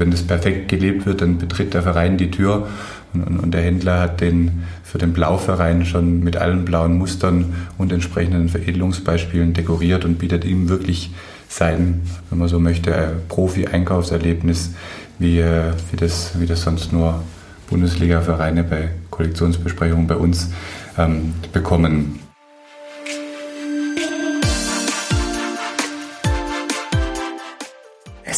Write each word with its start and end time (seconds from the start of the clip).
Wenn 0.00 0.10
das 0.10 0.22
perfekt 0.22 0.68
gelebt 0.68 1.04
wird, 1.04 1.20
dann 1.20 1.36
betritt 1.36 1.74
der 1.74 1.82
Verein 1.82 2.16
die 2.16 2.30
Tür 2.30 2.68
und, 3.12 3.22
und, 3.22 3.38
und 3.38 3.50
der 3.52 3.60
Händler 3.60 4.00
hat 4.00 4.22
den 4.22 4.62
für 4.82 4.96
den 4.96 5.12
Blauverein 5.12 5.84
schon 5.84 6.24
mit 6.24 6.36
allen 6.36 6.64
blauen 6.64 6.96
Mustern 6.96 7.54
und 7.76 7.92
entsprechenden 7.92 8.48
Veredelungsbeispielen 8.48 9.52
dekoriert 9.52 10.06
und 10.06 10.18
bietet 10.18 10.46
ihm 10.46 10.70
wirklich 10.70 11.12
sein, 11.50 12.00
wenn 12.30 12.38
man 12.38 12.48
so 12.48 12.58
möchte, 12.58 13.16
Profi-Einkaufserlebnis, 13.28 14.74
wie, 15.18 15.40
äh, 15.40 15.72
wie, 15.90 15.96
das, 15.96 16.40
wie 16.40 16.46
das 16.46 16.62
sonst 16.62 16.94
nur 16.94 17.22
Bundesliga-Vereine 17.68 18.64
bei 18.64 18.88
Kollektionsbesprechungen 19.10 20.06
bei 20.06 20.16
uns 20.16 20.50
ähm, 20.96 21.34
bekommen. 21.52 22.29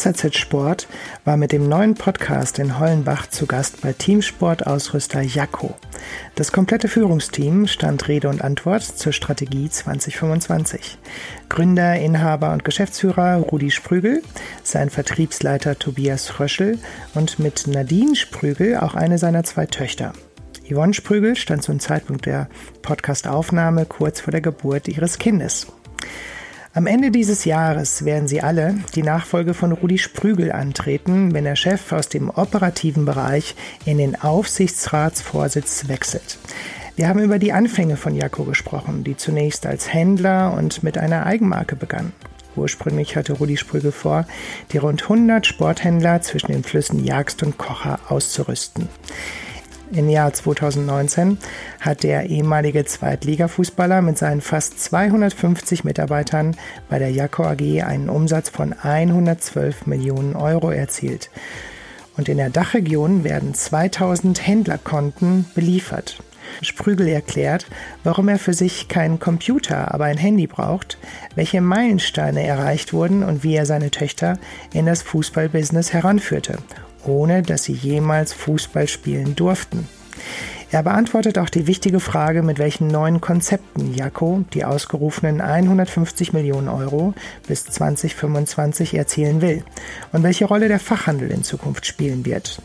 SAZ 0.03 0.35
Sport 0.35 0.89
war 1.23 1.37
mit 1.37 1.53
dem 1.53 1.69
neuen 1.69 1.95
Podcast 1.95 2.59
in 2.59 2.77
Hollenbach 2.77 3.27
zu 3.27 3.45
Gast 3.45 3.79
bei 3.79 3.93
Teamsportausrüster 3.93 5.21
Jakko. 5.21 5.75
Das 6.35 6.51
komplette 6.51 6.89
Führungsteam 6.89 7.67
stand 7.67 8.09
Rede 8.09 8.27
und 8.27 8.41
Antwort 8.41 8.83
zur 8.83 9.13
Strategie 9.13 9.69
2025. 9.69 10.97
Gründer, 11.47 11.95
Inhaber 11.95 12.51
und 12.51 12.65
Geschäftsführer 12.65 13.37
Rudi 13.37 13.71
Sprügel, 13.71 14.21
sein 14.61 14.89
Vertriebsleiter 14.89 15.79
Tobias 15.79 16.37
Röschel 16.37 16.79
und 17.13 17.39
mit 17.39 17.67
Nadine 17.67 18.17
Sprügel 18.17 18.75
auch 18.79 18.95
eine 18.95 19.17
seiner 19.17 19.45
zwei 19.45 19.67
Töchter. 19.67 20.11
Yvonne 20.69 20.93
Sprügel 20.93 21.37
stand 21.37 21.63
zum 21.63 21.79
Zeitpunkt 21.79 22.25
der 22.25 22.49
Podcastaufnahme 22.81 23.85
kurz 23.85 24.19
vor 24.19 24.31
der 24.31 24.41
Geburt 24.41 24.89
ihres 24.89 25.17
Kindes. 25.17 25.67
Am 26.75 26.87
Ende 26.87 27.11
dieses 27.11 27.45
Jahres 27.45 28.03
werden 28.03 28.27
sie 28.27 28.41
alle 28.41 28.73
die 28.95 29.03
Nachfolge 29.03 29.53
von 29.53 29.73
Rudi 29.73 29.99
Sprügel 29.99 30.51
antreten, 30.51 31.31
wenn 31.31 31.43
der 31.43 31.55
Chef 31.55 31.91
aus 31.91 32.09
dem 32.09 32.31
operativen 32.31 33.05
Bereich 33.05 33.53
in 33.85 33.99
den 33.99 34.19
Aufsichtsratsvorsitz 34.19 35.87
wechselt. 35.87 36.39
Wir 36.95 37.07
haben 37.07 37.19
über 37.19 37.37
die 37.37 37.53
Anfänge 37.53 37.95
von 37.95 38.15
Jakko 38.15 38.43
gesprochen, 38.43 39.03
die 39.03 39.15
zunächst 39.15 39.67
als 39.67 39.93
Händler 39.93 40.55
und 40.57 40.81
mit 40.81 40.97
einer 40.97 41.27
Eigenmarke 41.27 41.75
begann. 41.75 42.11
Ursprünglich 42.55 43.15
hatte 43.15 43.33
Rudi 43.33 43.57
Sprügel 43.57 43.91
vor, 43.91 44.25
die 44.71 44.77
rund 44.79 45.03
100 45.03 45.45
Sporthändler 45.45 46.21
zwischen 46.21 46.51
den 46.51 46.63
Flüssen 46.63 47.03
Jagst 47.03 47.43
und 47.43 47.59
Kocher 47.59 47.99
auszurüsten. 48.09 48.89
Im 49.95 50.09
Jahr 50.09 50.33
2019 50.33 51.37
hat 51.79 52.01
der 52.01 52.27
ehemalige 52.27 52.83
Zweitligafußballer 52.83 54.01
mit 54.01 54.17
seinen 54.17 54.41
fast 54.41 54.79
250 54.79 55.83
Mitarbeitern 55.83 56.55
bei 56.89 56.97
der 56.97 57.11
Jakko 57.11 57.43
AG 57.43 57.83
einen 57.83 58.09
Umsatz 58.09 58.49
von 58.49 58.73
112 58.73 59.85
Millionen 59.85 60.35
Euro 60.35 60.71
erzielt. 60.71 61.29
Und 62.17 62.27
in 62.27 62.37
der 62.37 62.49
Dachregion 62.49 63.23
werden 63.23 63.53
2000 63.53 64.47
Händlerkonten 64.47 65.45
beliefert. 65.53 66.23
Sprügel 66.63 67.07
erklärt, 67.07 67.67
warum 68.03 68.29
er 68.29 68.39
für 68.39 68.53
sich 68.53 68.87
keinen 68.87 69.19
Computer, 69.19 69.93
aber 69.93 70.05
ein 70.05 70.17
Handy 70.17 70.47
braucht, 70.47 70.97
welche 71.35 71.61
Meilensteine 71.61 72.43
erreicht 72.43 72.93
wurden 72.93 73.23
und 73.23 73.43
wie 73.43 73.55
er 73.55 73.67
seine 73.67 73.91
Töchter 73.91 74.39
in 74.73 74.87
das 74.87 75.03
Fußballbusiness 75.03 75.93
heranführte 75.93 76.57
ohne 77.05 77.41
dass 77.41 77.63
sie 77.63 77.73
jemals 77.73 78.33
Fußball 78.33 78.87
spielen 78.87 79.35
durften. 79.35 79.87
Er 80.73 80.81
beantwortet 80.81 81.37
auch 81.37 81.49
die 81.49 81.67
wichtige 81.67 81.99
Frage, 81.99 82.41
mit 82.41 82.57
welchen 82.57 82.87
neuen 82.87 83.21
Konzepten 83.21 83.93
Jakko 83.93 84.43
die 84.55 84.65
ausgerufenen 84.65 85.39
150 85.39 86.33
Millionen 86.33 86.67
Euro 86.67 87.13
bis 87.47 87.65
2025 87.65 88.95
erzielen 88.95 89.41
will 89.41 89.63
und 90.13 90.23
welche 90.23 90.45
Rolle 90.45 90.69
der 90.69 90.79
Fachhandel 90.79 91.29
in 91.29 91.43
Zukunft 91.43 91.85
spielen 91.85 92.25
wird. 92.25 92.59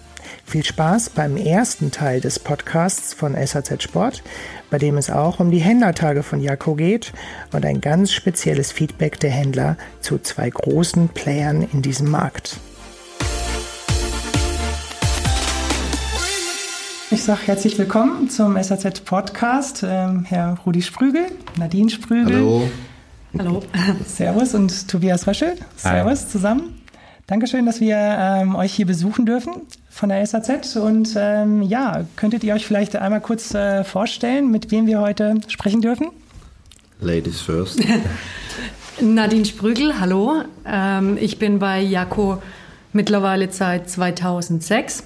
Viel 0.47 0.64
Spaß 0.64 1.11
beim 1.11 1.36
ersten 1.36 1.91
Teil 1.91 2.22
des 2.22 2.39
Podcasts 2.39 3.12
von 3.12 3.34
SAZ 3.34 3.83
Sport, 3.83 4.22
bei 4.70 4.78
dem 4.78 4.97
es 4.97 5.11
auch 5.11 5.39
um 5.39 5.50
die 5.50 5.59
Händlertage 5.59 6.22
von 6.22 6.41
Jakko 6.41 6.77
geht 6.77 7.12
und 7.53 7.66
ein 7.66 7.82
ganz 7.82 8.12
spezielles 8.12 8.72
Feedback 8.72 9.20
der 9.20 9.31
Händler 9.31 9.76
zu 10.00 10.19
zwei 10.19 10.49
großen 10.49 11.10
Playern 11.10 11.69
in 11.75 11.82
diesem 11.82 12.10
Markt. 12.10 12.59
Ich 17.10 17.22
sage 17.24 17.41
herzlich 17.46 17.78
willkommen 17.78 18.28
zum 18.28 18.62
SAZ 18.62 19.00
Podcast, 19.00 19.82
ähm, 19.82 20.26
Herr 20.28 20.58
Rudi 20.66 20.82
Sprügel, 20.82 21.24
Nadine 21.56 21.88
Sprügel. 21.88 22.34
Hallo. 22.34 22.70
Hallo. 23.38 23.62
Servus 24.04 24.54
und 24.54 24.88
Tobias 24.88 25.26
Röschel. 25.26 25.54
Servus 25.74 26.24
Hi. 26.24 26.28
zusammen. 26.28 26.82
Dankeschön, 27.26 27.64
dass 27.64 27.80
wir 27.80 27.96
ähm, 27.96 28.54
euch 28.56 28.74
hier 28.74 28.84
besuchen 28.84 29.24
dürfen 29.24 29.54
von 29.88 30.10
der 30.10 30.26
SAZ. 30.26 30.76
Und 30.76 31.14
ähm, 31.16 31.62
ja, 31.62 32.04
könntet 32.16 32.44
ihr 32.44 32.52
euch 32.52 32.66
vielleicht 32.66 32.94
einmal 32.94 33.22
kurz 33.22 33.54
äh, 33.54 33.84
vorstellen, 33.84 34.50
mit 34.50 34.70
wem 34.70 34.86
wir 34.86 35.00
heute 35.00 35.36
sprechen 35.48 35.80
dürfen? 35.80 36.08
Ladies 37.00 37.40
first. 37.40 37.82
Nadine 39.00 39.46
Sprügel, 39.46 39.98
hallo. 39.98 40.42
Ähm, 40.66 41.16
ich 41.19 41.38
bin 41.38 41.58
bei 41.58 41.80
Jaco 41.80 42.42
mittlerweile 42.92 43.50
seit 43.50 43.88
2006 43.88 45.04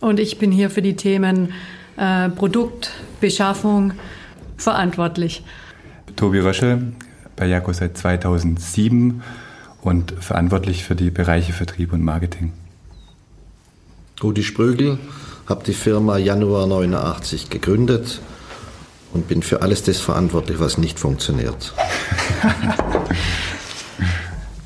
und 0.00 0.20
ich 0.20 0.38
bin 0.38 0.50
hier 0.50 0.70
für 0.70 0.82
die 0.82 0.96
Themen 0.96 1.52
äh, 1.96 2.28
Produktbeschaffung 2.28 3.92
verantwortlich. 4.56 5.44
Tobi 6.16 6.40
Röschel 6.40 6.92
bei 7.36 7.46
Jako 7.46 7.72
seit 7.72 7.96
2007 7.96 9.22
und 9.82 10.12
verantwortlich 10.20 10.84
für 10.84 10.94
die 10.94 11.10
Bereiche 11.10 11.52
Vertrieb 11.52 11.92
und 11.92 12.02
Marketing. 12.02 12.52
Rudi 14.22 14.42
Sprögel, 14.42 14.98
habe 15.46 15.64
die 15.64 15.72
Firma 15.72 16.18
Januar 16.18 16.66
89 16.66 17.48
gegründet 17.48 18.20
und 19.12 19.28
bin 19.28 19.42
für 19.42 19.62
alles 19.62 19.82
das 19.82 19.98
verantwortlich, 19.98 20.60
was 20.60 20.76
nicht 20.78 20.98
funktioniert. 20.98 21.72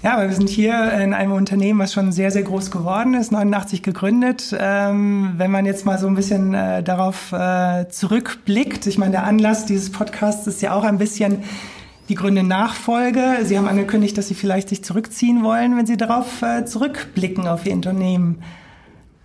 Ja, 0.04 0.18
aber 0.18 0.28
wir 0.28 0.36
sind 0.36 0.50
hier 0.50 0.92
in 0.92 1.14
einem 1.14 1.32
Unternehmen, 1.32 1.78
was 1.78 1.94
schon 1.94 2.12
sehr, 2.12 2.30
sehr 2.30 2.42
groß 2.42 2.70
geworden 2.70 3.14
ist, 3.14 3.32
89 3.32 3.82
gegründet. 3.82 4.54
Ähm, 4.56 5.32
wenn 5.38 5.50
man 5.50 5.64
jetzt 5.64 5.86
mal 5.86 5.98
so 5.98 6.06
ein 6.06 6.14
bisschen 6.14 6.52
äh, 6.52 6.82
darauf 6.82 7.32
äh, 7.32 7.88
zurückblickt, 7.88 8.86
ich 8.86 8.98
meine, 8.98 9.12
der 9.12 9.24
Anlass 9.24 9.64
dieses 9.64 9.90
Podcasts 9.90 10.46
ist 10.46 10.60
ja 10.60 10.74
auch 10.74 10.84
ein 10.84 10.98
bisschen 10.98 11.38
die 12.10 12.16
Gründe 12.16 12.42
Nachfolge. 12.42 13.38
Sie 13.44 13.56
haben 13.56 13.66
angekündigt, 13.66 14.18
dass 14.18 14.28
Sie 14.28 14.34
vielleicht 14.34 14.68
sich 14.68 14.84
zurückziehen 14.84 15.42
wollen, 15.42 15.74
wenn 15.78 15.86
Sie 15.86 15.96
darauf 15.96 16.42
äh, 16.42 16.66
zurückblicken 16.66 17.48
auf 17.48 17.64
Ihr 17.64 17.72
Unternehmen. 17.72 18.42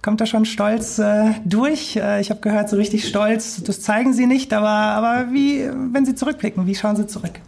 Kommt 0.01 0.21
da 0.21 0.25
schon 0.25 0.45
Stolz 0.45 0.97
äh, 0.97 1.31
durch? 1.43 1.97
Äh, 1.97 2.21
ich 2.21 2.29
habe 2.29 2.39
gehört, 2.39 2.69
so 2.69 2.77
richtig 2.77 3.05
Stolz, 3.05 3.61
das 3.63 3.81
zeigen 3.81 4.13
Sie 4.13 4.27
nicht, 4.27 4.53
aber, 4.53 4.69
aber 4.69 5.33
wie, 5.33 5.69
wenn 5.91 6.05
Sie 6.05 6.15
zurückblicken, 6.15 6.67
wie 6.67 6.75
schauen 6.75 6.95
Sie 6.95 7.05
zurück? 7.05 7.41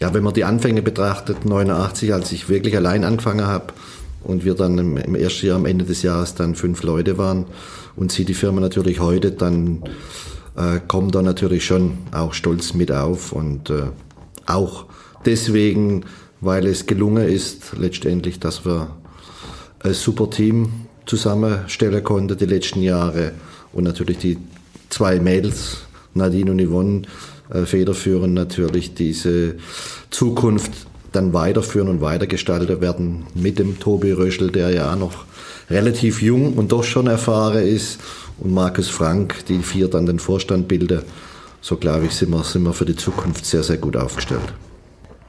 Ja, 0.00 0.12
wenn 0.12 0.24
man 0.24 0.34
die 0.34 0.44
Anfänge 0.44 0.82
betrachtet, 0.82 1.44
89, 1.44 2.12
als 2.12 2.32
ich 2.32 2.48
wirklich 2.48 2.76
allein 2.76 3.04
angefangen 3.04 3.46
habe 3.46 3.72
und 4.22 4.44
wir 4.44 4.54
dann 4.54 4.78
im, 4.78 4.96
im 4.96 5.14
ersten 5.14 5.46
Jahr 5.46 5.56
am 5.56 5.66
Ende 5.66 5.84
des 5.84 6.02
Jahres 6.02 6.34
dann 6.34 6.54
fünf 6.54 6.82
Leute 6.82 7.16
waren 7.18 7.46
und 7.96 8.10
sieht 8.10 8.28
die 8.28 8.34
Firma 8.34 8.60
natürlich 8.60 9.00
heute, 9.00 9.30
dann 9.30 9.84
äh, 10.56 10.80
kommt 10.86 11.14
da 11.14 11.22
natürlich 11.22 11.64
schon 11.64 11.98
auch 12.12 12.34
stolz 12.34 12.74
mit 12.74 12.90
auf 12.90 13.32
und 13.32 13.70
äh, 13.70 13.84
auch 14.46 14.86
deswegen, 15.24 16.04
weil 16.40 16.66
es 16.66 16.86
gelungen 16.86 17.28
ist, 17.28 17.76
letztendlich, 17.78 18.40
dass 18.40 18.64
wir 18.64 18.88
ein 19.80 19.94
super 19.94 20.30
Team 20.30 20.86
zusammenstellen 21.06 22.02
konnten 22.02 22.36
die 22.36 22.46
letzten 22.46 22.82
Jahre 22.82 23.32
und 23.72 23.84
natürlich 23.84 24.18
die 24.18 24.38
zwei 24.88 25.20
Mädels, 25.20 25.78
Nadine 26.14 26.52
und 26.52 26.60
Yvonne, 26.60 27.02
federführend 27.64 28.34
natürlich 28.34 28.94
diese 28.94 29.56
Zukunft 30.10 30.72
dann 31.12 31.32
weiterführen 31.32 31.88
und 31.88 32.00
weitergestaltet 32.00 32.80
werden 32.80 33.26
mit 33.34 33.58
dem 33.58 33.78
Tobi 33.78 34.12
Röschel, 34.12 34.50
der 34.50 34.70
ja 34.70 34.96
noch 34.96 35.24
relativ 35.70 36.22
jung 36.22 36.54
und 36.54 36.72
doch 36.72 36.84
schon 36.84 37.06
erfahren 37.06 37.66
ist 37.66 38.00
und 38.38 38.52
Markus 38.52 38.88
Frank, 38.88 39.46
die 39.46 39.60
vier 39.60 39.88
dann 39.88 40.06
den 40.06 40.18
Vorstand 40.18 40.68
bilden. 40.68 41.02
So 41.60 41.76
glaube 41.76 42.06
ich, 42.06 42.12
sind 42.12 42.30
wir, 42.30 42.42
sind 42.44 42.62
wir 42.62 42.72
für 42.72 42.84
die 42.84 42.96
Zukunft 42.96 43.46
sehr, 43.46 43.62
sehr 43.62 43.78
gut 43.78 43.96
aufgestellt. 43.96 44.52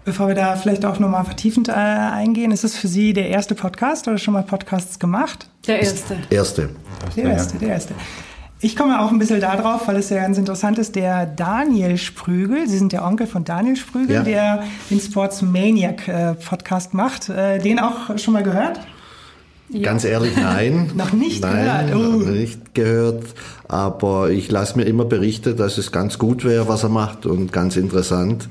Bevor 0.03 0.27
wir 0.27 0.35
da 0.35 0.55
vielleicht 0.55 0.85
auch 0.85 0.99
nochmal 0.99 1.25
vertiefend 1.25 1.67
äh, 1.67 1.71
eingehen, 1.71 2.51
ist 2.51 2.63
es 2.63 2.77
für 2.77 2.87
Sie 2.87 3.13
der 3.13 3.29
erste 3.29 3.55
Podcast 3.55 4.07
oder 4.07 4.17
schon 4.17 4.33
mal 4.33 4.43
Podcasts 4.43 4.99
gemacht? 4.99 5.49
Der 5.65 5.79
erste. 5.79 6.17
Erste. 6.29 6.69
Der 7.15 7.23
erste, 7.23 7.57
der 7.57 7.69
erste. 7.69 7.93
Ich 8.65 8.75
komme 8.75 8.99
auch 8.99 9.11
ein 9.11 9.19
bisschen 9.19 9.39
darauf, 9.39 9.87
weil 9.87 9.97
es 9.97 10.09
ja 10.09 10.19
ganz 10.19 10.39
interessant 10.39 10.79
ist, 10.79 10.95
der 10.95 11.27
Daniel 11.27 11.97
Sprügel, 11.97 12.67
Sie 12.67 12.79
sind 12.79 12.93
der 12.93 13.05
Onkel 13.05 13.27
von 13.27 13.43
Daniel 13.43 13.75
Sprügel, 13.75 14.15
ja. 14.15 14.23
der 14.23 14.63
den 14.89 14.99
Sports 14.99 15.43
Maniac 15.43 16.07
äh, 16.07 16.33
Podcast 16.33 16.95
macht. 16.95 17.29
Äh, 17.29 17.59
den 17.59 17.77
auch 17.77 18.17
schon 18.17 18.33
mal 18.33 18.41
gehört? 18.41 18.79
Ja. 19.69 19.83
Ganz 19.83 20.03
ehrlich, 20.03 20.35
nein. 20.35 20.93
noch 20.95 21.13
nicht 21.13 21.43
nein, 21.43 21.91
gehört. 21.91 21.95
Uh. 21.95 22.17
Noch 22.17 22.31
nicht 22.31 22.73
gehört. 22.73 23.23
Aber 23.67 24.31
ich 24.31 24.49
lasse 24.49 24.79
mir 24.79 24.85
immer 24.85 25.05
berichten, 25.05 25.55
dass 25.55 25.77
es 25.77 25.91
ganz 25.91 26.17
gut 26.17 26.43
wäre, 26.43 26.67
was 26.67 26.81
er 26.81 26.89
macht 26.89 27.27
und 27.27 27.53
ganz 27.53 27.77
interessant. 27.77 28.49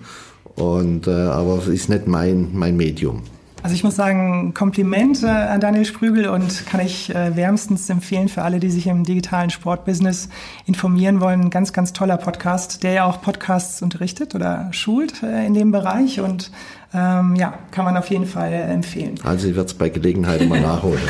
Und, 0.55 1.09
äh, 1.09 1.11
aber 1.11 1.59
es 1.59 1.67
ist 1.67 1.89
nicht 1.89 2.07
mein, 2.07 2.51
mein 2.53 2.77
Medium. 2.77 3.25
Also 3.65 3.77
ich 3.77 3.83
muss 3.83 3.97
sagen, 3.97 4.53
Kompliment 4.53 5.25
an 5.25 5.59
Daniel 5.59 5.87
Sprügel 5.87 6.29
und 6.29 6.67
kann 6.67 6.81
ich 6.81 7.09
äh, 7.15 7.35
wärmstens 7.35 7.89
empfehlen 7.89 8.29
für 8.29 8.43
alle, 8.43 8.61
die 8.61 8.71
sich 8.71 8.87
im 8.89 9.05
digitalen 9.05 9.49
Sportbusiness 9.49 10.29
informieren 10.67 11.23
wollen. 11.23 11.49
Ganz, 11.49 11.73
ganz 11.73 11.95
toller 11.95 12.19
Podcast, 12.19 12.83
der 12.83 12.93
ja 12.93 13.05
auch 13.07 13.23
Podcasts 13.23 13.81
unterrichtet 13.81 14.35
oder 14.35 14.69
schult 14.73 15.23
äh, 15.23 15.47
in 15.47 15.55
dem 15.55 15.73
Bereich 15.73 16.21
und 16.21 16.51
ähm, 16.94 17.35
ja, 17.35 17.55
kann 17.73 17.85
man 17.85 17.96
auf 17.96 18.08
jeden 18.08 18.26
Fall 18.26 18.52
empfehlen. 18.52 19.17
Also 19.25 19.49
ich 19.49 19.56
werde 19.56 19.67
es 19.67 19.75
bei 19.75 19.88
Gelegenheit 19.88 20.49
mal 20.49 20.61
nachholen. 20.62 21.02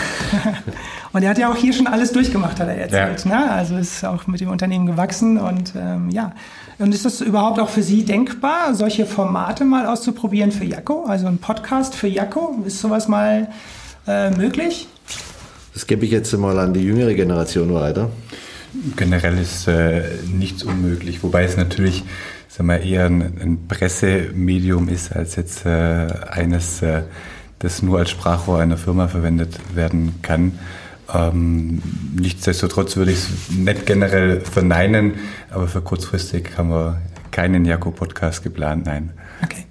und 1.12 1.22
er 1.22 1.30
hat 1.30 1.38
ja 1.38 1.50
auch 1.50 1.56
hier 1.56 1.74
schon 1.74 1.86
alles 1.86 2.12
durchgemacht, 2.12 2.58
hat 2.58 2.68
er 2.68 2.76
erzählt. 2.76 3.24
Ja. 3.26 3.38
Ne? 3.38 3.50
Also 3.50 3.76
ist 3.76 4.02
auch 4.04 4.26
mit 4.26 4.40
dem 4.40 4.48
Unternehmen 4.48 4.86
gewachsen 4.86 5.38
und 5.38 5.74
ähm, 5.76 6.08
ja. 6.10 6.32
Und 6.78 6.92
ist 6.92 7.04
es 7.04 7.20
überhaupt 7.20 7.60
auch 7.60 7.68
für 7.68 7.82
Sie 7.82 8.04
denkbar, 8.04 8.74
solche 8.74 9.06
Formate 9.06 9.64
mal 9.64 9.86
auszuprobieren 9.86 10.50
für 10.50 10.64
Jakko? 10.64 11.04
Also 11.04 11.26
ein 11.26 11.38
Podcast 11.38 11.94
für 11.94 12.08
Jakko? 12.08 12.62
Ist 12.66 12.80
sowas 12.80 13.06
mal 13.06 13.48
äh, 14.08 14.30
möglich? 14.30 14.88
Das 15.74 15.86
gebe 15.86 16.04
ich 16.04 16.10
jetzt 16.10 16.32
mal 16.36 16.58
an 16.58 16.72
die 16.72 16.80
jüngere 16.80 17.14
Generation 17.14 17.74
weiter. 17.74 18.10
Generell 18.96 19.38
ist 19.38 19.68
äh, 19.68 20.02
nichts 20.32 20.64
unmöglich, 20.64 21.22
wobei 21.22 21.44
es 21.44 21.56
natürlich 21.56 22.04
sagen 22.54 22.68
wir, 22.68 22.80
eher 22.80 23.06
ein, 23.06 23.20
ein 23.20 23.66
Pressemedium 23.66 24.88
ist 24.88 25.14
als 25.14 25.34
jetzt 25.34 25.66
äh, 25.66 26.06
eines, 26.30 26.82
äh, 26.82 27.02
das 27.58 27.82
nur 27.82 27.98
als 27.98 28.10
Sprachrohr 28.10 28.60
einer 28.60 28.76
Firma 28.76 29.08
verwendet 29.08 29.58
werden 29.74 30.20
kann. 30.22 30.56
Ähm, 31.12 31.82
nichtsdestotrotz 32.14 32.96
würde 32.96 33.10
ich 33.10 33.18
es 33.18 33.50
nicht 33.50 33.86
generell 33.86 34.40
verneinen, 34.40 35.14
aber 35.50 35.66
für 35.66 35.80
kurzfristig 35.80 36.50
haben 36.56 36.70
wir 36.70 37.02
keinen 37.32 37.64
Jako-Podcast 37.64 38.44
geplant, 38.44 38.86
nein. 38.86 39.10
Okay. 39.42 39.64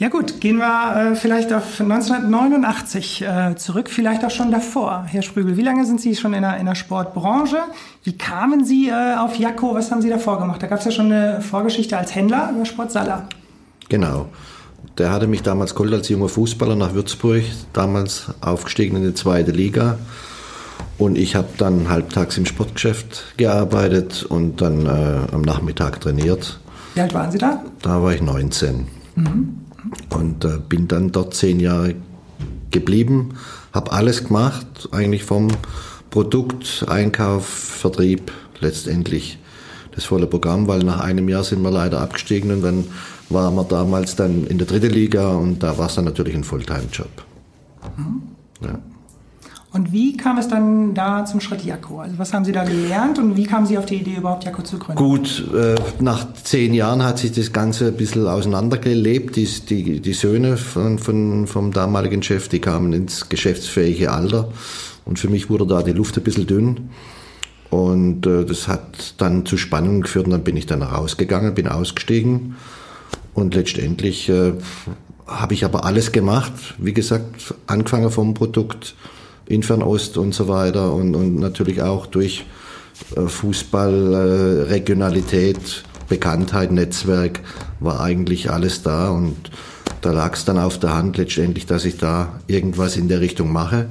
Ja 0.00 0.08
gut, 0.08 0.40
gehen 0.40 0.56
wir 0.56 1.12
äh, 1.12 1.14
vielleicht 1.14 1.52
auf 1.52 1.78
1989 1.78 3.20
äh, 3.20 3.54
zurück, 3.56 3.90
vielleicht 3.90 4.24
auch 4.24 4.30
schon 4.30 4.50
davor. 4.50 5.04
Herr 5.06 5.20
Sprügel, 5.20 5.58
wie 5.58 5.62
lange 5.62 5.84
sind 5.84 6.00
Sie 6.00 6.16
schon 6.16 6.32
in 6.32 6.40
der, 6.40 6.56
in 6.56 6.64
der 6.64 6.74
Sportbranche? 6.74 7.58
Wie 8.02 8.16
kamen 8.16 8.64
Sie 8.64 8.88
äh, 8.88 9.16
auf 9.18 9.36
Jako? 9.36 9.74
Was 9.74 9.90
haben 9.90 10.00
Sie 10.00 10.08
davor 10.08 10.38
gemacht? 10.38 10.62
Da 10.62 10.68
gab 10.68 10.78
es 10.78 10.86
ja 10.86 10.90
schon 10.90 11.12
eine 11.12 11.42
Vorgeschichte 11.42 11.98
als 11.98 12.14
Händler 12.14 12.50
über 12.50 12.64
Sport 12.64 12.92
Salah. 12.92 13.28
Genau. 13.90 14.30
Der 14.96 15.12
hatte 15.12 15.26
mich 15.26 15.42
damals 15.42 15.74
geholt 15.74 15.92
als 15.92 16.08
junger 16.08 16.30
Fußballer 16.30 16.76
nach 16.76 16.94
Würzburg, 16.94 17.42
damals 17.74 18.30
aufgestiegen 18.40 18.96
in 18.96 19.02
die 19.02 19.12
zweite 19.12 19.50
Liga. 19.50 19.98
Und 20.96 21.18
ich 21.18 21.36
habe 21.36 21.48
dann 21.58 21.90
halbtags 21.90 22.38
im 22.38 22.46
Sportgeschäft 22.46 23.34
gearbeitet 23.36 24.22
und 24.22 24.62
dann 24.62 24.86
äh, 24.86 25.34
am 25.34 25.42
Nachmittag 25.42 26.00
trainiert. 26.00 26.58
Wie 26.94 27.02
alt 27.02 27.12
waren 27.12 27.30
Sie 27.30 27.36
da? 27.36 27.62
Da 27.82 28.02
war 28.02 28.14
ich 28.14 28.22
19. 28.22 28.86
Mhm. 29.16 29.60
Und 30.10 30.44
äh, 30.44 30.58
bin 30.68 30.88
dann 30.88 31.12
dort 31.12 31.34
zehn 31.34 31.60
Jahre 31.60 31.94
geblieben, 32.70 33.34
habe 33.72 33.92
alles 33.92 34.24
gemacht, 34.24 34.88
eigentlich 34.92 35.24
vom 35.24 35.48
Produkt, 36.10 36.84
Einkauf, 36.88 37.46
Vertrieb, 37.46 38.32
letztendlich 38.60 39.38
das 39.92 40.04
volle 40.04 40.26
Programm, 40.26 40.68
weil 40.68 40.80
nach 40.80 41.00
einem 41.00 41.28
Jahr 41.28 41.44
sind 41.44 41.62
wir 41.62 41.70
leider 41.70 42.00
abgestiegen 42.00 42.50
und 42.50 42.62
dann 42.62 42.84
waren 43.28 43.54
wir 43.54 43.64
damals 43.64 44.16
dann 44.16 44.46
in 44.46 44.58
der 44.58 44.66
dritten 44.66 44.90
Liga 44.90 45.30
und 45.30 45.62
da 45.62 45.78
war 45.78 45.86
es 45.86 45.94
dann 45.94 46.04
natürlich 46.04 46.34
ein 46.34 46.44
Fulltime-Job. 46.44 47.24
Mhm. 47.96 48.22
Ja. 48.62 48.78
Und 49.72 49.92
wie 49.92 50.16
kam 50.16 50.36
es 50.38 50.48
dann 50.48 50.94
da 50.94 51.24
zum 51.24 51.40
Schritt 51.40 51.64
Jakko? 51.64 52.00
Also 52.00 52.18
was 52.18 52.32
haben 52.32 52.44
Sie 52.44 52.50
da 52.50 52.64
gelernt 52.64 53.20
und 53.20 53.36
wie 53.36 53.44
kamen 53.44 53.66
Sie 53.66 53.78
auf 53.78 53.86
die 53.86 53.96
Idee, 53.96 54.16
überhaupt 54.16 54.44
Jakko 54.44 54.62
zu 54.62 54.78
gründen? 54.78 54.96
Gut, 54.96 55.44
äh, 55.54 55.76
nach 56.00 56.34
zehn 56.34 56.74
Jahren 56.74 57.04
hat 57.04 57.18
sich 57.18 57.30
das 57.30 57.52
Ganze 57.52 57.88
ein 57.88 57.96
bisschen 57.96 58.26
auseinandergelebt. 58.26 59.36
Die, 59.36 59.46
die, 59.46 60.00
die 60.00 60.12
Söhne 60.12 60.56
von, 60.56 60.98
von, 60.98 61.46
vom 61.46 61.72
damaligen 61.72 62.22
Chef, 62.22 62.48
die 62.48 62.58
kamen 62.58 62.92
ins 62.92 63.28
geschäftsfähige 63.28 64.10
Alter. 64.10 64.48
Und 65.04 65.20
für 65.20 65.28
mich 65.28 65.48
wurde 65.50 65.66
da 65.66 65.82
die 65.82 65.92
Luft 65.92 66.16
ein 66.16 66.24
bisschen 66.24 66.48
dünn. 66.48 66.90
Und 67.70 68.26
äh, 68.26 68.44
das 68.44 68.66
hat 68.66 69.14
dann 69.18 69.46
zu 69.46 69.56
Spannungen 69.56 70.02
geführt 70.02 70.26
und 70.26 70.32
dann 70.32 70.42
bin 70.42 70.56
ich 70.56 70.66
dann 70.66 70.82
rausgegangen, 70.82 71.54
bin 71.54 71.68
ausgestiegen. 71.68 72.56
Und 73.34 73.54
letztendlich 73.54 74.28
äh, 74.28 74.54
habe 75.28 75.54
ich 75.54 75.64
aber 75.64 75.84
alles 75.84 76.10
gemacht. 76.10 76.52
Wie 76.78 76.92
gesagt, 76.92 77.54
angefangen 77.68 78.10
vom 78.10 78.34
Produkt, 78.34 78.96
in 79.50 79.64
Fernost 79.64 80.16
und 80.16 80.32
so 80.32 80.46
weiter 80.46 80.92
und, 80.92 81.16
und 81.16 81.36
natürlich 81.36 81.82
auch 81.82 82.06
durch 82.06 82.46
äh, 83.16 83.26
Fußball, 83.26 84.14
äh, 84.14 84.70
Regionalität, 84.70 85.82
Bekanntheit, 86.08 86.70
Netzwerk 86.70 87.40
war 87.80 88.00
eigentlich 88.00 88.50
alles 88.50 88.82
da 88.82 89.10
und 89.10 89.50
da 90.02 90.12
lag 90.12 90.34
es 90.34 90.44
dann 90.44 90.58
auf 90.58 90.78
der 90.78 90.94
Hand 90.94 91.16
letztendlich, 91.16 91.66
dass 91.66 91.84
ich 91.84 91.98
da 91.98 92.40
irgendwas 92.46 92.96
in 92.96 93.08
der 93.08 93.20
Richtung 93.20 93.52
mache. 93.52 93.86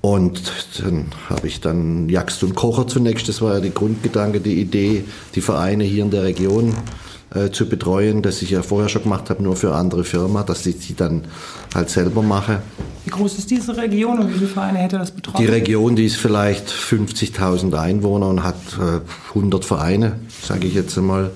Und 0.00 0.40
dann 0.82 1.06
habe 1.28 1.46
ich 1.46 1.60
dann 1.60 2.08
Jagst 2.08 2.42
und 2.42 2.54
Kocher 2.54 2.86
zunächst, 2.86 3.28
das 3.28 3.42
war 3.42 3.54
ja 3.54 3.60
der 3.60 3.70
Grundgedanke, 3.70 4.40
die 4.40 4.60
Idee, 4.60 5.04
die 5.34 5.40
Vereine 5.40 5.84
hier 5.84 6.04
in 6.04 6.10
der 6.10 6.22
Region 6.22 6.74
äh, 7.34 7.50
zu 7.50 7.68
betreuen, 7.68 8.22
das 8.22 8.42
ich 8.42 8.50
ja 8.50 8.62
vorher 8.62 8.88
schon 8.88 9.02
gemacht 9.02 9.30
habe, 9.30 9.42
nur 9.42 9.56
für 9.56 9.74
andere 9.74 10.04
Firmen, 10.04 10.44
dass 10.46 10.64
ich 10.66 10.78
die 10.78 10.94
dann 10.94 11.24
halt 11.74 11.90
selber 11.90 12.22
mache. 12.22 12.62
Wie 13.04 13.10
groß 13.10 13.38
ist 13.38 13.50
diese 13.50 13.76
Region 13.76 14.18
und 14.18 14.30
wie 14.30 14.38
viele 14.38 14.48
Vereine 14.48 14.78
hätte 14.78 14.98
das 14.98 15.10
betroffen? 15.10 15.44
Die 15.44 15.50
Region, 15.50 15.96
die 15.96 16.06
ist 16.06 16.16
vielleicht 16.16 16.68
50.000 16.68 17.74
Einwohner 17.78 18.28
und 18.28 18.42
hat 18.42 18.56
äh, 18.78 19.00
100 19.30 19.64
Vereine, 19.64 20.18
sage 20.42 20.66
ich 20.66 20.74
jetzt 20.74 20.96
einmal. 20.96 21.30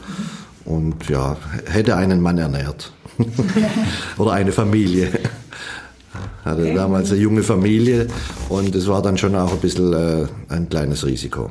Und 0.65 1.09
ja, 1.09 1.37
hätte 1.67 1.97
einen 1.97 2.21
Mann 2.21 2.39
ernährt. 2.39 2.93
Oder 4.19 4.33
eine 4.33 4.53
Familie. 4.53 5.11
Hatte 6.45 6.75
damals 6.75 7.11
eine 7.11 7.21
junge 7.21 7.43
Familie 7.43 8.07
und 8.49 8.75
es 8.75 8.87
war 8.87 9.03
dann 9.03 9.17
schon 9.17 9.35
auch 9.35 9.53
ein 9.53 9.59
bisschen 9.59 9.93
äh, 9.93 10.27
ein 10.49 10.69
kleines 10.69 11.07
Risiko. 11.07 11.51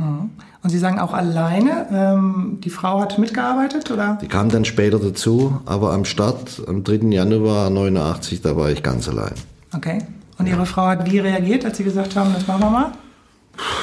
Mhm. 0.00 0.30
Und 0.62 0.70
Sie 0.70 0.78
sagen 0.78 0.98
auch 0.98 1.14
alleine, 1.14 1.86
ähm, 1.92 2.58
die 2.62 2.70
Frau 2.70 3.00
hat 3.00 3.18
mitgearbeitet, 3.18 3.90
oder? 3.90 4.18
Die 4.20 4.28
kam 4.28 4.50
dann 4.50 4.64
später 4.64 4.98
dazu, 4.98 5.60
aber 5.64 5.92
am 5.92 6.04
Start, 6.04 6.62
am 6.66 6.84
3. 6.84 7.10
Januar 7.10 7.70
89, 7.70 8.42
da 8.42 8.56
war 8.56 8.70
ich 8.70 8.82
ganz 8.82 9.08
allein. 9.08 9.34
Okay. 9.74 9.98
Und 10.38 10.46
Ihre 10.46 10.66
Frau 10.66 10.86
hat 10.86 11.10
wie 11.10 11.18
reagiert, 11.18 11.64
als 11.64 11.76
Sie 11.76 11.84
gesagt 11.84 12.16
haben, 12.16 12.32
das 12.34 12.46
machen 12.46 12.62
wir 12.62 12.70
mal? 12.70 12.92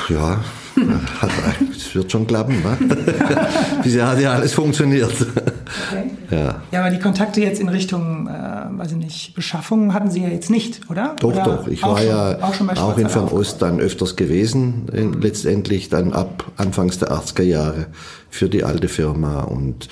Ja, 0.09 0.39
es 1.71 1.95
wird 1.95 2.11
schon 2.11 2.27
klappen. 2.27 2.61
Ne? 2.61 2.77
Bisher 3.83 4.07
hat 4.07 4.19
ja 4.19 4.33
alles 4.33 4.53
funktioniert. 4.53 5.11
Okay. 5.11 6.11
Ja. 6.29 6.61
ja, 6.71 6.81
aber 6.81 6.89
die 6.89 6.99
Kontakte 6.99 7.41
jetzt 7.41 7.59
in 7.59 7.69
Richtung, 7.69 8.27
äh, 8.27 8.31
weiß 8.77 8.91
ich 8.91 8.97
nicht, 8.97 9.35
Beschaffung 9.35 9.93
hatten 9.93 10.11
Sie 10.11 10.21
ja 10.21 10.29
jetzt 10.29 10.49
nicht, 10.49 10.81
oder? 10.89 11.15
Doch, 11.19 11.29
oder 11.29 11.43
doch. 11.43 11.67
Ich 11.67 11.81
war 11.83 11.97
schon, 11.97 12.07
ja 12.07 12.37
auch, 12.41 12.79
auch 12.81 12.97
in 12.97 13.09
Fernost 13.09 13.61
dann 13.61 13.79
öfters 13.79 14.15
gewesen, 14.15 14.87
letztendlich 15.21 15.89
dann 15.89 16.13
ab 16.13 16.51
Anfangs 16.57 16.99
der 16.99 17.11
80er 17.11 17.43
Jahre 17.43 17.87
für 18.29 18.49
die 18.49 18.63
alte 18.63 18.87
Firma. 18.87 19.41
Und 19.41 19.87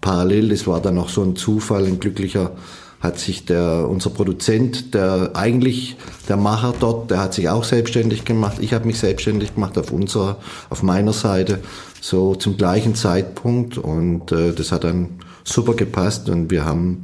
parallel, 0.00 0.48
das 0.48 0.66
war 0.66 0.80
dann 0.80 0.96
noch 0.96 1.08
so 1.08 1.22
ein 1.22 1.36
Zufall, 1.36 1.86
ein 1.86 2.00
glücklicher 2.00 2.52
hat 3.00 3.18
sich 3.18 3.46
der, 3.46 3.88
unser 3.88 4.10
Produzent, 4.10 4.94
der 4.94 5.30
eigentlich 5.34 5.96
der 6.28 6.36
Macher 6.36 6.74
dort, 6.78 7.10
der 7.10 7.20
hat 7.20 7.32
sich 7.32 7.48
auch 7.48 7.64
selbstständig 7.64 8.24
gemacht. 8.24 8.58
Ich 8.60 8.74
habe 8.74 8.86
mich 8.86 8.98
selbstständig 8.98 9.54
gemacht 9.54 9.78
auf 9.78 9.90
unserer, 9.90 10.36
auf 10.68 10.82
meiner 10.82 11.14
Seite, 11.14 11.60
so 12.00 12.34
zum 12.34 12.56
gleichen 12.56 12.94
Zeitpunkt 12.94 13.78
und 13.78 14.32
äh, 14.32 14.52
das 14.52 14.70
hat 14.70 14.84
dann 14.84 15.20
super 15.44 15.74
gepasst 15.74 16.28
und 16.28 16.50
wir 16.50 16.64
haben 16.64 17.00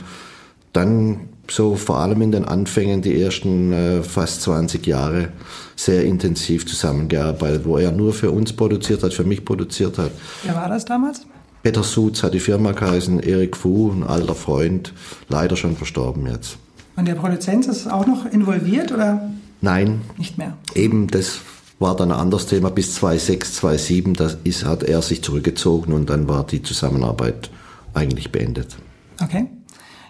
dann 0.72 1.30
so 1.50 1.76
vor 1.76 1.98
allem 1.98 2.22
in 2.22 2.32
den 2.32 2.44
Anfängen 2.44 3.02
die 3.02 3.20
ersten 3.20 3.72
äh, 3.72 4.02
fast 4.02 4.42
20 4.42 4.86
Jahre 4.86 5.28
sehr 5.76 6.04
intensiv 6.04 6.66
zusammengearbeitet, 6.66 7.64
wo 7.64 7.78
er 7.78 7.92
nur 7.92 8.12
für 8.12 8.30
uns 8.30 8.52
produziert 8.52 9.02
hat, 9.02 9.14
für 9.14 9.24
mich 9.24 9.44
produziert 9.44 9.96
hat. 9.96 10.10
Wer 10.42 10.54
war 10.54 10.68
das 10.68 10.84
damals? 10.84 11.22
Peter 11.66 11.82
Sutz 11.82 12.22
hat 12.22 12.32
die 12.32 12.38
Firma 12.38 12.70
geheißen, 12.70 13.18
Erik 13.18 13.56
Fu, 13.56 13.90
ein 13.90 14.04
alter 14.04 14.36
Freund, 14.36 14.92
leider 15.28 15.56
schon 15.56 15.76
verstorben 15.76 16.24
jetzt. 16.28 16.58
Und 16.94 17.08
der 17.08 17.16
Produzent 17.16 17.66
ist 17.66 17.90
auch 17.90 18.06
noch 18.06 18.24
involviert 18.24 18.92
oder? 18.92 19.32
Nein. 19.60 20.02
Nicht 20.16 20.38
mehr. 20.38 20.56
Eben, 20.76 21.08
das 21.08 21.40
war 21.80 21.96
dann 21.96 22.12
ein 22.12 22.20
anderes 22.20 22.46
Thema. 22.46 22.70
Bis 22.70 22.94
2006, 22.94 23.54
2007, 23.54 24.14
da 24.14 24.30
ist, 24.44 24.64
hat 24.64 24.84
er 24.84 25.02
sich 25.02 25.24
zurückgezogen 25.24 25.92
und 25.92 26.08
dann 26.08 26.28
war 26.28 26.46
die 26.46 26.62
Zusammenarbeit 26.62 27.50
eigentlich 27.94 28.30
beendet. 28.30 28.76
Okay. 29.20 29.48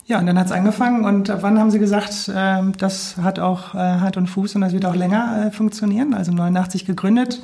Ja, 0.05 0.19
und 0.19 0.27
dann 0.27 0.39
hat 0.39 0.49
es 0.49 0.53
angefangen 0.53 1.07
und 1.07 1.33
wann 1.41 1.59
haben 1.59 1.71
Sie 1.71 1.79
gesagt, 1.79 2.29
äh, 2.29 2.65
das 2.77 3.17
hat 3.17 3.39
auch 3.39 3.75
äh, 3.75 3.79
Hand 3.79 4.19
und 4.19 4.27
Fuß 4.27 4.57
und 4.57 4.61
das 4.61 4.75
wird 4.75 4.85
auch 4.85 4.95
länger 4.95 5.47
äh, 5.47 5.51
funktionieren? 5.51 6.13
Also 6.13 6.33
89 6.33 6.85
gegründet 6.85 7.41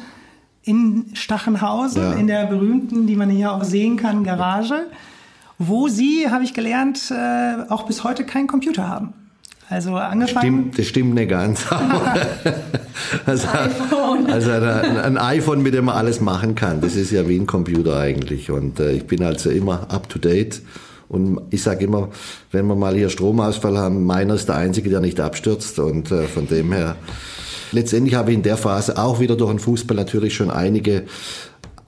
in 0.64 1.06
Stachenhausen, 1.14 2.02
ja. 2.02 2.12
in 2.12 2.26
der 2.26 2.46
berühmten, 2.46 3.06
die 3.06 3.16
man 3.16 3.30
hier 3.30 3.52
auch 3.52 3.64
sehen 3.64 3.96
kann, 3.96 4.24
Garage, 4.24 4.86
wo 5.58 5.88
Sie, 5.88 6.28
habe 6.30 6.44
ich 6.44 6.54
gelernt, 6.54 7.10
äh, 7.10 7.70
auch 7.70 7.84
bis 7.84 8.04
heute 8.04 8.24
keinen 8.24 8.46
Computer 8.46 8.88
haben. 8.88 9.12
Also 9.72 9.96
angefangen. 9.96 10.40
Stimmt, 10.40 10.78
das 10.78 10.86
stimmt 10.86 11.14
nicht 11.14 11.30
ganz. 11.30 11.64
also, 13.26 13.48
iPhone. 13.48 14.26
also 14.30 14.50
ein, 14.50 14.98
ein, 14.98 15.16
iPhone, 15.16 15.62
mit 15.62 15.72
dem 15.72 15.86
man 15.86 15.96
alles 15.96 16.20
machen 16.20 16.54
kann. 16.54 16.82
Das 16.82 16.94
ist 16.94 17.10
ja 17.10 17.26
wie 17.26 17.38
ein 17.38 17.46
Computer 17.46 17.98
eigentlich. 17.98 18.50
Und 18.50 18.80
äh, 18.80 18.92
ich 18.92 19.06
bin 19.06 19.22
also 19.22 19.48
immer 19.48 19.90
up 19.90 20.10
to 20.10 20.18
date 20.18 20.60
Und 21.08 21.40
ich 21.48 21.62
sage 21.62 21.86
immer, 21.86 22.10
wenn 22.50 22.66
wir 22.66 22.74
mal 22.74 22.94
hier 22.94 23.08
Stromausfall 23.08 23.78
haben, 23.78 24.04
meiner 24.04 24.34
ist 24.34 24.48
der 24.48 24.56
Einzige, 24.56 24.90
der 24.90 25.00
nicht 25.00 25.18
abstürzt. 25.20 25.78
Und 25.78 26.10
äh, 26.10 26.24
von 26.24 26.46
dem 26.46 26.70
her, 26.72 26.96
letztendlich 27.72 28.14
habe 28.14 28.30
ich 28.30 28.36
in 28.36 28.42
der 28.42 28.56
Phase 28.56 28.98
auch 28.98 29.20
wieder 29.20 29.36
durch 29.36 29.50
den 29.50 29.58
Fußball 29.58 29.96
natürlich 29.96 30.34
schon 30.34 30.50
einige, 30.50 31.04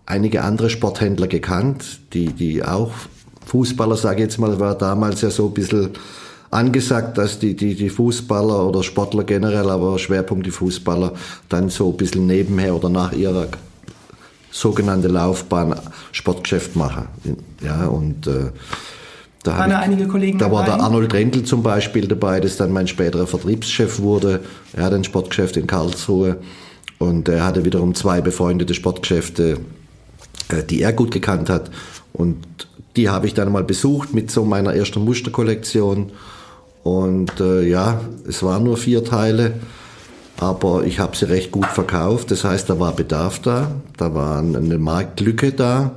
einige 0.07 0.43
andere 0.43 0.71
Sporthändler 0.71 1.27
gekannt, 1.27 2.01
die, 2.13 2.27
die 2.27 2.63
auch 2.63 2.93
Fußballer, 3.47 3.97
sage 3.97 4.17
ich 4.17 4.23
jetzt 4.23 4.39
mal, 4.39 4.59
war 4.59 4.75
damals 4.75 5.21
ja 5.21 5.31
so 5.31 5.49
ein 5.49 5.55
bisschen 5.55 5.91
angesagt, 6.51 7.19
dass 7.19 7.39
die, 7.39 7.55
die, 7.55 7.75
die 7.75 7.91
Fußballer 7.91 8.67
oder 8.67 8.83
Sportler 8.83 9.25
generell, 9.25 9.69
aber 9.71 9.99
Schwerpunkt 9.99 10.47
die 10.47 10.51
Fußballer, 10.51 11.13
dann 11.49 11.69
so 11.69 11.91
ein 11.91 11.97
bisschen 11.97 12.27
nebenher 12.27 12.75
oder 12.75 12.89
nach 12.89 13.13
ihrer 13.13 13.49
sogenannte 14.51 15.09
Laufbahn 15.09 15.75
Sportgeschäft 16.13 16.77
machen. 16.77 17.09
Ja, 17.61 17.87
und 17.87 18.27
äh, 18.29 18.51
da, 19.45 19.59
waren 19.59 19.71
da 19.71 19.79
einige 19.79 20.09
Kollegen 20.09 20.39
Da 20.39 20.47
dabei? 20.47 20.59
war 20.59 20.65
der 20.65 20.81
Arnold 20.81 21.13
Rendl 21.13 21.45
zum 21.45 21.63
Beispiel 21.63 22.09
dabei, 22.09 22.41
das 22.41 22.57
dann 22.57 22.73
mein 22.73 22.89
späterer 22.89 23.27
Vertriebschef 23.27 24.01
wurde. 24.01 24.41
Er 24.73 24.85
hat 24.85 24.95
ein 24.95 25.05
Sportgeschäft 25.05 25.57
in 25.57 25.67
Karlsruhe 25.67 26.39
und 26.99 27.29
er 27.29 27.45
hatte 27.45 27.65
wiederum 27.65 27.95
zwei 27.95 28.21
befreundete 28.21 28.75
Sportgeschäfte, 28.75 29.59
äh, 30.49 30.63
die 30.65 30.83
er 30.83 30.93
gut 30.93 31.11
gekannt 31.11 31.51
hat. 31.51 31.71
Und 32.15 32.39
die 32.97 33.11
habe 33.11 33.27
ich 33.27 33.35
dann 33.35 33.53
mal 33.53 33.65
besucht 33.65 34.15
mit 34.15 34.31
so 34.31 34.45
meiner 34.45 34.75
ersten 34.75 35.05
Musterkollektion. 35.05 36.13
Und 36.83 37.41
äh, 37.41 37.63
ja, 37.63 38.01
es 38.27 38.43
waren 38.43 38.65
nur 38.65 38.77
vier 38.79 39.05
Teile, 39.05 39.55
aber 40.39 40.85
ich 40.85 41.01
habe 41.01 41.17
sie 41.17 41.29
recht 41.29 41.51
gut 41.51 41.67
verkauft. 41.67 42.31
Das 42.31 42.45
heißt, 42.45 42.71
da 42.71 42.81
war 42.81 42.93
Bedarf 42.93 43.41
da, 43.41 43.73
da 43.99 44.15
war 44.15 44.39
eine 44.39 44.79
Marktlücke 44.79 45.53
da. 45.53 45.93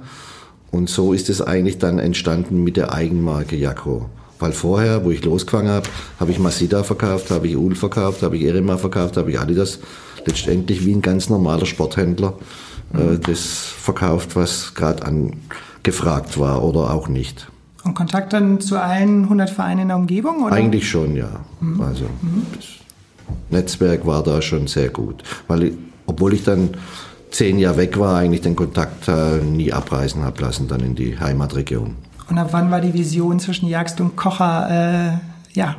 Und 0.71 0.89
so 0.89 1.13
ist 1.13 1.29
es 1.29 1.41
eigentlich 1.41 1.77
dann 1.77 1.99
entstanden 1.99 2.63
mit 2.63 2.77
der 2.77 2.93
Eigenmarke 2.93 3.55
Jakko. 3.55 4.09
Weil 4.39 4.51
vorher, 4.51 5.03
wo 5.03 5.11
ich 5.11 5.23
losgefangen 5.23 5.71
habe, 5.71 5.89
habe 6.19 6.31
ich 6.31 6.39
Masida 6.39 6.83
verkauft, 6.83 7.31
habe 7.31 7.47
ich 7.47 7.55
Ul 7.55 7.75
verkauft, 7.75 8.21
habe 8.21 8.37
ich 8.37 8.43
Erema 8.43 8.77
verkauft, 8.77 9.17
habe 9.17 9.31
ich 9.31 9.39
Adidas 9.39 9.79
letztendlich 10.25 10.85
wie 10.85 10.93
ein 10.93 11.01
ganz 11.01 11.29
normaler 11.29 11.65
Sporthändler 11.65 12.33
äh, 12.93 12.97
mhm. 12.97 13.21
das 13.21 13.41
verkauft, 13.41 14.35
was 14.35 14.73
gerade 14.75 15.03
angefragt 15.05 16.39
war 16.39 16.63
oder 16.63 16.93
auch 16.93 17.07
nicht. 17.07 17.47
Und 17.83 17.95
Kontakt 17.95 18.33
dann 18.33 18.59
zu 18.59 18.79
allen 18.79 19.23
100 19.23 19.49
Vereinen 19.49 19.83
in 19.83 19.87
der 19.87 19.97
Umgebung? 19.97 20.43
Oder? 20.43 20.53
Eigentlich 20.53 20.89
schon, 20.89 21.15
ja. 21.15 21.29
Mhm. 21.61 21.81
Also 21.81 22.03
mhm. 22.03 22.45
das 22.55 22.65
Netzwerk 23.49 24.05
war 24.05 24.23
da 24.23 24.41
schon 24.41 24.67
sehr 24.67 24.89
gut. 24.89 25.23
Weil 25.47 25.71
obwohl 26.05 26.33
ich 26.33 26.43
dann 26.43 26.71
zehn 27.31 27.59
Jahre 27.59 27.77
weg 27.77 27.99
war, 27.99 28.17
eigentlich 28.17 28.41
den 28.41 28.55
Kontakt 28.55 29.07
äh, 29.07 29.37
nie 29.37 29.71
abreißen 29.71 30.23
habe 30.23 30.41
lassen, 30.41 30.67
dann 30.67 30.81
in 30.81 30.95
die 30.95 31.19
Heimatregion. 31.19 31.95
Und 32.29 32.37
ab 32.37 32.49
wann 32.51 32.71
war 32.71 32.81
die 32.81 32.93
Vision 32.93 33.39
zwischen 33.39 33.67
Jagst 33.67 34.01
und 34.01 34.15
Kocher, 34.15 35.19
äh, 35.53 35.57
ja, 35.57 35.77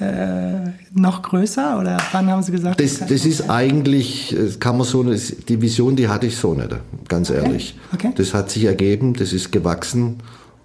äh, 0.00 0.70
noch 0.94 1.20
größer 1.20 1.78
oder 1.78 1.98
wann 2.12 2.30
haben 2.30 2.42
Sie 2.42 2.52
gesagt? 2.52 2.80
Das, 2.80 3.00
das 3.00 3.26
ist 3.26 3.50
eigentlich, 3.50 4.34
kann 4.58 4.78
man 4.78 4.86
so, 4.86 5.02
die 5.02 5.60
Vision, 5.60 5.94
die 5.94 6.08
hatte 6.08 6.26
ich 6.26 6.36
so 6.36 6.54
nicht, 6.54 6.70
ganz 7.08 7.28
ehrlich. 7.28 7.78
Okay. 7.92 8.08
Okay. 8.08 8.14
Das 8.16 8.32
hat 8.32 8.50
sich 8.50 8.64
ergeben, 8.64 9.12
das 9.12 9.34
ist 9.34 9.52
gewachsen 9.52 10.16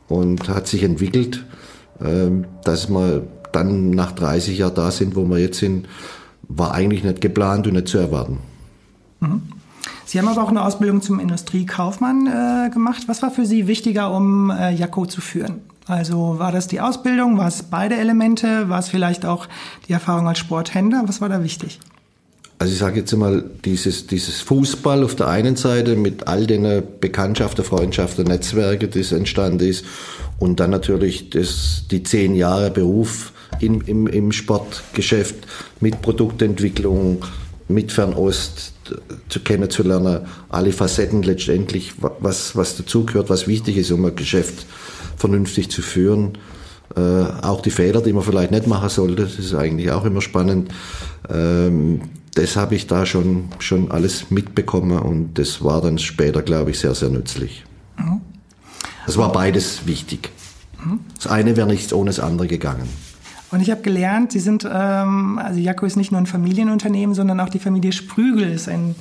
und 0.08 0.48
hat 0.48 0.68
sich 0.68 0.84
entwickelt, 0.84 1.44
ähm, 2.02 2.46
dass 2.64 2.90
wir 2.90 3.24
dann 3.52 3.90
nach 3.90 4.14
30 4.14 4.58
Jahren 4.58 4.76
da 4.76 4.92
sind, 4.92 5.16
wo 5.16 5.26
wir 5.26 5.40
jetzt 5.40 5.60
sind, 5.60 5.88
war 6.48 6.74
eigentlich 6.74 7.04
nicht 7.04 7.22
geplant 7.22 7.68
und 7.68 7.74
nicht 7.74 7.88
zu 7.88 7.98
erwarten. 7.98 8.38
Mhm. 9.20 9.42
Sie 10.06 10.20
haben 10.20 10.28
aber 10.28 10.44
auch 10.44 10.50
eine 10.50 10.64
Ausbildung 10.64 11.02
zum 11.02 11.20
Industriekaufmann 11.20 12.28
äh, 12.28 12.70
gemacht. 12.70 13.04
Was 13.08 13.22
war 13.22 13.32
für 13.32 13.46
Sie 13.46 13.68
wichtiger, 13.68 14.12
um 14.14 14.52
äh, 14.52 14.72
Jakko 14.72 15.06
zu 15.06 15.20
führen? 15.20 15.62
Also 15.88 16.40
war 16.40 16.52
das 16.52 16.68
die 16.68 16.80
Ausbildung, 16.80 17.38
war 17.38 17.48
es 17.48 17.64
beide 17.64 17.96
Elemente, 17.96 18.70
war 18.70 18.80
es 18.80 18.90
vielleicht 18.90 19.26
auch 19.26 19.48
die 19.88 19.94
Erfahrung 19.94 20.28
als 20.28 20.40
Sporthändler? 20.40 21.04
Was 21.06 21.22
war 21.22 21.30
da 21.30 21.44
wichtig? 21.44 21.80
Also 22.58 22.72
ich 22.72 22.80
sage 22.80 23.02
jetzt 23.02 23.16
mal, 23.16 23.44
dieses, 23.66 24.08
dieses 24.08 24.42
Fußball 24.42 25.04
auf 25.04 25.16
der 25.16 25.28
einen 25.28 25.58
Seite 25.58 25.96
mit 25.96 26.28
all 26.28 26.48
den 26.48 26.84
Bekanntschaften, 27.02 27.66
Freundschaften, 27.66 28.26
Netzwerke, 28.26 28.88
das 28.88 29.12
entstanden 29.12 29.68
ist 29.68 29.86
und 30.40 30.60
dann 30.60 30.72
natürlich 30.72 31.30
das, 31.32 31.84
die 31.92 32.04
zehn 32.04 32.34
Jahre 32.34 32.72
Beruf 32.72 33.34
in, 33.60 33.82
im, 33.82 34.08
im 34.08 34.32
Sportgeschäft 34.32 35.36
mit 35.82 36.02
Produktentwicklung, 36.02 37.26
mit 37.68 37.92
Fernost 37.92 38.75
zu 39.30 39.40
kennenzulernen, 39.40 40.22
alle 40.50 40.72
Facetten 40.72 41.24
letztendlich, 41.24 41.94
was, 41.98 42.56
was 42.56 42.78
dazugehört, 42.78 43.30
was 43.30 43.48
wichtig 43.48 43.78
ist, 43.78 43.92
um 43.92 44.06
ein 44.06 44.16
Geschäft 44.16 44.66
vernünftig 45.18 45.70
zu 45.70 45.82
führen. 45.82 46.38
Äh, 46.96 47.00
auch 47.00 47.62
die 47.62 47.72
Fehler, 47.72 48.02
die 48.02 48.14
man 48.14 48.24
vielleicht 48.24 48.52
nicht 48.52 48.68
machen 48.68 48.90
sollte, 48.90 49.24
das 49.24 49.40
ist 49.40 49.54
eigentlich 49.54 49.92
auch 49.92 50.06
immer 50.06 50.22
spannend. 50.22 50.72
Ähm, 51.30 52.02
das 52.36 52.56
habe 52.58 52.76
ich 52.76 52.88
da 52.88 53.06
schon, 53.06 53.46
schon 53.60 53.92
alles 53.92 54.30
mitbekommen 54.30 55.00
und 55.00 55.36
das 55.36 55.64
war 55.64 55.82
dann 55.82 55.98
später, 55.98 56.42
glaube 56.42 56.72
ich, 56.72 56.80
sehr, 56.80 56.94
sehr 56.94 57.10
nützlich. 57.10 57.64
Mhm. 57.98 58.22
Es 59.08 59.18
war 59.18 59.32
beides 59.32 59.88
wichtig. 59.88 60.30
Mhm. 60.84 61.00
Das 61.16 61.28
eine 61.28 61.56
wäre 61.56 61.68
nichts 61.68 61.94
ohne 61.94 62.10
das 62.10 62.20
andere 62.20 62.48
gegangen. 62.48 62.90
Und 63.56 63.62
ich 63.62 63.72
habe 63.72 63.82
gelernt, 63.82 64.34
Sie 64.34 64.42
sind, 64.42 64.68
ähm, 64.70 65.40
also 65.42 65.62
Jakko 65.62 65.86
ist 65.86 65.96
nicht 65.96 66.12
nur 66.12 66.20
ein 66.20 66.26
Familienunternehmen, 66.26 67.16
sondern 67.16 67.40
auch 67.40 67.48
die 67.48 67.60
Familie 67.60 67.94
Sprügel 67.94 68.52
ist 68.52 68.68
ein, 68.68 68.96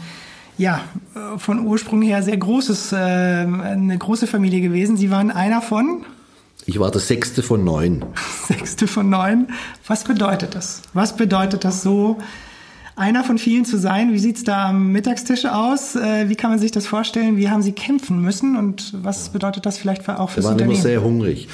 ja, 0.57 0.81
äh, 1.17 1.41
von 1.41 1.67
Ursprung 1.67 2.03
her 2.03 2.23
sehr 2.23 2.37
großes, 2.37 2.93
äh, 2.93 2.97
eine 2.97 3.99
große 3.99 4.29
Familie 4.29 4.61
gewesen. 4.61 4.97
Sie 4.97 5.11
waren 5.11 5.33
einer 5.33 5.61
von? 5.61 6.05
Ich 6.67 6.79
war 6.79 6.93
der 6.93 7.01
sechste 7.01 7.43
von 7.43 7.65
neun. 7.65 8.05
Sechste 8.47 8.87
von 8.87 9.11
neun. 9.11 9.49
Was 9.89 10.05
bedeutet 10.05 10.55
das? 10.55 10.83
Was 10.93 11.17
bedeutet 11.17 11.65
das 11.65 11.83
so? 11.83 12.19
Einer 12.97 13.25
von 13.25 13.39
vielen 13.39 13.65
zu 13.65 13.79
sein. 13.79 14.13
Wie 14.13 14.19
sieht's 14.19 14.45
da 14.45 14.69
am 14.69 14.93
Mittagstisch 14.93 15.47
aus? 15.47 15.97
Äh, 15.97 16.29
wie 16.29 16.37
kann 16.37 16.51
man 16.51 16.59
sich 16.59 16.71
das 16.71 16.87
vorstellen? 16.87 17.37
Wie 17.37 17.49
haben 17.49 17.63
Sie 17.63 17.73
kämpfen 17.73 18.21
müssen 18.21 18.57
und 18.57 18.93
was 19.03 19.31
bedeutet 19.31 19.67
das 19.67 19.79
vielleicht 19.79 20.09
auch 20.09 20.31
fürs 20.31 20.47
Wir 20.47 20.51
waren 20.51 20.59
immer 20.61 20.75
sehr 20.75 21.03
hungrig. 21.03 21.49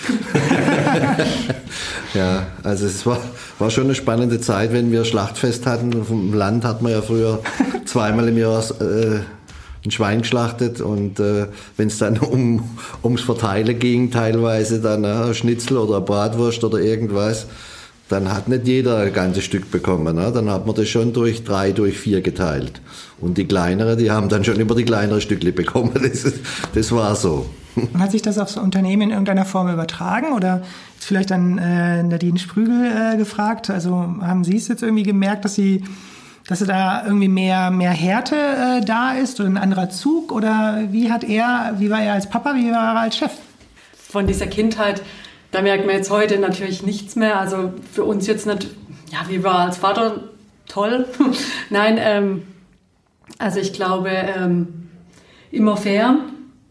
ja, 2.14 2.46
also 2.62 2.86
es 2.86 3.06
war, 3.06 3.18
war 3.58 3.70
schon 3.70 3.84
eine 3.84 3.94
spannende 3.94 4.40
Zeit, 4.40 4.72
wenn 4.72 4.92
wir 4.92 5.04
Schlachtfest 5.04 5.66
hatten. 5.66 6.04
Vom 6.04 6.34
Land 6.34 6.64
hat 6.64 6.82
man 6.82 6.92
ja 6.92 7.00
früher 7.00 7.40
zweimal 7.86 8.28
im 8.28 8.36
Jahr 8.36 8.62
äh, 8.80 9.20
ein 9.84 9.90
Schwein 9.90 10.20
geschlachtet 10.20 10.82
und 10.82 11.20
äh, 11.20 11.46
wenn 11.78 11.88
es 11.88 11.98
dann 11.98 12.18
um, 12.18 12.76
ums 13.02 13.22
Verteilen 13.22 13.78
ging, 13.78 14.10
teilweise 14.10 14.80
dann 14.80 15.04
äh, 15.04 15.32
Schnitzel 15.32 15.78
oder 15.78 16.02
Bratwurst 16.02 16.64
oder 16.64 16.78
irgendwas, 16.80 17.46
dann 18.10 18.32
hat 18.32 18.48
nicht 18.48 18.66
jeder 18.66 18.98
ein 18.98 19.12
ganzes 19.12 19.44
Stück 19.44 19.70
bekommen. 19.70 20.16
Ne? 20.16 20.32
Dann 20.34 20.50
hat 20.50 20.66
man 20.66 20.74
das 20.74 20.88
schon 20.88 21.12
durch 21.12 21.44
drei, 21.44 21.70
durch 21.70 21.96
vier 21.96 22.20
geteilt. 22.20 22.82
Und 23.20 23.38
die 23.38 23.46
kleineren, 23.46 23.96
die 23.96 24.10
haben 24.10 24.28
dann 24.28 24.44
schon 24.44 24.58
immer 24.58 24.74
die 24.74 24.84
kleineren 24.84 25.20
Stückle 25.20 25.52
bekommen. 25.52 25.92
Das, 26.00 26.32
das 26.74 26.92
war 26.92 27.14
so. 27.14 27.46
Und 27.76 28.00
hat 28.00 28.10
sich 28.10 28.22
das 28.22 28.36
aufs 28.38 28.56
Unternehmen 28.56 29.02
in 29.02 29.10
irgendeiner 29.10 29.44
Form 29.44 29.72
übertragen 29.72 30.32
oder 30.32 30.62
ist 30.98 31.06
vielleicht 31.06 31.30
dann 31.30 31.58
äh, 31.58 32.02
Nadine 32.02 32.38
Sprügel 32.38 33.14
äh, 33.14 33.16
gefragt? 33.16 33.70
Also 33.70 33.92
haben 33.92 34.42
Sie 34.42 34.56
es 34.56 34.66
jetzt 34.66 34.82
irgendwie 34.82 35.04
gemerkt, 35.04 35.44
dass 35.44 35.54
Sie 35.54 35.84
dass 36.48 36.58
da 36.58 37.04
irgendwie 37.04 37.28
mehr, 37.28 37.70
mehr 37.70 37.92
Härte 37.92 38.34
äh, 38.34 38.84
da 38.84 39.12
ist 39.12 39.38
oder 39.38 39.48
ein 39.50 39.56
anderer 39.56 39.88
Zug? 39.88 40.32
Oder 40.32 40.82
wie 40.90 41.12
hat 41.12 41.22
er, 41.22 41.76
wie 41.78 41.90
war 41.90 42.02
er 42.02 42.14
als 42.14 42.28
Papa, 42.28 42.54
wie 42.56 42.72
war 42.72 42.94
er 42.94 43.00
als 43.02 43.18
Chef? 43.18 43.30
Von 44.08 44.26
dieser 44.26 44.48
Kindheit 44.48 45.02
da 45.52 45.62
merkt 45.62 45.86
man 45.86 45.96
jetzt 45.96 46.10
heute 46.10 46.38
natürlich 46.38 46.82
nichts 46.82 47.16
mehr. 47.16 47.38
Also 47.38 47.72
für 47.92 48.04
uns 48.04 48.26
jetzt 48.26 48.46
nicht, 48.46 48.68
ja, 49.12 49.18
wie 49.28 49.42
war 49.42 49.60
als 49.60 49.78
Vater 49.78 50.24
toll. 50.68 51.06
Nein, 51.70 51.98
ähm, 52.00 52.42
also 53.38 53.58
ich 53.60 53.72
glaube, 53.72 54.10
ähm, 54.10 54.88
immer 55.50 55.76
fair. 55.76 56.18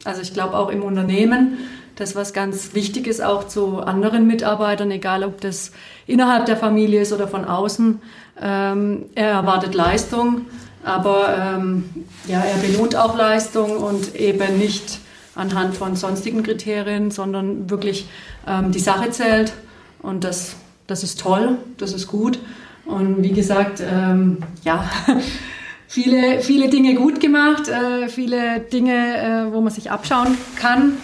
Also 0.05 0.21
ich 0.21 0.33
glaube 0.33 0.57
auch 0.57 0.69
im 0.69 0.81
Unternehmen, 0.81 1.57
das 1.95 2.15
was 2.15 2.31
ganz 2.31 2.73
wichtig 2.73 3.07
ist, 3.07 3.21
auch 3.21 3.45
zu 3.45 3.79
anderen 3.79 4.25
Mitarbeitern, 4.25 4.89
egal 4.91 5.23
ob 5.25 5.41
das 5.41 5.73
innerhalb 6.07 6.45
der 6.45 6.55
Familie 6.55 7.01
ist 7.01 7.11
oder 7.11 7.27
von 7.27 7.43
außen. 7.43 8.01
Ähm, 8.41 9.05
er 9.15 9.31
erwartet 9.31 9.75
Leistung, 9.75 10.45
aber 10.83 11.35
ähm, 11.37 11.89
ja, 12.27 12.41
er 12.41 12.57
belohnt 12.59 12.95
auch 12.95 13.17
Leistung 13.17 13.77
und 13.77 14.15
eben 14.15 14.57
nicht 14.57 14.99
anhand 15.39 15.75
von 15.75 15.95
sonstigen 15.95 16.43
Kriterien, 16.43 17.11
sondern 17.11 17.69
wirklich 17.69 18.07
ähm, 18.47 18.71
die 18.71 18.79
Sache 18.79 19.09
zählt. 19.11 19.53
Und 20.01 20.23
das, 20.23 20.55
das 20.87 21.03
ist 21.03 21.19
toll, 21.19 21.57
das 21.77 21.93
ist 21.93 22.07
gut. 22.07 22.39
Und 22.85 23.23
wie 23.23 23.31
gesagt, 23.31 23.81
ähm, 23.81 24.37
ja, 24.63 24.89
viele, 25.87 26.41
viele 26.41 26.69
Dinge 26.69 26.95
gut 26.95 27.19
gemacht, 27.19 27.67
äh, 27.67 28.09
viele 28.09 28.59
Dinge, 28.59 29.17
äh, 29.49 29.53
wo 29.53 29.61
man 29.61 29.71
sich 29.71 29.91
abschauen 29.91 30.37
kann, 30.55 30.97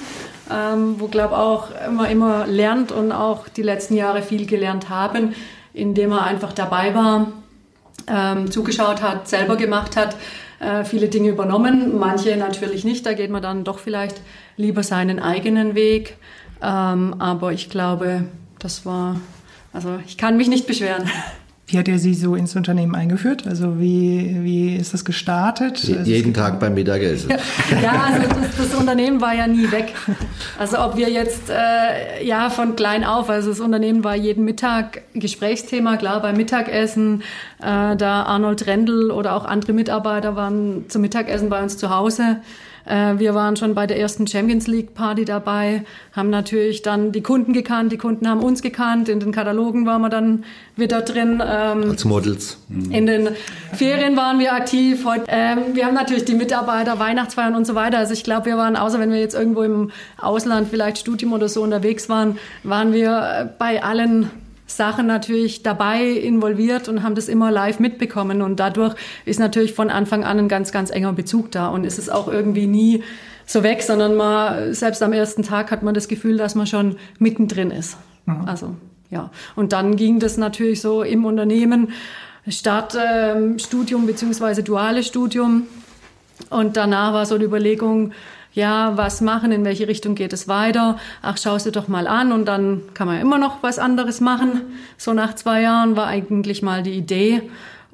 ähm, 0.51 0.95
wo, 0.99 1.07
glaube 1.07 1.37
auch 1.37 1.69
immer, 1.87 2.09
immer 2.09 2.47
lernt 2.47 2.91
und 2.91 3.11
auch 3.11 3.47
die 3.47 3.63
letzten 3.63 3.95
Jahre 3.95 4.21
viel 4.21 4.45
gelernt 4.45 4.89
haben, 4.89 5.35
indem 5.73 6.11
er 6.11 6.23
einfach 6.23 6.53
dabei 6.53 6.95
war, 6.95 7.31
ähm, 8.07 8.51
zugeschaut 8.51 9.01
hat, 9.01 9.27
selber 9.27 9.55
gemacht 9.55 9.95
hat, 9.97 10.15
äh, 10.59 10.83
viele 10.83 11.07
Dinge 11.07 11.29
übernommen, 11.29 11.97
manche 11.97 12.35
natürlich 12.37 12.83
nicht. 12.83 13.05
Da 13.05 13.13
geht 13.13 13.29
man 13.29 13.41
dann 13.41 13.63
doch 13.63 13.79
vielleicht 13.79 14.21
lieber 14.57 14.83
seinen 14.83 15.19
eigenen 15.19 15.75
Weg. 15.75 16.17
Ähm, 16.61 17.15
aber 17.19 17.53
ich 17.53 17.69
glaube, 17.69 18.25
das 18.59 18.85
war, 18.85 19.19
also 19.73 19.99
ich 20.05 20.17
kann 20.17 20.37
mich 20.37 20.47
nicht 20.47 20.67
beschweren. 20.67 21.09
Wie 21.67 21.79
hat 21.79 21.87
er 21.87 21.97
Sie 21.97 22.13
so 22.13 22.35
ins 22.35 22.55
Unternehmen 22.55 22.93
eingeführt? 22.93 23.47
Also 23.47 23.79
wie, 23.79 24.37
wie 24.43 24.75
ist 24.75 24.93
das 24.93 25.03
gestartet? 25.03 25.83
Also 25.83 26.11
jeden 26.11 26.31
Tag 26.31 26.59
beim 26.59 26.75
Mittagessen. 26.75 27.31
ja, 27.81 28.03
also 28.03 28.27
das, 28.27 28.69
das, 28.69 28.75
Unternehmen 28.75 29.19
war 29.19 29.33
ja 29.33 29.47
nie 29.47 29.71
weg. 29.71 29.93
Also 30.59 30.79
ob 30.79 30.95
wir 30.95 31.09
jetzt, 31.09 31.49
äh, 31.49 32.23
ja, 32.23 32.51
von 32.51 32.75
klein 32.75 33.03
auf, 33.03 33.29
also 33.31 33.49
das 33.49 33.59
Unternehmen 33.59 34.03
war 34.03 34.15
jeden 34.15 34.45
Mittag 34.45 35.01
Gesprächsthema, 35.15 35.97
klar, 35.97 36.21
beim 36.21 36.37
Mittagessen, 36.37 37.23
äh, 37.59 37.95
da 37.95 38.23
Arnold 38.23 38.67
Rendel 38.67 39.09
oder 39.09 39.35
auch 39.35 39.45
andere 39.45 39.73
Mitarbeiter 39.73 40.35
waren 40.35 40.85
zum 40.87 41.01
Mittagessen 41.01 41.49
bei 41.49 41.63
uns 41.63 41.77
zu 41.77 41.89
Hause. 41.89 42.37
Äh, 42.85 43.17
wir 43.17 43.33
waren 43.33 43.55
schon 43.55 43.73
bei 43.75 43.87
der 43.87 43.99
ersten 43.99 44.27
Champions 44.27 44.67
League 44.67 44.93
Party 44.93 45.25
dabei, 45.25 45.83
haben 46.13 46.29
natürlich 46.29 46.81
dann 46.81 47.11
die 47.11 47.21
Kunden 47.21 47.53
gekannt, 47.53 47.91
die 47.91 47.97
Kunden 47.97 48.27
haben 48.29 48.41
uns 48.41 48.61
gekannt, 48.61 49.09
in 49.09 49.19
den 49.19 49.31
Katalogen 49.31 49.85
waren 49.85 50.01
wir 50.01 50.09
dann 50.09 50.43
wieder 50.75 51.01
drin. 51.01 51.41
Ähm, 51.45 51.89
Als 51.89 52.05
Models. 52.05 52.57
In 52.69 53.05
den 53.05 53.29
Ferien 53.73 54.15
waren 54.15 54.39
wir 54.39 54.53
aktiv. 54.53 55.05
Ähm, 55.27 55.59
wir 55.73 55.85
haben 55.85 55.95
natürlich 55.95 56.25
die 56.25 56.35
Mitarbeiter, 56.35 56.99
Weihnachtsfeiern 56.99 57.55
und 57.55 57.65
so 57.65 57.75
weiter. 57.75 57.97
Also 57.97 58.13
ich 58.13 58.23
glaube, 58.23 58.47
wir 58.47 58.57
waren, 58.57 58.75
außer 58.75 58.99
wenn 58.99 59.11
wir 59.11 59.19
jetzt 59.19 59.35
irgendwo 59.35 59.63
im 59.63 59.91
Ausland 60.17 60.67
vielleicht 60.69 60.97
Studium 60.97 61.33
oder 61.33 61.49
so 61.49 61.63
unterwegs 61.63 62.09
waren, 62.09 62.37
waren 62.63 62.93
wir 62.93 63.53
bei 63.57 63.83
allen 63.83 64.29
Sachen 64.67 65.05
natürlich 65.05 65.63
dabei 65.63 66.03
involviert 66.03 66.87
und 66.87 67.03
haben 67.03 67.15
das 67.15 67.27
immer 67.27 67.51
live 67.51 67.79
mitbekommen. 67.79 68.41
Und 68.41 68.59
dadurch 68.59 68.95
ist 69.25 69.39
natürlich 69.39 69.73
von 69.73 69.89
Anfang 69.89 70.23
an 70.23 70.39
ein 70.39 70.47
ganz, 70.47 70.71
ganz 70.71 70.89
enger 70.89 71.13
Bezug 71.13 71.51
da. 71.51 71.67
Und 71.67 71.85
es 71.85 71.99
ist 71.99 72.11
auch 72.11 72.27
irgendwie 72.27 72.67
nie 72.67 73.03
so 73.45 73.63
weg, 73.63 73.83
sondern 73.83 74.15
man, 74.15 74.73
selbst 74.73 75.03
am 75.03 75.13
ersten 75.13 75.43
Tag 75.43 75.71
hat 75.71 75.83
man 75.83 75.93
das 75.93 76.07
Gefühl, 76.07 76.37
dass 76.37 76.55
man 76.55 76.65
schon 76.65 76.97
mittendrin 77.19 77.69
ist. 77.69 77.97
Mhm. 78.25 78.45
Also, 78.45 78.75
ja. 79.11 79.29
Und 79.55 79.71
dann 79.71 79.95
ging 79.95 80.19
das 80.19 80.37
natürlich 80.37 80.81
so 80.81 81.03
im 81.03 81.25
Unternehmen. 81.25 81.89
Startstudium 82.47 84.01
ähm, 84.01 84.07
beziehungsweise 84.07 84.63
duales 84.63 85.07
Studium. 85.07 85.63
Und 86.49 86.75
danach 86.77 87.13
war 87.13 87.25
so 87.25 87.37
die 87.37 87.45
Überlegung, 87.45 88.11
ja, 88.55 88.97
was 88.97 89.19
machen, 89.19 89.51
in 89.51 89.65
welche 89.65 89.87
Richtung 89.87 90.15
geht 90.15 90.31
es 90.31 90.47
weiter? 90.47 90.97
Ach, 91.21 91.37
schau 91.37 91.57
dir 91.57 91.71
doch 91.71 91.89
mal 91.89 92.07
an 92.07 92.31
und 92.31 92.45
dann 92.45 92.83
kann 92.93 93.05
man 93.05 93.19
immer 93.19 93.37
noch 93.37 93.61
was 93.61 93.79
anderes 93.79 94.21
machen. 94.21 94.61
So 94.97 95.13
nach 95.13 95.35
zwei 95.35 95.61
Jahren 95.61 95.97
war 95.97 96.07
eigentlich 96.07 96.61
mal 96.61 96.81
die 96.81 96.93
Idee. 96.93 97.43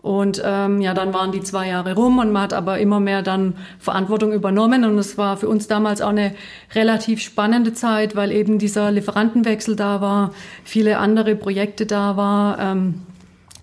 Und 0.04 0.42
ähm, 0.44 0.82
ja, 0.82 0.94
dann 0.94 1.14
waren 1.14 1.32
die 1.32 1.42
zwei 1.42 1.68
Jahre 1.68 1.96
rum 1.96 2.20
und 2.20 2.32
man 2.32 2.44
hat 2.44 2.54
aber 2.54 2.80
immer 2.80 3.00
mehr 3.00 3.24
dann 3.24 3.56
Verantwortung 3.80 4.34
übernommen. 4.34 4.84
Und 4.84 5.00
es 5.00 5.18
war 5.18 5.36
für 5.36 5.50
uns 5.50 5.68
damals 5.68 6.02
auch 6.02 6.10
eine 6.10 6.36
relativ 6.76 7.22
spannende 7.22 7.74
Zeit, 7.74 8.16
weil 8.16 8.32
eben 8.32 8.60
dieser 8.60 8.92
Lieferantenwechsel 8.92 9.76
da 9.76 10.00
war, 10.00 10.32
viele 10.64 11.00
andere 11.00 11.36
Projekte 11.36 11.88
da 11.88 12.18
war. 12.18 12.60
Ähm, 12.60 13.02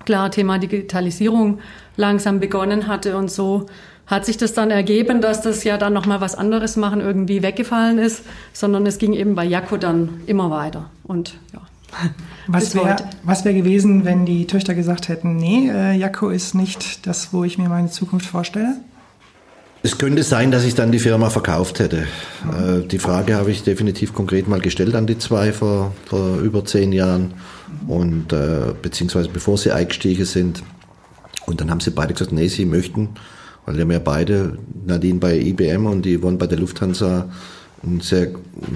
klar, 0.04 0.32
Thema 0.32 0.58
Digitalisierung 0.58 1.60
langsam 1.96 2.40
begonnen 2.40 2.88
hatte 2.88 3.16
und 3.16 3.30
so 3.30 3.66
hat 4.08 4.24
sich 4.24 4.38
das 4.38 4.54
dann 4.54 4.70
ergeben, 4.70 5.20
dass 5.20 5.42
das 5.42 5.62
ja 5.64 5.78
dann 5.78 5.92
nochmal 5.92 6.20
was 6.20 6.34
anderes 6.34 6.76
machen 6.76 7.00
irgendwie 7.00 7.42
weggefallen 7.42 7.98
ist, 7.98 8.22
sondern 8.52 8.86
es 8.86 8.98
ging 8.98 9.12
eben 9.12 9.34
bei 9.34 9.44
Jakko 9.44 9.76
dann 9.76 10.22
immer 10.26 10.50
weiter. 10.50 10.90
Und 11.04 11.34
ja. 11.52 11.60
Was 12.50 12.74
wäre 12.74 12.96
wär 13.22 13.52
gewesen, 13.54 14.04
wenn 14.04 14.24
die 14.24 14.46
Töchter 14.46 14.74
gesagt 14.74 15.08
hätten, 15.08 15.36
nee, 15.36 15.70
äh, 15.70 15.92
Jakko 15.92 16.30
ist 16.30 16.54
nicht 16.54 17.06
das, 17.06 17.32
wo 17.32 17.44
ich 17.44 17.58
mir 17.58 17.68
meine 17.68 17.90
Zukunft 17.90 18.26
vorstelle? 18.26 18.76
Es 19.82 19.96
könnte 19.96 20.22
sein, 20.22 20.50
dass 20.50 20.64
ich 20.64 20.74
dann 20.74 20.90
die 20.90 20.98
Firma 20.98 21.30
verkauft 21.30 21.78
hätte. 21.78 22.06
Mhm. 22.44 22.84
Äh, 22.84 22.86
die 22.86 22.98
Frage 22.98 23.36
habe 23.36 23.50
ich 23.50 23.62
definitiv 23.62 24.14
konkret 24.14 24.48
mal 24.48 24.60
gestellt 24.60 24.94
an 24.94 25.06
die 25.06 25.18
zwei 25.18 25.52
vor, 25.52 25.94
vor 26.06 26.38
über 26.38 26.64
zehn 26.64 26.92
Jahren 26.92 27.34
und 27.86 28.32
äh, 28.32 28.74
beziehungsweise 28.80 29.28
bevor 29.28 29.58
sie 29.58 29.72
eingestiegen 29.72 30.24
sind. 30.24 30.62
Und 31.46 31.60
dann 31.60 31.70
haben 31.70 31.80
sie 31.80 31.90
beide 31.90 32.12
gesagt, 32.14 32.32
nee, 32.32 32.48
sie 32.48 32.64
möchten 32.64 33.10
weil 33.68 33.76
wir 33.76 33.82
haben 33.82 33.90
ja 33.90 33.98
beide, 33.98 34.56
Nadine 34.86 35.18
bei 35.18 35.38
IBM 35.38 35.84
und 35.84 36.06
die 36.06 36.18
Yvonne 36.18 36.38
bei 36.38 36.46
der 36.46 36.58
Lufthansa, 36.58 37.28
ein 37.82 38.00
sehr 38.00 38.28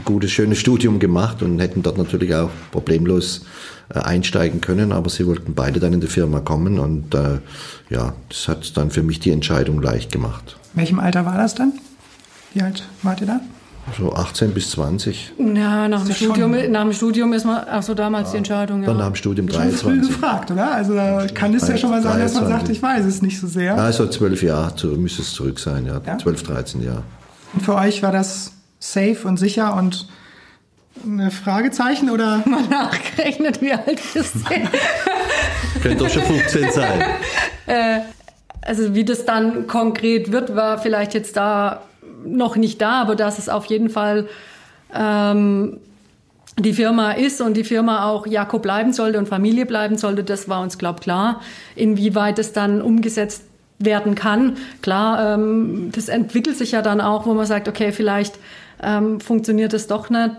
gutes, 0.04 0.30
schönes 0.30 0.58
Studium 0.58 0.98
gemacht 0.98 1.42
und 1.42 1.58
hätten 1.60 1.82
dort 1.82 1.96
natürlich 1.96 2.34
auch 2.34 2.50
problemlos 2.72 3.46
äh, 3.88 4.00
einsteigen 4.00 4.60
können, 4.60 4.92
aber 4.92 5.08
sie 5.08 5.26
wollten 5.26 5.54
beide 5.54 5.80
dann 5.80 5.94
in 5.94 6.02
die 6.02 6.08
Firma 6.08 6.40
kommen 6.40 6.78
und 6.78 7.14
äh, 7.14 7.38
ja, 7.88 8.12
das 8.28 8.48
hat 8.48 8.76
dann 8.76 8.90
für 8.90 9.02
mich 9.02 9.18
die 9.18 9.30
Entscheidung 9.30 9.80
leicht 9.80 10.12
gemacht. 10.12 10.58
In 10.74 10.80
welchem 10.80 11.00
Alter 11.00 11.24
war 11.24 11.38
das 11.38 11.54
dann? 11.54 11.72
Wie 12.52 12.60
alt 12.60 12.86
wart 13.02 13.22
ihr 13.22 13.28
da? 13.28 13.40
So 13.98 14.12
18 14.12 14.54
bis 14.54 14.70
20. 14.70 15.32
Ja, 15.38 15.88
nach, 15.88 16.04
dem 16.04 16.14
Studium, 16.14 16.52
nach 16.70 16.82
dem 16.82 16.92
Studium 16.92 17.32
ist 17.32 17.44
man, 17.44 17.64
ach 17.68 17.82
so 17.82 17.94
damals 17.94 18.28
ja. 18.28 18.32
die 18.32 18.36
Entscheidung. 18.38 18.80
Ja. 18.80 18.86
Dann 18.86 18.98
nach 18.98 19.06
dem 19.06 19.16
Studium 19.16 19.48
23. 19.48 19.80
Schon 19.80 19.90
früh 19.90 20.06
gefragt, 20.06 20.50
oder? 20.50 20.72
Also 20.72 20.94
da 20.94 21.26
kann 21.26 21.52
es 21.52 21.66
ja 21.66 21.76
schon 21.76 21.90
mal 21.90 22.00
sein, 22.00 22.20
dass 22.20 22.34
man 22.34 22.46
sagt, 22.46 22.68
ich 22.68 22.80
weiß 22.80 23.04
es 23.04 23.22
nicht 23.22 23.40
so 23.40 23.48
sehr. 23.48 23.76
Also 23.76 24.06
zwölf 24.06 24.42
Jahre 24.42 24.72
müsste 24.96 25.22
es 25.22 25.32
zurück 25.32 25.58
sein, 25.58 25.84
ja. 25.84 26.00
ja. 26.06 26.16
12, 26.16 26.42
13 26.44 26.82
Jahre. 26.82 27.02
Und 27.52 27.62
für 27.62 27.74
euch 27.74 28.02
war 28.02 28.12
das 28.12 28.52
safe 28.78 29.18
und 29.24 29.36
sicher 29.36 29.76
und 29.76 30.08
ein 31.04 31.30
Fragezeichen 31.30 32.08
oder? 32.08 32.42
Mal 32.46 32.62
nachgerechnet, 32.68 33.60
wie 33.60 33.72
alt 33.72 34.00
ist 34.14 34.34
sie? 34.34 34.68
Könnte 35.82 36.04
doch 36.04 36.10
schon 36.10 36.22
15 36.22 36.70
sein. 36.70 37.02
äh, 37.66 38.00
also 38.60 38.94
wie 38.94 39.04
das 39.04 39.24
dann 39.24 39.66
konkret 39.66 40.30
wird, 40.30 40.54
war 40.54 40.78
vielleicht 40.78 41.14
jetzt 41.14 41.36
da 41.36 41.82
noch 42.24 42.56
nicht 42.56 42.80
da, 42.80 43.00
aber 43.02 43.16
dass 43.16 43.38
es 43.38 43.48
auf 43.48 43.66
jeden 43.66 43.90
Fall 43.90 44.26
ähm, 44.94 45.78
die 46.58 46.72
Firma 46.72 47.12
ist 47.12 47.40
und 47.40 47.56
die 47.56 47.64
Firma 47.64 48.06
auch 48.08 48.26
Jakob 48.26 48.62
bleiben 48.62 48.92
sollte 48.92 49.18
und 49.18 49.26
Familie 49.26 49.66
bleiben 49.66 49.96
sollte, 49.96 50.22
das 50.22 50.48
war 50.48 50.60
uns, 50.62 50.78
glaub 50.78 51.00
klar. 51.00 51.40
Inwieweit 51.74 52.38
es 52.38 52.52
dann 52.52 52.82
umgesetzt 52.82 53.44
werden 53.78 54.14
kann, 54.14 54.56
klar, 54.80 55.34
ähm, 55.34 55.90
das 55.92 56.08
entwickelt 56.08 56.56
sich 56.56 56.72
ja 56.72 56.82
dann 56.82 57.00
auch, 57.00 57.26
wo 57.26 57.34
man 57.34 57.46
sagt, 57.46 57.68
okay, 57.68 57.90
vielleicht 57.90 58.38
ähm, 58.82 59.20
funktioniert 59.20 59.72
es 59.72 59.86
doch 59.86 60.10
nicht. 60.10 60.30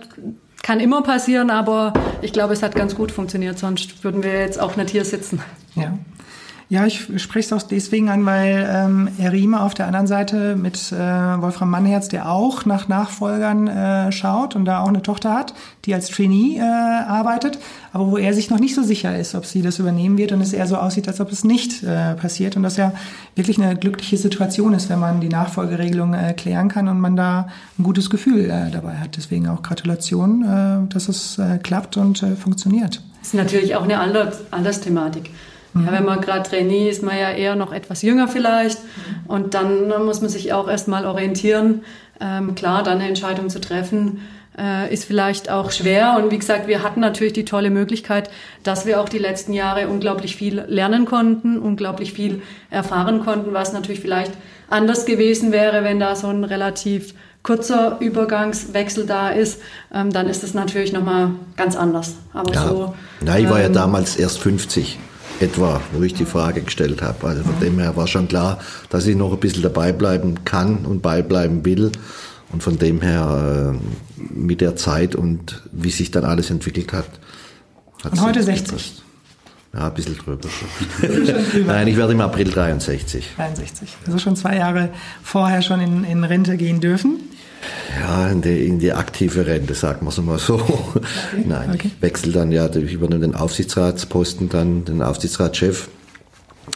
Kann 0.62 0.80
immer 0.80 1.02
passieren, 1.02 1.50
aber 1.50 1.94
ich 2.22 2.32
glaube, 2.32 2.54
es 2.54 2.64
hat 2.64 2.74
ganz 2.74 2.96
gut 2.96 3.12
funktioniert, 3.12 3.60
sonst 3.60 4.04
würden 4.04 4.24
wir 4.24 4.40
jetzt 4.40 4.60
auch 4.62 4.78
nicht 4.78 4.92
hier 4.92 5.04
sitzen. 5.04 5.42
Ja. 5.76 5.98
Ja, 6.74 6.88
ich 6.88 7.22
spreche 7.22 7.46
es 7.46 7.54
auch 7.54 7.62
deswegen 7.62 8.10
an, 8.10 8.26
weil 8.26 8.68
ähm, 8.68 9.08
Erima 9.20 9.64
auf 9.64 9.76
der 9.76 9.86
anderen 9.86 10.08
Seite 10.08 10.56
mit 10.56 10.92
äh, 10.92 10.96
Wolfram 10.98 11.70
Mannherz, 11.70 12.08
der 12.08 12.32
auch 12.32 12.66
nach 12.66 12.88
Nachfolgern 12.88 13.68
äh, 13.68 14.12
schaut 14.12 14.56
und 14.56 14.66
da 14.66 14.82
auch 14.82 14.88
eine 14.88 15.04
Tochter 15.04 15.36
hat, 15.36 15.54
die 15.86 15.94
als 15.94 16.08
Trainee 16.08 16.58
äh, 16.58 16.62
arbeitet, 16.64 17.60
aber 17.92 18.10
wo 18.10 18.18
er 18.18 18.34
sich 18.34 18.50
noch 18.50 18.58
nicht 18.58 18.74
so 18.74 18.82
sicher 18.82 19.16
ist, 19.16 19.36
ob 19.36 19.46
sie 19.46 19.62
das 19.62 19.78
übernehmen 19.78 20.18
wird 20.18 20.32
und 20.32 20.42
es 20.42 20.52
eher 20.52 20.66
so 20.66 20.78
aussieht, 20.78 21.08
als 21.08 21.22
ob 21.22 21.32
es 21.32 21.44
nicht 21.44 21.84
äh, 21.84 22.16
passiert 22.16 22.58
und 22.58 22.64
das 22.64 22.76
ja 22.76 22.92
wirklich 23.36 23.62
eine 23.62 23.76
glückliche 23.76 24.18
Situation 24.18 24.74
ist, 24.74 24.90
wenn 24.90 25.00
man 25.00 25.22
die 25.22 25.30
Nachfolgeregelung 25.30 26.16
äh, 26.16 26.34
klären 26.34 26.70
kann 26.70 26.88
und 26.88 27.00
man 27.00 27.16
da 27.16 27.50
ein 27.78 27.84
gutes 27.84 28.10
Gefühl 28.10 28.50
äh, 28.50 28.72
dabei 28.72 28.96
hat. 28.96 29.16
Deswegen 29.16 29.48
auch 29.48 29.62
Gratulation, 29.62 30.42
äh, 30.42 30.92
dass 30.92 31.08
es 31.08 31.38
äh, 31.38 31.60
klappt 31.60 31.98
und 31.98 32.24
äh, 32.24 32.36
funktioniert. 32.36 33.00
Das 33.20 33.28
ist 33.28 33.36
natürlich 33.36 33.76
auch 33.76 33.84
eine 33.84 34.00
andere 34.00 34.34
Altersthematik. 34.50 35.26
Mhm. 35.26 35.53
Ja, 35.76 35.92
wenn 35.92 36.06
man 36.06 36.22
gerade 36.22 36.48
Trainee 36.48 36.90
ist, 36.90 37.02
man 37.02 37.18
ja 37.18 37.32
eher 37.32 37.56
noch 37.56 37.74
etwas 37.74 38.02
jünger 38.02 38.28
vielleicht. 38.28 38.78
Und 39.28 39.54
dann 39.54 39.88
muss 40.06 40.22
man 40.22 40.30
sich 40.30 40.54
auch 40.54 40.68
erstmal 40.68 41.06
orientieren. 41.06 41.84
Ähm, 42.22 42.56
klar, 42.56 42.84
dann 42.84 43.00
eine 43.00 43.08
Entscheidung 43.08 43.50
zu 43.50 43.60
treffen, 43.60 44.22
äh, 44.58 44.94
ist 44.94 45.06
vielleicht 45.06 45.50
auch 45.50 45.72
schwer. 45.72 46.16
Und 46.22 46.32
wie 46.32 46.38
gesagt, 46.38 46.68
wir 46.68 46.84
hatten 46.84 47.00
natürlich 47.00 47.34
die 47.34 47.46
tolle 47.46 47.70
Möglichkeit, 47.70 48.30
dass 48.64 48.86
wir 48.86 49.02
auch 49.02 49.10
die 49.10 49.18
letzten 49.18 49.54
Jahre 49.54 49.88
unglaublich 49.88 50.36
viel 50.36 50.64
lernen 50.68 51.06
konnten, 51.06 51.58
unglaublich 51.58 52.14
viel 52.14 52.42
erfahren 52.70 53.22
konnten, 53.24 53.54
was 53.54 53.74
natürlich 53.74 54.02
vielleicht 54.02 54.34
anders 54.70 55.06
gewesen 55.06 55.52
wäre, 55.52 55.84
wenn 55.84 56.00
da 56.00 56.16
so 56.16 56.28
ein 56.28 56.44
relativ 56.44 57.14
kurzer 57.42 57.98
Übergangswechsel 58.00 59.06
da 59.06 59.30
ist, 59.30 59.60
ähm, 59.94 60.12
dann 60.12 60.28
ist 60.30 60.44
es 60.44 60.54
natürlich 60.54 60.94
nochmal 60.94 61.32
ganz 61.58 61.76
anders. 61.76 62.16
Aber 62.32 62.54
ja. 62.54 62.68
so. 62.68 62.94
Ja, 63.26 63.38
ich 63.38 63.50
war 63.50 63.60
ja 63.60 63.66
ähm, 63.66 63.74
damals 63.74 64.16
erst 64.16 64.40
50 64.40 64.98
etwa, 65.40 65.82
wo 65.92 66.04
ich 66.04 66.14
die 66.14 66.26
Frage 66.26 66.62
gestellt 66.62 67.02
habe. 67.02 67.28
Also 67.28 67.44
von 67.44 67.60
dem 67.60 67.80
her 67.80 67.96
war 67.96 68.08
schon 68.08 68.28
klar, 68.28 68.60
dass 68.90 69.06
ich 69.08 69.16
noch 69.16 69.34
ein 69.34 69.40
bisschen 69.40 69.64
dabei 69.64 69.92
bleiben 69.92 70.44
kann 70.46 70.86
und 70.86 71.02
beibleiben 71.02 71.66
will. 71.66 71.92
Und 72.52 72.62
von 72.62 72.78
dem 72.78 73.02
her 73.02 73.74
äh, 73.74 74.24
mit 74.34 74.62
der 74.62 74.76
Zeit 74.76 75.16
und 75.16 75.64
wie 75.72 75.90
sich 75.90 76.12
dann 76.12 76.24
alles 76.24 76.52
entwickelt 76.52 76.94
hat. 76.94 77.10
und 78.04 78.22
heute 78.22 78.44
60? 78.44 78.68
Gepasst. 78.68 79.04
Ja, 79.74 79.88
ein 79.88 79.94
bisschen 79.96 80.18
drüber. 80.24 80.48
Nein, 81.66 81.88
ich 81.88 81.98
werde 81.98 82.14
im 82.14 82.22
April 82.22 82.52
63. 82.52 83.32
63. 83.36 83.90
Also 84.06 84.20
schon 84.20 84.36
zwei 84.36 84.58
Jahre 84.58 84.90
vorher 85.24 85.64
schon 85.64 85.82
in, 85.82 86.04
in 86.04 86.24
Rente 86.24 86.58
gehen 86.58 86.80
dürfen. 86.80 87.22
Ja, 88.00 88.28
in 88.28 88.42
die, 88.42 88.68
in 88.68 88.80
die 88.80 88.92
aktive 88.92 89.46
Rente, 89.46 89.74
sagen 89.74 90.06
wir 90.06 90.10
es 90.10 90.18
mal 90.18 90.40
so. 90.40 90.56
Okay. 90.56 91.44
Nein, 91.46 91.72
okay. 91.74 91.92
ich 91.96 92.02
wechsle 92.02 92.32
dann 92.32 92.52
ja, 92.52 92.68
ich 92.68 92.94
übernehme 92.94 93.22
den 93.22 93.36
Aufsichtsratsposten, 93.36 94.50
dann 94.50 94.86
den 94.86 95.02
Aufsichtsratschef 95.02 95.90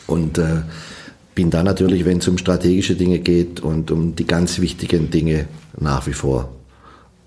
und 0.05 0.37
äh, 0.37 0.61
bin 1.35 1.49
da 1.49 1.63
natürlich, 1.63 2.05
wenn 2.05 2.17
es 2.17 2.27
um 2.27 2.37
strategische 2.37 2.95
Dinge 2.95 3.19
geht 3.19 3.59
und 3.59 3.91
um 3.91 4.15
die 4.15 4.25
ganz 4.25 4.59
wichtigen 4.59 5.09
Dinge 5.11 5.47
nach 5.79 6.07
wie 6.07 6.13
vor 6.13 6.49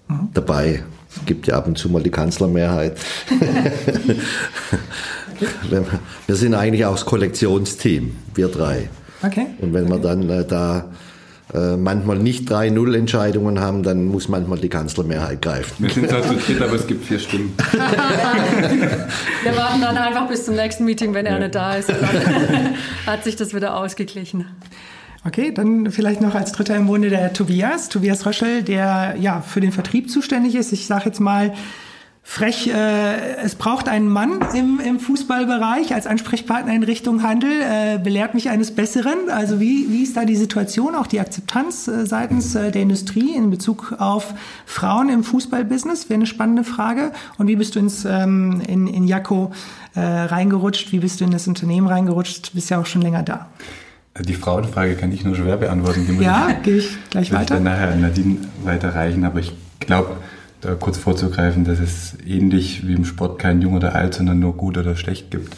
mhm. 0.09 0.29
dabei. 0.35 0.83
Es 1.15 1.27
gibt 1.27 1.47
ja 1.47 1.57
ab 1.57 1.67
und 1.67 1.77
zu 1.77 1.89
mal 1.89 2.03
die 2.03 2.11
Kanzlermehrheit. 2.11 2.97
wir 6.27 6.37
sind 6.37 6.55
eigentlich 6.55 6.85
auch 6.85 6.95
das 6.95 7.05
Kollektionsteam, 7.05 8.17
wir 8.35 8.49
drei. 8.49 8.89
Okay. 9.23 9.47
Und 9.61 9.75
wenn 9.75 9.89
wir 9.89 9.99
dann 9.99 10.29
äh, 10.29 10.45
da 10.45 10.91
äh, 11.55 11.77
manchmal 11.77 12.19
nicht 12.19 12.51
3-0 12.51 12.97
Entscheidungen 12.97 13.61
haben, 13.61 13.83
dann 13.83 14.07
muss 14.07 14.29
manchmal 14.29 14.59
die 14.59 14.69
Kanzlermehrheit 14.69 15.43
greifen. 15.43 15.85
Wir 15.85 15.91
sind 15.91 16.09
zwar 16.09 16.23
zu 16.23 16.35
dritt, 16.35 16.63
aber 16.63 16.75
es 16.75 16.87
gibt 16.87 17.05
vier 17.05 17.19
Stimmen. 17.19 17.53
Wir 19.43 19.57
warten 19.57 19.81
dann 19.81 19.97
einfach 19.97 20.29
bis 20.29 20.45
zum 20.45 20.55
nächsten 20.55 20.85
Meeting, 20.85 21.13
wenn 21.15 21.27
er 21.27 21.39
nicht 21.39 21.55
da 21.55 21.75
ist. 21.75 21.89
Dann 21.89 21.99
hat 23.07 23.25
sich 23.25 23.37
das 23.37 23.55
wieder 23.55 23.77
ausgeglichen. 23.77 24.47
Okay, 25.27 25.53
dann 25.53 25.91
vielleicht 25.91 26.21
noch 26.21 26.35
als 26.35 26.53
Dritter 26.53 26.77
im 26.77 26.87
Bunde 26.87 27.11
der 27.11 27.33
Tobias, 27.33 27.89
Tobias 27.89 28.25
Röschel, 28.25 28.63
der 28.63 29.17
ja 29.19 29.43
für 29.43 29.61
den 29.61 29.73
Vertrieb 29.73 30.11
zuständig 30.11 30.55
ist. 30.55 30.73
Ich 30.73 30.87
sage 30.87 31.07
jetzt 31.07 31.21
mal 31.21 31.53
frech, 32.31 32.69
äh, 32.69 33.39
es 33.43 33.57
braucht 33.57 33.89
einen 33.89 34.09
Mann 34.09 34.39
im, 34.55 34.79
im 34.79 35.01
Fußballbereich 35.01 35.93
als 35.95 36.07
Ansprechpartner 36.07 36.73
in 36.73 36.85
Richtung 36.85 37.25
Handel. 37.25 37.51
Äh, 37.51 37.99
belehrt 37.99 38.35
mich 38.35 38.51
eines 38.51 38.73
Besseren. 38.73 39.29
Also 39.31 39.59
wie, 39.59 39.91
wie 39.91 40.05
ist 40.05 40.17
da 40.17 40.25
die 40.25 40.37
Situation, 40.37 40.95
auch 40.95 41.09
die 41.09 41.19
Akzeptanz 41.19 41.89
äh, 41.89 42.07
seitens 42.07 42.55
äh, 42.55 42.71
der 42.71 42.83
Industrie 42.83 43.35
in 43.35 43.51
Bezug 43.51 43.97
auf 43.99 44.33
Frauen 44.65 45.09
im 45.09 45.25
Fußballbusiness? 45.25 46.09
Wäre 46.09 46.19
eine 46.19 46.27
spannende 46.27 46.63
Frage. 46.63 47.11
Und 47.37 47.49
wie 47.49 47.57
bist 47.57 47.75
du 47.75 47.81
ins, 47.81 48.05
ähm, 48.05 48.63
in, 48.65 48.87
in 48.87 49.09
Jakko 49.09 49.51
äh, 49.97 50.01
reingerutscht? 50.01 50.93
Wie 50.93 51.01
bist 51.01 51.21
du 51.21 51.25
in 51.25 51.33
das 51.33 51.49
Unternehmen 51.49 51.89
reingerutscht? 51.89 52.53
Bist 52.55 52.71
ja 52.71 52.79
auch 52.81 52.87
schon 52.87 53.03
länger 53.03 53.25
da. 53.25 53.49
Die 54.21 54.35
Frauenfrage 54.35 54.95
kann 54.95 55.11
ich 55.11 55.25
nur 55.25 55.35
schwer 55.35 55.57
beantworten. 55.57 56.07
Die 56.07 56.13
muss 56.13 56.25
Ja, 56.25 56.47
ich, 56.51 56.63
gehe 56.63 56.77
ich 56.77 56.97
gleich 57.11 57.31
will 57.33 57.39
ich 57.39 57.41
weiter. 57.43 57.55
dann 57.55 57.65
nachher 57.65 57.91
an 57.91 58.01
Nadine 58.03 58.37
weiterreichen. 58.63 59.25
Aber 59.25 59.41
ich 59.41 59.53
glaube, 59.81 60.17
da 60.61 60.75
kurz 60.75 60.99
vorzugreifen, 60.99 61.65
dass 61.65 61.79
es 61.81 62.17
ähnlich 62.27 62.87
wie 62.87 62.95
im 62.95 63.05
Sport 63.05 63.39
kein 63.39 63.63
Jung 63.63 63.75
oder 63.75 63.95
Alt, 63.95 64.15
sondern 64.15 64.41
nur 64.41 64.57
gut 64.57 64.77
oder 64.79 64.97
schlecht 64.97 65.31
gibt. 65.31 65.57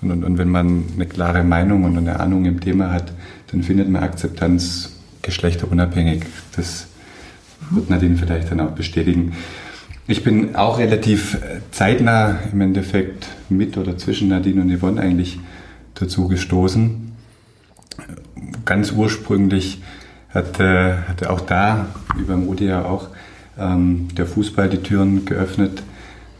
Und, 0.00 0.10
und, 0.10 0.24
und 0.24 0.38
wenn 0.38 0.48
man 0.48 0.84
eine 0.94 1.06
klare 1.06 1.42
Meinung 1.42 1.84
und 1.84 1.96
eine 1.96 2.20
Ahnung 2.20 2.44
im 2.44 2.60
Thema 2.60 2.92
hat, 2.92 3.12
dann 3.50 3.62
findet 3.62 3.88
man 3.88 4.02
Akzeptanz 4.02 4.92
geschlechterunabhängig. 5.22 6.24
Das 6.56 6.86
wird 7.70 7.90
Nadine 7.90 8.16
vielleicht 8.16 8.50
dann 8.50 8.60
auch 8.60 8.72
bestätigen. 8.72 9.32
Ich 10.06 10.22
bin 10.22 10.54
auch 10.54 10.78
relativ 10.78 11.38
zeitnah 11.70 12.38
im 12.52 12.60
Endeffekt 12.60 13.26
mit 13.48 13.78
oder 13.78 13.96
zwischen 13.96 14.28
Nadine 14.28 14.60
und 14.60 14.78
Yvonne 14.78 15.00
eigentlich 15.00 15.38
dazu 15.94 16.28
gestoßen 16.28 17.04
ganz 18.64 18.92
ursprünglich 18.92 19.82
hat, 20.30 20.58
äh, 20.60 20.94
hatte 21.08 21.30
auch 21.30 21.40
da, 21.40 21.86
wie 22.16 22.24
beim 22.24 22.44
Rudi 22.44 22.66
ja 22.66 22.84
auch, 22.84 23.08
ähm, 23.58 24.08
der 24.16 24.26
Fußball 24.26 24.68
die 24.68 24.78
Türen 24.78 25.24
geöffnet. 25.24 25.82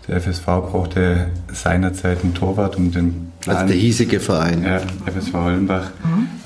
Der 0.06 0.20
FSV 0.20 0.44
brauchte 0.44 1.28
seinerzeit 1.52 2.22
einen 2.22 2.34
Torwart, 2.34 2.76
um 2.76 2.92
den 2.92 3.32
Plan, 3.40 3.56
Also 3.56 3.68
der 3.68 3.76
hiesige 3.76 4.20
Verein. 4.20 4.62
ja, 4.62 4.80
FSV 5.06 5.32
Hollenbach, 5.32 5.90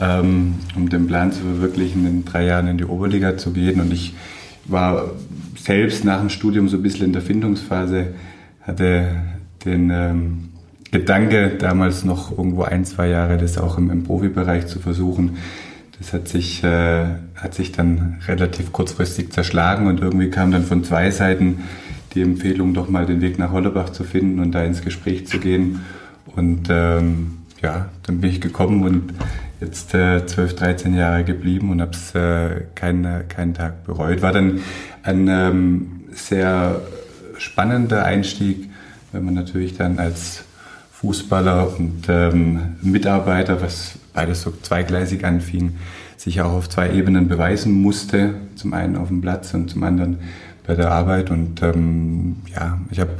ähm, 0.00 0.54
um 0.76 0.88
den 0.88 1.06
Plan 1.08 1.32
zu 1.32 1.40
verwirklichen, 1.40 2.06
in 2.06 2.24
drei 2.24 2.44
Jahren 2.44 2.68
in 2.68 2.78
die 2.78 2.84
Oberliga 2.84 3.36
zu 3.36 3.52
gehen. 3.52 3.80
Und 3.80 3.92
ich 3.92 4.14
war 4.66 5.10
selbst 5.58 6.04
nach 6.04 6.20
dem 6.20 6.28
Studium 6.30 6.68
so 6.68 6.76
ein 6.76 6.82
bisschen 6.82 7.06
in 7.06 7.12
der 7.12 7.22
Findungsphase, 7.22 8.14
hatte 8.62 9.08
den 9.64 9.90
ähm, 9.90 10.48
Gedanke, 10.92 11.50
damals 11.58 12.04
noch 12.04 12.30
irgendwo 12.36 12.62
ein, 12.62 12.84
zwei 12.84 13.08
Jahre 13.08 13.38
das 13.38 13.58
auch 13.58 13.76
im, 13.76 13.90
im 13.90 14.04
Profibereich 14.04 14.66
zu 14.68 14.78
versuchen. 14.78 15.36
Das 15.98 16.12
hat 16.12 16.28
sich, 16.28 16.62
äh, 16.62 17.06
hat 17.40 17.54
sich 17.54 17.72
dann 17.72 18.18
relativ 18.26 18.72
kurzfristig 18.72 19.32
zerschlagen 19.32 19.86
und 19.86 20.00
irgendwie 20.00 20.30
kam 20.30 20.50
dann 20.50 20.64
von 20.64 20.84
zwei 20.84 21.10
Seiten 21.10 21.64
die 22.14 22.22
Empfehlung, 22.22 22.74
doch 22.74 22.88
mal 22.88 23.06
den 23.06 23.20
Weg 23.20 23.38
nach 23.38 23.52
Hollerbach 23.52 23.90
zu 23.90 24.04
finden 24.04 24.40
und 24.40 24.52
da 24.52 24.64
ins 24.64 24.82
Gespräch 24.82 25.26
zu 25.26 25.38
gehen. 25.38 25.80
Und 26.34 26.68
ähm, 26.70 27.38
ja, 27.62 27.88
dann 28.04 28.20
bin 28.20 28.30
ich 28.30 28.40
gekommen 28.40 28.82
und 28.82 29.14
jetzt 29.60 29.94
äh, 29.94 30.24
12, 30.24 30.56
13 30.56 30.94
Jahre 30.94 31.24
geblieben 31.24 31.70
und 31.70 31.80
habe 31.80 31.92
es 31.92 32.14
äh, 32.14 32.62
keinen, 32.74 33.28
keinen 33.28 33.54
Tag 33.54 33.84
bereut. 33.84 34.22
War 34.22 34.32
dann 34.32 34.60
ein 35.02 35.28
ähm, 35.28 36.00
sehr 36.12 36.80
spannender 37.38 38.04
Einstieg, 38.04 38.68
wenn 39.12 39.24
man 39.24 39.34
natürlich 39.34 39.76
dann 39.76 39.98
als 39.98 40.44
Fußballer 40.92 41.76
und 41.78 42.04
ähm, 42.08 42.76
Mitarbeiter, 42.82 43.60
was 43.62 43.92
beides 44.12 44.42
so 44.42 44.52
zweigleisig 44.62 45.24
anfing, 45.24 45.76
sich 46.18 46.42
auch 46.42 46.52
auf 46.52 46.68
zwei 46.68 46.92
Ebenen 46.92 47.28
beweisen 47.28 47.72
musste. 47.72 48.34
Zum 48.56 48.74
einen 48.74 48.96
auf 48.96 49.08
dem 49.08 49.20
Platz 49.20 49.54
und 49.54 49.70
zum 49.70 49.82
anderen 49.84 50.18
bei 50.66 50.74
der 50.74 50.90
Arbeit. 50.90 51.30
Und 51.30 51.62
ähm, 51.62 52.36
ja, 52.54 52.78
ich 52.90 53.00
habe 53.00 53.12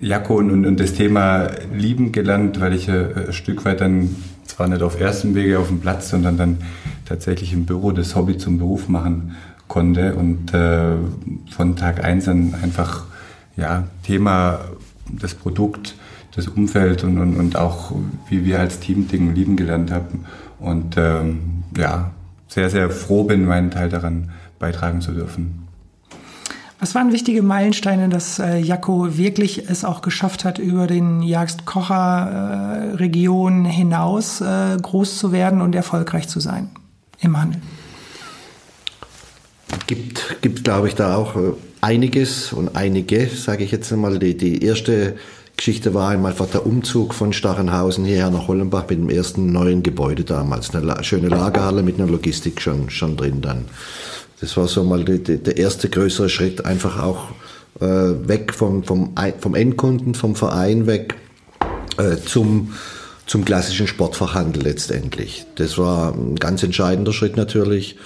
Jakko 0.00 0.36
und, 0.36 0.50
und, 0.50 0.66
und 0.66 0.80
das 0.80 0.92
Thema 0.92 1.48
lieben 1.72 2.12
gelernt, 2.12 2.60
weil 2.60 2.74
ich 2.74 2.88
äh, 2.88 3.26
ein 3.28 3.32
Stück 3.32 3.64
weit 3.64 3.80
dann 3.80 4.14
zwar 4.44 4.68
nicht 4.68 4.82
auf 4.82 5.00
ersten 5.00 5.34
Wege 5.34 5.58
auf 5.58 5.68
dem 5.68 5.80
Platz, 5.80 6.10
sondern 6.10 6.36
dann 6.36 6.58
tatsächlich 7.06 7.52
im 7.52 7.64
Büro 7.64 7.92
das 7.92 8.14
Hobby 8.14 8.36
zum 8.36 8.58
Beruf 8.58 8.88
machen 8.88 9.36
konnte 9.68 10.14
und 10.14 10.52
äh, 10.52 10.96
von 11.50 11.76
Tag 11.76 12.04
eins 12.04 12.28
an 12.28 12.54
einfach 12.62 13.04
ja 13.56 13.84
Thema 14.02 14.60
das 15.10 15.34
Produkt, 15.34 15.94
das 16.36 16.48
Umfeld 16.48 17.04
und, 17.04 17.18
und, 17.18 17.36
und 17.36 17.56
auch 17.56 17.92
wie 18.28 18.44
wir 18.44 18.60
als 18.60 18.80
Team 18.80 19.08
Dinge 19.08 19.32
lieben 19.32 19.56
gelernt 19.56 19.90
haben 19.90 20.26
und 20.58 20.96
ähm, 20.98 21.63
ja 21.78 22.10
sehr 22.48 22.70
sehr 22.70 22.90
froh 22.90 23.24
bin, 23.24 23.44
meinen 23.44 23.70
Teil 23.70 23.88
daran 23.88 24.30
beitragen 24.58 25.00
zu 25.00 25.12
dürfen. 25.12 25.60
Was 26.80 26.92
waren 26.94 27.12
wichtige 27.12 27.42
Meilensteine, 27.42 28.10
dass 28.10 28.38
äh, 28.38 28.58
Jakko 28.58 29.16
wirklich 29.16 29.70
es 29.70 29.86
auch 29.86 30.02
geschafft 30.02 30.44
hat, 30.44 30.58
über 30.58 30.86
den 30.86 31.22
Jagd-Kocher-Region 31.22 33.64
hinaus 33.64 34.42
äh, 34.42 34.76
groß 34.82 35.18
zu 35.18 35.32
werden 35.32 35.62
und 35.62 35.74
erfolgreich 35.74 36.28
zu 36.28 36.40
sein 36.40 36.68
im 37.20 37.40
Handel? 37.40 37.62
Gibt, 39.86 40.42
gibt 40.42 40.64
glaube 40.64 40.88
ich, 40.88 40.94
da 40.94 41.16
auch 41.16 41.36
äh, 41.36 41.52
einiges 41.80 42.52
und 42.52 42.76
einige, 42.76 43.28
sage 43.28 43.64
ich 43.64 43.70
jetzt 43.70 43.90
einmal. 43.92 44.18
Die, 44.18 44.36
die 44.36 44.62
erste 44.62 45.16
Geschichte 45.56 45.94
war 45.94 46.10
einmal 46.10 46.34
der 46.52 46.66
Umzug 46.66 47.14
von 47.14 47.32
Stachenhausen 47.32 48.04
hierher 48.04 48.30
nach 48.30 48.48
Hollenbach 48.48 48.88
mit 48.88 48.98
dem 48.98 49.08
ersten 49.08 49.52
neuen 49.52 49.82
Gebäude 49.82 50.24
damals. 50.24 50.74
Eine 50.74 51.02
schöne 51.04 51.28
Lagerhalle 51.28 51.82
mit 51.82 51.98
einer 51.98 52.10
Logistik 52.10 52.60
schon, 52.60 52.90
schon 52.90 53.16
drin 53.16 53.40
dann. 53.40 53.66
Das 54.40 54.56
war 54.56 54.66
so 54.66 54.82
mal 54.84 55.04
die, 55.04 55.22
die, 55.22 55.38
der 55.38 55.56
erste 55.56 55.88
größere 55.88 56.28
Schritt, 56.28 56.64
einfach 56.64 57.00
auch 57.02 57.28
äh, 57.80 57.86
weg 58.28 58.52
vom, 58.52 58.82
vom, 58.84 59.14
vom 59.38 59.54
Endkunden, 59.54 60.14
vom 60.14 60.34
Verein 60.34 60.86
weg 60.86 61.14
äh, 61.98 62.16
zum, 62.16 62.74
zum 63.26 63.44
klassischen 63.44 63.86
Sportfachhandel 63.86 64.62
letztendlich. 64.62 65.46
Das 65.54 65.78
war 65.78 66.12
ein 66.12 66.34
ganz 66.36 66.62
entscheidender 66.62 67.12
Schritt 67.12 67.36
natürlich. 67.36 67.96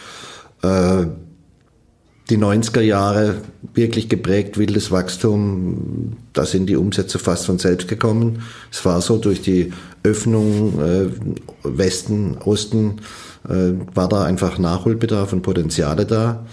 Äh, 0.63 1.07
die 2.31 2.37
90er 2.37 2.83
Jahre 2.83 3.37
wirklich 3.75 4.09
geprägt, 4.09 4.59
wildes 4.59 4.91
Wachstum. 4.91 6.17
Da 6.33 6.45
sind 6.45 6.67
die 6.67 6.77
Umsätze 6.77 7.19
fast 7.19 7.47
von 7.47 7.59
selbst 7.59 7.88
gekommen. 7.88 8.43
Es 8.71 8.85
war 8.85 9.01
so, 9.01 9.17
durch 9.17 9.41
die 9.41 9.73
Öffnung 10.03 10.79
äh, 10.81 11.07
Westen, 11.64 12.37
Osten 12.45 13.01
äh, 13.49 13.73
war 13.95 14.09
da 14.09 14.25
einfach 14.25 14.59
Nachholbedarf 14.59 15.33
und 15.33 15.43
Potenziale 15.43 16.05
da. 16.05 16.45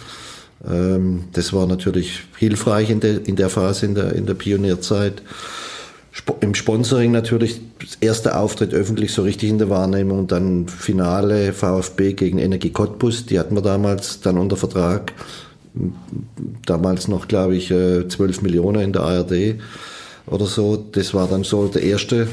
Ähm, 0.68 1.26
das 1.34 1.52
war 1.52 1.68
natürlich 1.68 2.24
hilfreich 2.38 2.90
in 2.90 3.02
der, 3.02 3.28
in 3.28 3.36
der 3.36 3.50
Phase, 3.50 3.86
in 3.86 3.96
der, 3.96 4.14
in 4.14 4.26
der 4.26 4.34
Pionierzeit. 4.34 5.22
Sp 6.16 6.40
Im 6.40 6.56
Sponsoring 6.56 7.12
natürlich 7.12 7.60
das 7.82 7.98
erste 8.00 8.38
Auftritt 8.38 8.74
öffentlich 8.74 9.12
so 9.12 9.24
richtig 9.24 9.50
in 9.50 9.58
der 9.58 9.70
Wahrnehmung 9.70 10.28
dann 10.28 10.70
Finale 10.70 11.52
VfB 11.52 12.14
gegen 12.14 12.38
Energie 12.38 12.70
Cottbus, 12.70 13.26
die 13.26 13.38
hatten 13.38 13.56
wir 13.56 13.62
damals 13.62 14.22
dann 14.22 14.38
unter 14.38 14.56
Vertrag 14.56 15.12
damals 16.66 17.08
noch, 17.08 17.28
glaube 17.28 17.56
ich, 17.56 17.68
12 17.68 18.42
Millionen 18.42 18.82
in 18.82 18.94
der 18.94 19.04
ARD 19.04 19.56
oder 20.28 20.46
so. 20.46 20.78
Das 20.92 21.14
war 21.14 21.28
dann 21.28 21.44
so 21.44 21.68
der 21.68 21.84
erste, 21.84 22.28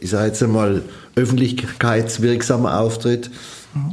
ich 0.00 0.10
sage 0.10 0.28
jetzt 0.28 0.42
einmal, 0.42 0.82
öffentlichkeitswirksame 1.16 2.76
Auftritt. 2.76 3.30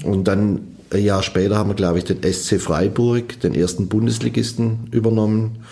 Und 0.03 0.27
dann 0.27 0.61
ein 0.91 1.03
Jahr 1.03 1.23
später 1.23 1.57
haben 1.57 1.69
wir, 1.69 1.75
glaube 1.75 1.99
ich, 1.99 2.05
den 2.05 2.21
SC 2.21 2.59
Freiburg, 2.59 3.39
den 3.41 3.53
ersten 3.53 3.87
Bundesligisten, 3.87 4.87
übernommen, 4.91 5.63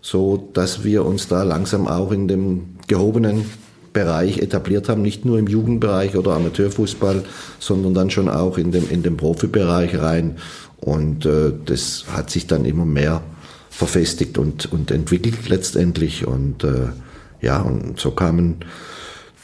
so 0.00 0.48
dass 0.52 0.84
wir 0.84 1.04
uns 1.04 1.28
da 1.28 1.42
langsam 1.42 1.86
auch 1.86 2.12
in 2.12 2.28
dem 2.28 2.76
gehobenen 2.86 3.44
Bereich 3.92 4.38
etabliert 4.38 4.88
haben, 4.88 5.02
nicht 5.02 5.24
nur 5.24 5.38
im 5.38 5.46
Jugendbereich 5.46 6.16
oder 6.16 6.32
Amateurfußball, 6.32 7.24
sondern 7.58 7.94
dann 7.94 8.10
schon 8.10 8.28
auch 8.28 8.58
in 8.58 8.70
dem, 8.70 8.88
in 8.90 9.02
dem 9.02 9.16
Profibereich 9.16 9.98
rein. 9.98 10.36
Und 10.80 11.26
äh, 11.26 11.52
das 11.64 12.04
hat 12.08 12.30
sich 12.30 12.46
dann 12.46 12.64
immer 12.64 12.84
mehr 12.84 13.22
verfestigt 13.70 14.38
und, 14.38 14.70
und 14.72 14.90
entwickelt 14.90 15.48
letztendlich. 15.48 16.26
Und 16.26 16.64
äh, 16.64 16.88
ja, 17.40 17.60
und 17.60 17.98
so 17.98 18.10
kamen 18.10 18.56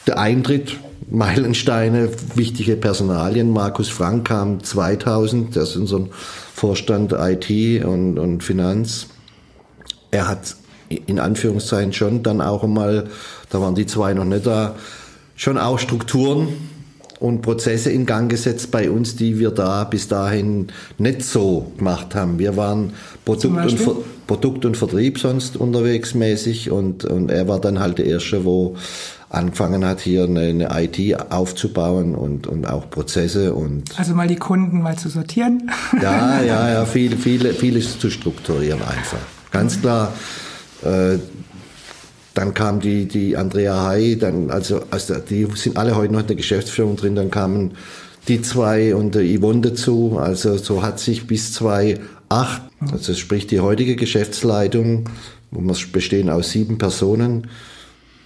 der 0.07 0.18
Eintritt, 0.18 0.79
Meilensteine, 1.11 2.11
wichtige 2.35 2.77
Personalien. 2.77 3.51
Markus 3.51 3.88
Frank 3.88 4.29
kam 4.29 4.62
2000, 4.62 5.57
der 5.57 5.64
ist 5.64 5.77
unser 5.77 6.07
Vorstand 6.55 7.12
IT 7.12 7.85
und, 7.85 8.18
und 8.18 8.42
Finanz. 8.42 9.09
Er 10.11 10.29
hat 10.29 10.57
in 10.88 11.18
Anführungszeichen 11.18 11.92
schon 11.92 12.23
dann 12.23 12.40
auch 12.40 12.64
einmal, 12.64 13.09
da 13.51 13.61
waren 13.61 13.75
die 13.75 13.87
zwei 13.87 14.14
noch 14.14 14.25
nicht 14.25 14.47
da, 14.47 14.77
schon 15.37 15.59
auch 15.59 15.79
Strukturen 15.79 16.49
und 17.23 17.41
Prozesse 17.41 17.91
in 17.91 18.05
Gang 18.05 18.29
gesetzt 18.29 18.71
bei 18.71 18.91
uns, 18.91 19.15
die 19.15 19.39
wir 19.39 19.53
da 19.53 19.85
bis 19.85 20.09
dahin 20.09 20.67
nicht 20.99 21.23
so 21.23 21.73
gemacht 21.79 22.15
haben. 22.15 22.39
Wir 22.39 22.57
waren 22.57 22.93
Produkt, 23.25 23.57
und, 23.57 23.79
Ver 23.79 23.97
Produkt 24.27 24.65
und 24.65 24.77
Vertrieb 24.77 25.19
sonst 25.19 25.57
unterwegs 25.57 26.15
mäßig 26.15 26.71
und, 26.71 27.05
und 27.05 27.31
er 27.31 27.47
war 27.47 27.61
dann 27.61 27.79
halt 27.79 27.99
der 27.99 28.07
Erste, 28.07 28.45
wo 28.45 28.77
angefangen 29.31 29.85
hat, 29.85 30.01
hier 30.01 30.25
eine, 30.25 30.41
eine 30.41 30.69
IT 30.83 31.31
aufzubauen 31.31 32.15
und, 32.15 32.47
und 32.47 32.67
auch 32.67 32.91
Prozesse 32.91 33.55
und. 33.55 33.99
Also 33.99 34.15
mal 34.15 34.27
die 34.27 34.37
Kunden 34.37 34.83
mal 34.83 34.99
zu 34.99 35.09
sortieren. 35.09 35.71
Ja, 36.03 36.43
ja, 36.43 36.71
ja, 36.71 36.85
viel, 36.87 37.17
viele, 37.17 37.55
vieles 37.55 37.99
zu 37.99 38.11
strukturieren 38.11 38.83
einfach. 38.83 39.19
Ganz 39.53 39.81
klar, 39.81 40.13
äh, 40.83 41.19
dann 42.35 42.55
kam 42.55 42.81
die, 42.81 43.07
die 43.07 43.37
Andrea 43.37 43.87
Hay, 43.87 44.16
dann, 44.16 44.51
also, 44.51 44.83
also 44.90 45.14
die 45.16 45.47
sind 45.55 45.77
alle 45.77 45.97
heute 45.97 46.12
noch 46.12 46.21
in 46.21 46.27
der 46.27 46.37
Geschäftsführung 46.37 46.97
drin, 46.97 47.14
dann 47.14 47.31
kamen 47.31 47.73
die 48.29 48.40
zwei 48.40 48.95
und 48.95 49.14
der 49.14 49.23
Yvonne 49.23 49.61
dazu. 49.61 50.18
Also 50.18 50.57
so 50.57 50.83
hat 50.83 51.01
sich 51.01 51.27
bis 51.27 51.53
2008, 51.55 52.62
also 52.90 53.14
sprich 53.14 53.47
die 53.47 53.61
heutige 53.61 53.97
Geschäftsleitung, 53.97 55.09
wo 55.51 55.61
wir 55.61 55.77
bestehen 55.92 56.31
aus 56.31 56.51
sieben 56.51 56.79
Personen, 56.79 57.49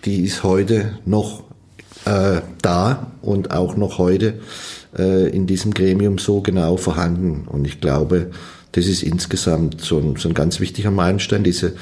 die 0.04 0.20
ist 0.20 0.44
heute 0.44 0.98
noch 1.04 1.42
äh, 2.04 2.40
da 2.62 3.12
und 3.22 3.50
auch 3.50 3.76
noch 3.76 3.98
heute 3.98 4.40
äh, 4.96 5.28
in 5.30 5.46
diesem 5.46 5.74
Gremium 5.74 6.18
so 6.18 6.40
genau 6.40 6.76
vorhanden. 6.76 7.48
Und 7.48 7.66
ich 7.66 7.80
glaube, 7.80 8.30
das 8.72 8.86
ist 8.86 9.02
insgesamt 9.02 9.80
so 9.80 9.98
ein, 9.98 10.16
so 10.16 10.28
ein 10.28 10.34
ganz 10.34 10.60
wichtiger 10.60 10.90
Meilenstein, 10.90 11.42
diese, 11.42 11.74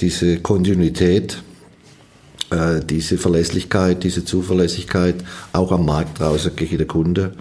diese 0.00 0.40
Kontinuität, 0.40 1.42
äh, 2.54 2.84
diese 2.84 3.18
Verlässlichkeit, 3.18 4.04
diese 4.04 4.24
Zuverlässigkeit 4.24 5.16
auch 5.52 5.72
am 5.72 5.86
Markt 5.86 6.20
draußen 6.20 6.54
gegen 6.54 6.78
den 6.78 6.86
Kunde 6.86 7.32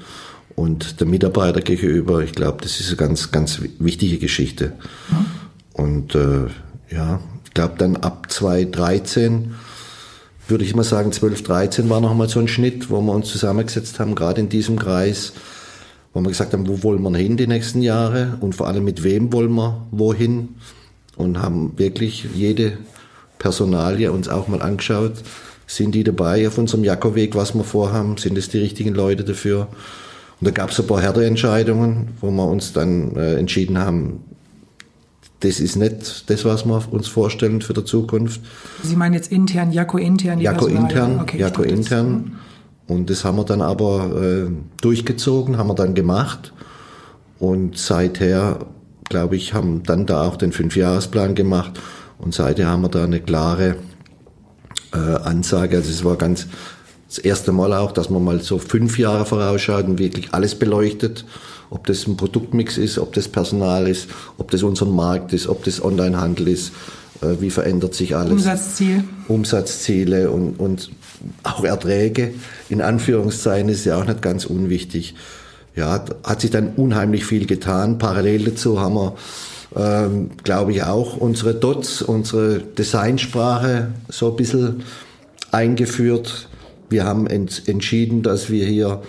und 0.55 0.99
der 0.99 1.07
Mitarbeiter 1.07 1.61
gegenüber. 1.61 2.23
Ich 2.23 2.33
glaube, 2.33 2.63
das 2.63 2.79
ist 2.79 2.87
eine 2.87 2.97
ganz, 2.97 3.31
ganz 3.31 3.61
wichtige 3.79 4.17
Geschichte. 4.17 4.73
Mhm. 5.09 5.25
Und 5.73 6.15
äh, 6.15 6.47
ja, 6.89 7.19
ich 7.45 7.53
glaube 7.53 7.75
dann 7.77 7.97
ab 7.97 8.31
2013 8.31 9.53
würde 10.47 10.65
ich 10.65 10.75
mal 10.75 10.83
sagen, 10.83 11.11
12, 11.11 11.43
13 11.43 11.89
war 11.89 12.01
nochmal 12.01 12.27
so 12.27 12.39
ein 12.39 12.47
Schnitt, 12.47 12.89
wo 12.89 12.99
wir 13.01 13.13
uns 13.13 13.29
zusammengesetzt 13.29 13.99
haben, 13.99 14.13
gerade 14.15 14.41
in 14.41 14.49
diesem 14.49 14.77
Kreis, 14.77 15.33
wo 16.13 16.21
wir 16.21 16.27
gesagt 16.27 16.53
haben, 16.53 16.67
wo 16.67 16.83
wollen 16.83 17.01
wir 17.01 17.15
hin 17.17 17.37
die 17.37 17.47
nächsten 17.47 17.81
Jahre 17.81 18.37
und 18.41 18.55
vor 18.55 18.67
allem 18.67 18.83
mit 18.83 19.03
wem 19.03 19.31
wollen 19.31 19.53
wir 19.53 19.87
wohin 19.91 20.55
und 21.15 21.39
haben 21.39 21.77
wirklich 21.77 22.25
jede 22.35 22.77
Personalie 23.43 24.09
uns 24.09 24.29
auch 24.29 24.47
mal 24.47 24.61
angeschaut. 24.61 25.15
Sind 25.67 25.93
die 25.95 26.05
dabei 26.05 26.47
auf 26.47 26.57
unserem 26.57 26.85
Jakobweg, 26.85 27.35
was 27.35 27.53
wir 27.53 27.65
vorhaben? 27.65 28.15
Sind 28.15 28.37
es 28.37 28.47
die 28.47 28.59
richtigen 28.59 28.95
Leute 28.95 29.25
dafür? 29.25 29.67
Und 30.39 30.47
da 30.47 30.51
gab 30.51 30.71
es 30.71 30.79
ein 30.79 30.87
paar 30.87 31.01
Härteentscheidungen, 31.01 32.07
wo 32.21 32.31
wir 32.31 32.47
uns 32.47 32.71
dann 32.71 33.17
äh, 33.17 33.35
entschieden 33.35 33.77
haben, 33.77 34.23
das 35.41 35.59
ist 35.59 35.75
nicht 35.75 36.29
das, 36.29 36.45
was 36.45 36.65
wir 36.65 36.93
uns 36.93 37.09
vorstellen 37.09 37.59
für 37.61 37.73
die 37.73 37.83
Zukunft. 37.83 38.39
Sie 38.81 38.95
meinen 38.95 39.13
jetzt 39.13 39.29
intern, 39.29 39.73
Jako 39.73 39.97
intern? 39.97 40.39
Die 40.39 40.45
Jako 40.45 40.67
intern, 40.67 41.19
okay, 41.19 41.37
Jako 41.37 41.63
intern. 41.63 42.39
Und 42.87 43.09
das 43.09 43.25
haben 43.25 43.37
wir 43.37 43.43
dann 43.43 43.61
aber 43.61 44.21
äh, 44.21 44.51
durchgezogen, 44.81 45.57
haben 45.57 45.67
wir 45.67 45.75
dann 45.75 45.95
gemacht. 45.95 46.53
Und 47.39 47.77
seither, 47.77 48.59
glaube 49.09 49.35
ich, 49.35 49.53
haben 49.53 49.83
dann 49.83 50.05
da 50.05 50.25
auch 50.25 50.37
den 50.37 50.53
Fünfjahresplan 50.53 51.35
gemacht. 51.35 51.77
Und 52.23 52.33
seither 52.33 52.67
haben 52.67 52.81
wir 52.81 52.89
da 52.89 53.03
eine 53.03 53.19
klare 53.19 53.75
äh, 54.93 54.97
Ansage. 54.97 55.77
Also 55.77 55.89
es 55.89 56.03
war 56.03 56.15
ganz 56.15 56.47
das 57.07 57.17
erste 57.19 57.51
Mal 57.51 57.73
auch, 57.73 57.91
dass 57.91 58.09
man 58.09 58.23
mal 58.23 58.41
so 58.41 58.57
fünf 58.57 58.97
Jahre 58.97 59.25
vorausschaut 59.25 59.85
und 59.85 59.99
wirklich 59.99 60.33
alles 60.33 60.55
beleuchtet 60.55 61.25
ob 61.73 61.87
das 61.87 62.05
ein 62.05 62.17
Produktmix 62.17 62.77
ist, 62.77 62.99
ob 62.99 63.13
das 63.13 63.27
Personal 63.27 63.87
ist, 63.87 64.07
ob 64.37 64.51
das 64.51 64.61
unser 64.61 64.85
Markt 64.85 65.33
ist, 65.33 65.47
ob 65.47 65.63
das 65.63 65.83
Onlinehandel 65.83 66.47
ist, 66.49 66.71
äh, 67.21 67.41
wie 67.41 67.49
verändert 67.49 67.95
sich 67.95 68.15
alles. 68.15 68.31
Umsatzziel. 68.31 69.03
Umsatzziele 69.27 70.29
und, 70.29 70.59
und 70.59 70.91
auch 71.41 71.63
Erträge, 71.63 72.35
in 72.69 72.79
Anführungszeichen, 72.81 73.69
ist 73.69 73.85
ja 73.85 73.97
auch 73.97 74.05
nicht 74.05 74.21
ganz 74.21 74.45
unwichtig. 74.45 75.15
Ja, 75.75 76.05
hat 76.23 76.41
sich 76.41 76.51
dann 76.51 76.73
unheimlich 76.75 77.25
viel 77.25 77.47
getan. 77.47 77.97
Parallel 77.97 78.43
dazu 78.43 78.79
haben 78.79 78.93
wir, 78.93 79.15
ähm, 79.75 80.31
glaube 80.43 80.71
ich, 80.71 80.83
auch 80.83 81.17
unsere 81.17 81.55
DOTS, 81.55 82.01
unsere 82.01 82.59
Designsprache 82.59 83.89
so 84.09 84.29
ein 84.31 84.35
bisschen 84.35 84.83
eingeführt. 85.51 86.47
Wir 86.89 87.05
haben 87.05 87.27
ent 87.27 87.63
entschieden, 87.67 88.23
dass 88.23 88.49
wir 88.49 88.65
hier 88.65 89.01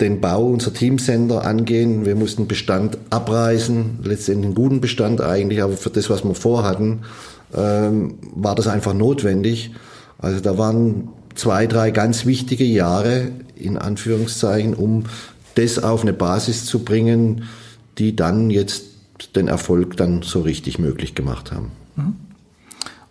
den 0.00 0.20
Bau 0.20 0.46
unserer 0.46 0.74
Teamcenter 0.74 1.44
angehen. 1.44 2.04
Wir 2.04 2.16
mussten 2.16 2.46
Bestand 2.46 2.98
abreißen, 3.10 4.00
letztendlich 4.02 4.46
einen 4.46 4.54
guten 4.54 4.80
Bestand 4.80 5.20
eigentlich, 5.20 5.62
aber 5.62 5.76
für 5.76 5.90
das, 5.90 6.10
was 6.10 6.24
wir 6.24 6.34
vorhatten, 6.34 7.00
ähm, 7.56 8.18
war 8.34 8.54
das 8.54 8.66
einfach 8.66 8.92
notwendig. 8.92 9.70
Also 10.18 10.40
da 10.40 10.58
waren 10.58 11.08
zwei, 11.34 11.66
drei 11.66 11.90
ganz 11.90 12.26
wichtige 12.26 12.64
Jahre, 12.64 13.28
in 13.54 13.78
Anführungszeichen, 13.78 14.74
um 14.74 15.04
das 15.54 15.78
auf 15.78 16.02
eine 16.02 16.12
Basis 16.12 16.66
zu 16.66 16.80
bringen, 16.80 17.44
die 17.98 18.14
dann 18.14 18.50
jetzt 18.50 18.85
den 19.34 19.48
Erfolg 19.48 19.96
dann 19.96 20.22
so 20.22 20.40
richtig 20.40 20.78
möglich 20.78 21.14
gemacht 21.14 21.52
haben. 21.52 21.72
Mhm. 21.96 22.16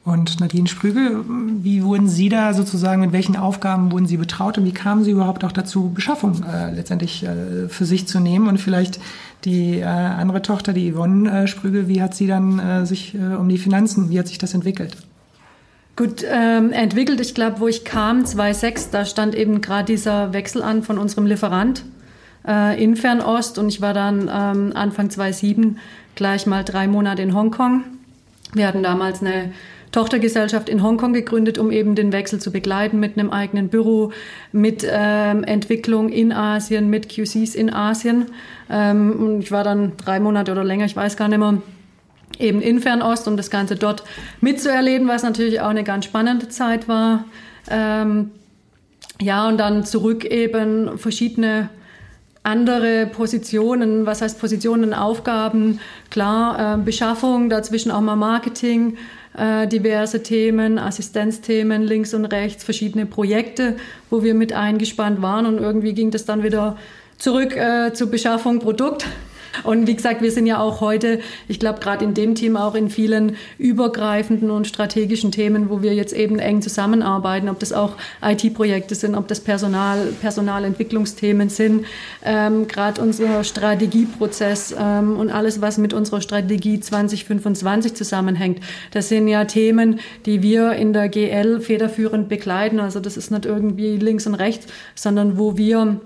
Und 0.05 0.39
Nadine 0.39 0.67
Sprügel, 0.67 1.25
wie 1.63 1.83
wurden 1.83 2.07
Sie 2.07 2.29
da 2.29 2.53
sozusagen, 2.53 3.01
mit 3.01 3.11
welchen 3.11 3.35
Aufgaben 3.35 3.91
wurden 3.91 4.05
Sie 4.05 4.17
betraut 4.17 4.55
und 4.59 4.65
wie 4.65 4.71
kamen 4.71 5.03
Sie 5.03 5.09
überhaupt 5.09 5.43
auch 5.43 5.51
dazu, 5.51 5.89
Beschaffung 5.89 6.43
äh, 6.43 6.71
letztendlich 6.75 7.23
äh, 7.23 7.67
für 7.69 7.85
sich 7.85 8.07
zu 8.07 8.19
nehmen? 8.19 8.47
Und 8.47 8.59
vielleicht 8.59 8.99
die 9.45 9.79
äh, 9.79 9.83
andere 9.83 10.43
Tochter, 10.43 10.73
die 10.73 10.93
Yvonne 10.93 11.31
äh, 11.31 11.47
Sprügel, 11.47 11.87
wie 11.87 12.03
hat 12.03 12.13
sie 12.13 12.27
dann 12.27 12.59
äh, 12.59 12.85
sich 12.85 13.15
äh, 13.15 13.35
um 13.35 13.49
die 13.49 13.57
Finanzen, 13.57 14.11
wie 14.11 14.19
hat 14.19 14.27
sich 14.27 14.37
das 14.37 14.53
entwickelt? 14.53 14.95
Gut, 15.95 16.23
ähm, 16.29 16.71
entwickelt, 16.71 17.19
ich 17.19 17.33
glaube, 17.33 17.59
wo 17.59 17.67
ich 17.67 17.83
kam, 17.83 18.25
2006, 18.25 18.91
da 18.91 19.05
stand 19.05 19.33
eben 19.33 19.61
gerade 19.61 19.85
dieser 19.85 20.33
Wechsel 20.33 20.61
an 20.61 20.83
von 20.83 20.99
unserem 20.99 21.25
Lieferant 21.25 21.83
äh, 22.47 22.81
in 22.81 22.95
Fernost 22.95 23.57
und 23.57 23.69
ich 23.69 23.81
war 23.81 23.93
dann 23.93 24.29
ähm, 24.31 24.71
Anfang 24.75 25.09
2007 25.09 25.79
gleich 26.15 26.45
mal 26.45 26.63
drei 26.63 26.87
Monate 26.87 27.21
in 27.21 27.35
Hongkong. 27.35 27.83
Wir 28.53 28.67
hatten 28.67 28.83
damals 28.83 29.21
eine 29.21 29.51
Tochtergesellschaft 29.91 30.67
in 30.67 30.83
Hongkong 30.83 31.13
gegründet, 31.13 31.57
um 31.57 31.71
eben 31.71 31.95
den 31.95 32.11
Wechsel 32.11 32.39
zu 32.39 32.51
begleiten 32.51 32.99
mit 32.99 33.17
einem 33.17 33.29
eigenen 33.29 33.69
Büro, 33.69 34.11
mit 34.51 34.85
ähm, 34.89 35.43
Entwicklung 35.45 36.09
in 36.09 36.33
Asien, 36.33 36.89
mit 36.89 37.07
QCs 37.07 37.55
in 37.55 37.73
Asien. 37.73 38.25
Ähm, 38.69 39.13
und 39.17 39.39
ich 39.41 39.51
war 39.51 39.63
dann 39.63 39.93
drei 39.97 40.19
Monate 40.19 40.51
oder 40.51 40.63
länger, 40.63 40.85
ich 40.85 40.95
weiß 40.95 41.15
gar 41.15 41.29
nicht 41.29 41.37
mehr, 41.39 41.61
eben 42.39 42.61
in 42.61 42.81
Fernost, 42.81 43.27
um 43.27 43.37
das 43.37 43.49
Ganze 43.49 43.77
dort 43.77 44.03
mitzuerleben, 44.41 45.07
was 45.07 45.23
natürlich 45.23 45.61
auch 45.61 45.69
eine 45.69 45.85
ganz 45.85 46.03
spannende 46.05 46.49
Zeit 46.49 46.89
war. 46.89 47.23
Ähm, 47.69 48.31
ja, 49.21 49.47
und 49.47 49.57
dann 49.57 49.85
zurück 49.85 50.25
eben 50.25 50.97
verschiedene 50.97 51.69
andere 52.45 53.07
Positionen, 53.07 54.05
was 54.05 54.21
heißt 54.21 54.39
Positionen, 54.39 54.93
Aufgaben, 54.93 55.79
klar, 56.09 56.75
äh, 56.75 56.77
Beschaffung, 56.77 57.49
dazwischen 57.49 57.91
auch 57.91 58.01
mal 58.01 58.15
Marketing, 58.15 58.97
äh, 59.37 59.67
diverse 59.67 60.23
Themen, 60.23 60.77
Assistenzthemen 60.77 61.81
links 61.81 62.13
und 62.13 62.25
rechts, 62.25 62.63
verschiedene 62.63 63.05
Projekte, 63.05 63.75
wo 64.09 64.23
wir 64.23 64.33
mit 64.33 64.53
eingespannt 64.53 65.21
waren 65.21 65.45
und 65.45 65.57
irgendwie 65.57 65.93
ging 65.93 66.11
das 66.11 66.25
dann 66.25 66.43
wieder 66.43 66.77
zurück 67.17 67.55
äh, 67.55 67.93
zur 67.93 68.11
Beschaffung 68.11 68.59
Produkt. 68.59 69.05
Und 69.63 69.87
wie 69.87 69.95
gesagt, 69.95 70.21
wir 70.21 70.31
sind 70.31 70.45
ja 70.45 70.59
auch 70.59 70.81
heute, 70.81 71.19
ich 71.47 71.59
glaube, 71.59 71.79
gerade 71.79 72.03
in 72.03 72.13
dem 72.13 72.35
Team 72.35 72.57
auch 72.57 72.75
in 72.75 72.89
vielen 72.89 73.35
übergreifenden 73.57 74.51
und 74.51 74.67
strategischen 74.67 75.31
Themen, 75.31 75.69
wo 75.69 75.81
wir 75.81 75.93
jetzt 75.93 76.13
eben 76.13 76.39
eng 76.39 76.61
zusammenarbeiten, 76.61 77.49
ob 77.49 77.59
das 77.59 77.73
auch 77.73 77.93
IT-Projekte 78.23 78.95
sind, 78.95 79.15
ob 79.15 79.27
das 79.27 79.39
Personal, 79.39 80.13
Personalentwicklungsthemen 80.21 81.49
sind, 81.49 81.85
ähm, 82.23 82.67
gerade 82.67 83.01
unser 83.01 83.43
Strategieprozess 83.43 84.75
ähm, 84.77 85.17
und 85.17 85.29
alles, 85.29 85.61
was 85.61 85.77
mit 85.77 85.93
unserer 85.93 86.21
Strategie 86.21 86.79
2025 86.79 87.93
zusammenhängt. 87.93 88.59
Das 88.91 89.09
sind 89.09 89.27
ja 89.27 89.45
Themen, 89.45 89.99
die 90.25 90.41
wir 90.41 90.73
in 90.73 90.93
der 90.93 91.09
GL 91.09 91.61
federführend 91.61 92.29
begleiten. 92.29 92.79
Also 92.79 92.99
das 92.99 93.17
ist 93.17 93.31
nicht 93.31 93.45
irgendwie 93.45 93.97
links 93.97 94.27
und 94.27 94.35
rechts, 94.35 94.67
sondern 94.95 95.37
wo 95.37 95.57
wir 95.57 95.99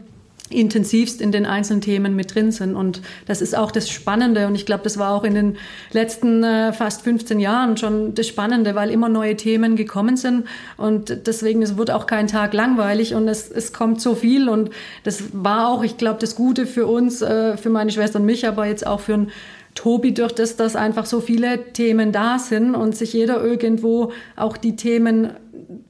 intensivst 0.50 1.22
in 1.22 1.32
den 1.32 1.46
einzelnen 1.46 1.82
Themen 1.82 2.16
mit 2.16 2.34
drin 2.34 2.52
sind. 2.52 2.76
Und 2.76 3.02
das 3.28 3.42
ist 3.42 3.56
auch 3.56 3.72
das 3.72 3.90
Spannende. 3.90 4.48
Und 4.48 4.56
ich 4.56 4.66
glaube, 4.66 4.84
das 4.84 4.98
war 4.98 5.14
auch 5.14 5.24
in 5.24 5.36
den 5.36 5.58
letzten 5.92 6.44
äh, 6.44 6.74
fast 6.74 7.04
15 7.04 7.40
Jahren 7.40 7.78
schon 7.78 8.16
das 8.16 8.28
Spannende, 8.28 8.76
weil 8.76 8.90
immer 8.90 9.10
neue 9.10 9.36
Themen 9.36 9.76
gekommen 9.76 10.18
sind. 10.18 10.46
Und 10.78 11.28
deswegen, 11.28 11.62
es 11.62 11.78
wird 11.78 11.92
auch 11.92 12.08
kein 12.08 12.28
Tag 12.28 12.54
langweilig 12.54 13.14
und 13.14 13.28
es, 13.28 13.50
es 13.52 13.74
kommt 13.74 14.02
so 14.02 14.16
viel. 14.16 14.50
Und 14.50 14.72
das 15.04 15.24
war 15.34 15.70
auch, 15.70 15.84
ich 15.84 15.98
glaube, 15.98 16.20
das 16.20 16.36
Gute 16.36 16.66
für 16.66 16.88
uns, 16.88 17.22
äh, 17.22 17.58
für 17.58 17.70
meine 17.70 17.92
Schwester 17.92 18.20
und 18.20 18.26
mich, 18.26 18.48
aber 18.48 18.66
jetzt 18.66 18.86
auch 18.86 19.00
für, 19.00 19.28
Tobi, 19.76 20.14
durch 20.14 20.34
das, 20.34 20.58
dass 20.58 20.76
einfach 20.76 21.06
so 21.06 21.22
viele 21.22 21.72
Themen 21.72 22.12
da 22.12 22.38
sind 22.40 22.76
und 22.76 22.98
sich 22.98 23.14
jeder 23.14 23.42
irgendwo 23.42 24.12
auch 24.36 24.58
die 24.58 24.76
Themen 24.76 25.30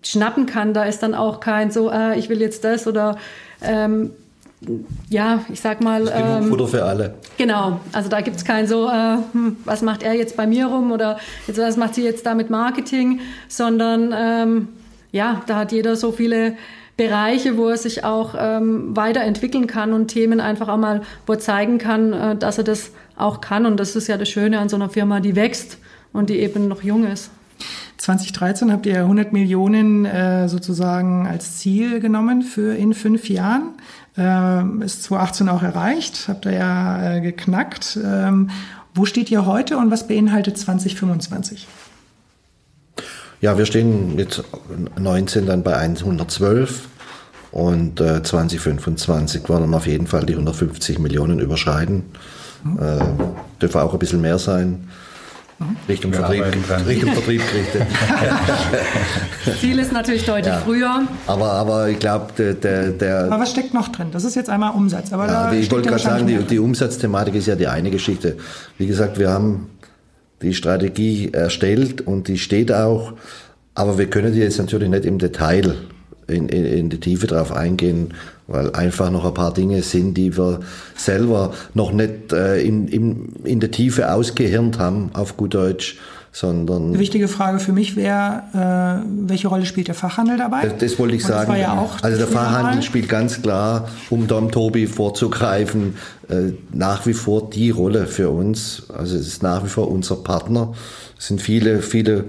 schnappen 0.03 0.45
kann, 0.45 0.73
da 0.73 0.83
ist 0.83 1.01
dann 1.01 1.15
auch 1.15 1.39
kein 1.39 1.71
so, 1.71 1.89
äh, 1.89 2.17
ich 2.19 2.29
will 2.29 2.41
jetzt 2.41 2.63
das 2.63 2.87
oder 2.87 3.17
ähm, 3.61 4.11
ja, 5.09 5.45
ich 5.51 5.61
sag 5.61 5.81
mal. 5.81 6.03
Ist 6.03 6.13
genug 6.13 6.41
ähm, 6.41 6.49
Futter 6.49 6.67
für 6.67 6.83
alle. 6.83 7.15
Genau, 7.37 7.79
also 7.93 8.09
da 8.09 8.21
gibt 8.21 8.37
es 8.37 8.45
kein 8.45 8.67
so, 8.67 8.87
äh, 8.87 9.17
hm, 9.31 9.57
was 9.65 9.81
macht 9.81 10.03
er 10.03 10.13
jetzt 10.13 10.35
bei 10.35 10.47
mir 10.47 10.67
rum 10.67 10.91
oder 10.91 11.17
jetzt, 11.47 11.59
was 11.59 11.77
macht 11.77 11.95
sie 11.95 12.03
jetzt 12.03 12.25
da 12.25 12.35
mit 12.35 12.49
Marketing, 12.49 13.21
sondern 13.47 14.13
ähm, 14.15 14.67
ja, 15.11 15.41
da 15.47 15.57
hat 15.57 15.71
jeder 15.71 15.95
so 15.95 16.11
viele 16.11 16.55
Bereiche, 16.97 17.57
wo 17.57 17.69
er 17.69 17.77
sich 17.77 18.03
auch 18.03 18.35
ähm, 18.37 18.95
weiterentwickeln 18.95 19.67
kann 19.67 19.93
und 19.93 20.09
Themen 20.09 20.41
einfach 20.41 20.67
auch 20.67 20.77
mal, 20.77 21.01
wo 21.25 21.33
er 21.33 21.39
zeigen 21.39 21.77
kann, 21.77 22.11
äh, 22.11 22.35
dass 22.35 22.57
er 22.57 22.65
das 22.65 22.91
auch 23.15 23.39
kann. 23.39 23.65
Und 23.65 23.79
das 23.79 23.95
ist 23.95 24.07
ja 24.07 24.17
das 24.17 24.27
Schöne 24.27 24.59
an 24.59 24.67
so 24.67 24.75
einer 24.75 24.89
Firma, 24.89 25.21
die 25.21 25.37
wächst 25.37 25.77
und 26.11 26.29
die 26.29 26.39
eben 26.39 26.67
noch 26.67 26.83
jung 26.83 27.05
ist. 27.07 27.31
2013 27.97 28.71
habt 28.71 28.85
ihr 28.85 28.99
100 28.99 29.33
Millionen 29.33 30.05
äh, 30.05 30.47
sozusagen 30.47 31.27
als 31.27 31.57
Ziel 31.57 31.99
genommen 31.99 32.41
für 32.41 32.75
in 32.75 32.93
fünf 32.93 33.29
Jahren. 33.29 33.73
Ähm, 34.19 34.81
ist 34.81 35.03
2018 35.03 35.47
auch 35.49 35.63
erreicht, 35.63 36.27
habt 36.27 36.45
ihr 36.45 36.53
ja 36.53 37.15
äh, 37.15 37.21
geknackt. 37.21 37.97
Ähm, 38.03 38.49
wo 38.93 39.05
steht 39.05 39.31
ihr 39.31 39.45
heute 39.45 39.77
und 39.77 39.91
was 39.91 40.07
beinhaltet 40.07 40.57
2025? 40.57 41.67
Ja, 43.39 43.57
wir 43.57 43.65
stehen 43.65 44.19
jetzt 44.19 44.43
19 44.99 45.45
dann 45.45 45.63
bei 45.63 45.77
112 45.77 46.89
und 47.51 48.01
äh, 48.01 48.21
2025 48.21 49.47
wollen 49.47 49.69
wir 49.69 49.77
auf 49.77 49.87
jeden 49.87 50.07
Fall 50.07 50.25
die 50.25 50.33
150 50.33 50.99
Millionen 50.99 51.39
überschreiten. 51.39 52.03
Mhm. 52.63 52.79
Äh, 52.79 52.99
dürfen 53.61 53.79
auch 53.79 53.93
ein 53.93 53.99
bisschen 53.99 54.19
mehr 54.19 54.37
sein. 54.37 54.89
Mhm. 55.59 55.75
Richtung, 55.89 56.13
Vertrieb, 56.13 56.45
Richtung 56.87 57.13
Vertrieb 57.13 57.41
gerichtet. 57.51 57.81
Ziel 59.59 59.77
ist 59.79 59.91
natürlich 59.91 60.25
deutlich 60.25 60.53
ja. 60.53 60.61
früher. 60.61 61.03
Aber, 61.27 61.51
aber 61.51 61.89
ich 61.89 61.99
glaube, 61.99 62.27
der, 62.37 62.53
der, 62.53 62.89
der. 62.91 63.25
Aber 63.25 63.39
was 63.39 63.51
steckt 63.51 63.73
noch 63.73 63.89
drin? 63.89 64.07
Das 64.11 64.23
ist 64.23 64.35
jetzt 64.35 64.49
einmal 64.49 64.71
Umsatz. 64.71 65.11
Aber 65.11 65.27
ja, 65.27 65.51
ich 65.51 65.69
wollte 65.69 65.89
gerade 65.89 66.01
sagen, 66.01 66.27
die, 66.27 66.37
die 66.37 66.59
Umsatzthematik 66.59 67.35
ist 67.35 67.47
ja 67.47 67.55
die 67.55 67.67
eine 67.67 67.91
Geschichte. 67.91 68.37
Wie 68.77 68.87
gesagt, 68.87 69.19
wir 69.19 69.29
haben 69.29 69.69
die 70.41 70.53
Strategie 70.53 71.31
erstellt 71.33 72.01
und 72.01 72.29
die 72.29 72.37
steht 72.37 72.71
auch. 72.71 73.13
Aber 73.75 73.97
wir 73.97 74.09
können 74.09 74.33
die 74.33 74.39
jetzt 74.39 74.59
natürlich 74.59 74.89
nicht 74.89 75.05
im 75.05 75.19
Detail 75.19 75.75
in, 76.27 76.47
in, 76.47 76.65
in 76.65 76.89
die 76.89 76.99
Tiefe 76.99 77.27
drauf 77.27 77.51
eingehen, 77.51 78.13
weil 78.49 78.71
einfach 78.73 79.11
noch 79.11 79.25
ein 79.25 79.33
paar 79.33 79.53
Dinge 79.53 79.81
sind, 79.83 80.15
die 80.15 80.37
wir 80.37 80.59
selber 80.95 81.53
noch 81.73 81.91
nicht 81.91 82.33
äh, 82.33 82.61
in, 82.61 82.87
in, 82.87 83.35
in 83.43 83.59
der 83.59 83.71
Tiefe 83.71 84.11
ausgehirnt 84.11 84.79
haben, 84.79 85.11
auf 85.13 85.37
gut 85.37 85.53
Deutsch 85.53 85.97
sondern. 86.31 86.89
Eine 86.89 86.99
wichtige 86.99 87.27
Frage 87.27 87.59
für 87.59 87.71
mich 87.71 87.95
wäre, 87.95 88.43
äh, 88.53 89.27
welche 89.27 89.47
Rolle 89.47 89.65
spielt 89.65 89.87
der 89.87 89.95
Fachhandel 89.95 90.37
dabei? 90.37 90.67
Das, 90.67 90.77
das 90.77 90.99
wollte 90.99 91.15
ich 91.15 91.23
Und 91.23 91.29
sagen. 91.29 91.55
Ja 91.55 91.89
also 92.01 92.17
der 92.17 92.27
Fachhandel 92.27 92.75
Mal. 92.75 92.81
spielt 92.81 93.09
ganz 93.09 93.41
klar, 93.41 93.89
um 94.09 94.27
Dom 94.27 94.51
Tobi 94.51 94.87
vorzugreifen, 94.87 95.95
äh, 96.29 96.53
nach 96.71 97.05
wie 97.05 97.13
vor 97.13 97.49
die 97.49 97.71
Rolle 97.71 98.05
für 98.05 98.29
uns. 98.29 98.83
Also 98.95 99.15
es 99.15 99.27
ist 99.27 99.43
nach 99.43 99.63
wie 99.63 99.69
vor 99.69 99.89
unser 99.89 100.17
Partner. 100.17 100.73
Es 101.17 101.27
sind 101.27 101.41
viele, 101.41 101.81
viele 101.81 102.25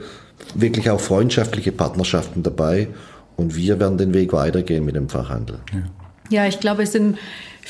wirklich 0.54 0.90
auch 0.90 1.00
freundschaftliche 1.00 1.72
Partnerschaften 1.72 2.42
dabei. 2.42 2.88
Und 3.37 3.56
wir 3.56 3.80
werden 3.80 3.96
den 3.96 4.12
Weg 4.12 4.33
weitergehen 4.33 4.85
mit 4.85 4.96
dem 4.96 5.09
Fachhandel. 5.09 5.61
Ja, 5.72 5.83
ja 6.30 6.46
ich 6.46 6.60
glaube, 6.60 6.84
es 6.84 6.92
sind 6.92 7.18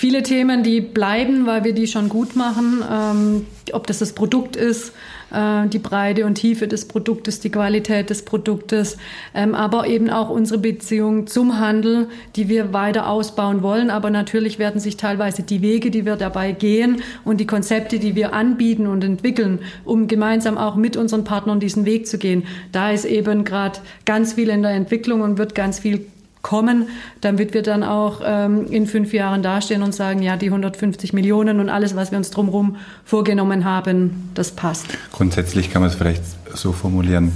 viele 0.01 0.23
Themen, 0.23 0.63
die 0.63 0.81
bleiben, 0.81 1.47
weil 1.47 1.65
wir 1.65 1.75
die 1.75 1.87
schon 1.87 2.09
gut 2.09 2.35
machen. 2.37 2.83
Ähm, 2.91 3.47
ob 3.73 3.87
das 3.87 3.99
das 3.99 4.15
Produkt 4.15 4.57
ist, 4.57 4.93
äh, 5.31 5.69
die 5.69 5.79
Breite 5.79 6.25
und 6.27 6.37
Tiefe 6.37 6.69
des 6.69 6.87
Produktes, 6.87 7.41
die 7.41 7.51
Qualität 7.51 8.09
des 8.09 8.25
Produktes, 8.25 8.97
ähm, 9.35 9.55
aber 9.55 9.87
eben 9.87 10.09
auch 10.09 10.31
unsere 10.31 10.59
Beziehung 10.59 11.27
zum 11.27 11.59
Handel, 11.59 12.09
die 12.35 12.49
wir 12.49 12.73
weiter 12.73 13.09
ausbauen 13.09 13.63
wollen. 13.63 13.91
Aber 13.91 14.09
natürlich 14.09 14.59
werden 14.59 14.81
sich 14.81 14.97
teilweise 14.97 15.43
die 15.43 15.61
Wege, 15.63 15.91
die 15.91 16.07
wir 16.07 16.17
dabei 16.17 16.53
gehen 16.53 17.03
und 17.25 17.39
die 17.39 17.47
Konzepte, 17.47 17.99
die 17.99 18.15
wir 18.15 18.33
anbieten 18.33 18.87
und 18.87 19.05
entwickeln, 19.05 19.59
um 19.85 20.09
gemeinsam 20.09 20.57
auch 20.57 20.77
mit 20.77 20.97
unseren 20.97 21.25
Partnern 21.25 21.61
diesen 21.61 21.85
Weg 21.85 22.07
zu 22.07 22.19
gehen. 22.19 22.45
Da 22.73 22.91
ist 22.91 23.05
eben 23.05 23.45
gerade 23.45 23.81
ganz 24.05 24.33
viel 24.33 24.49
in 24.49 24.63
der 24.63 24.73
Entwicklung 24.73 25.21
und 25.21 25.37
wird 25.39 25.55
ganz 25.55 25.79
viel 25.79 26.07
kommen, 26.43 26.89
damit 27.21 27.53
wir 27.55 27.63
dann 27.63 27.83
auch 27.83 28.23
ähm, 28.25 28.67
in 28.67 28.87
fünf 28.87 29.13
Jahren 29.13 29.43
dastehen 29.43 29.83
und 29.83 29.95
sagen, 29.95 30.23
ja, 30.23 30.37
die 30.37 30.47
150 30.47 31.13
Millionen 31.13 31.61
und 31.61 31.69
alles, 31.69 31.95
was 31.97 32.11
wir 32.11 32.19
uns 32.19 32.31
drumherum 32.31 32.77
vorgenommen 33.05 33.65
haben, 33.65 34.31
das 34.35 34.53
passt. 34.53 34.87
Grundsätzlich 35.13 35.71
kann 35.71 35.83
man 35.83 35.91
es 35.91 35.97
vielleicht 35.97 36.23
so 36.55 36.73
formulieren, 36.73 37.33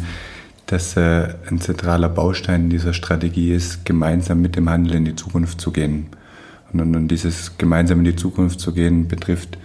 dass 0.67 0.97
äh, 0.97 1.35
ein 1.51 1.61
zentraler 1.61 2.09
Baustein 2.09 2.71
dieser 2.71 2.95
Strategie 2.95 3.53
ist, 3.53 3.85
gemeinsam 3.85 4.41
mit 4.41 4.57
dem 4.57 4.71
Handel 4.71 4.95
in 4.95 5.05
die 5.05 5.17
Zukunft 5.17 5.61
zu 5.61 5.71
gehen. 5.71 6.07
Und, 6.73 6.97
und, 6.97 7.09
dieses 7.09 7.59
gemeinsam 7.59 7.99
in 7.99 8.05
die 8.05 8.17
Zukunft 8.17 8.59
zu 8.59 8.73
gehen 8.73 9.07
betrifft, 9.07 9.59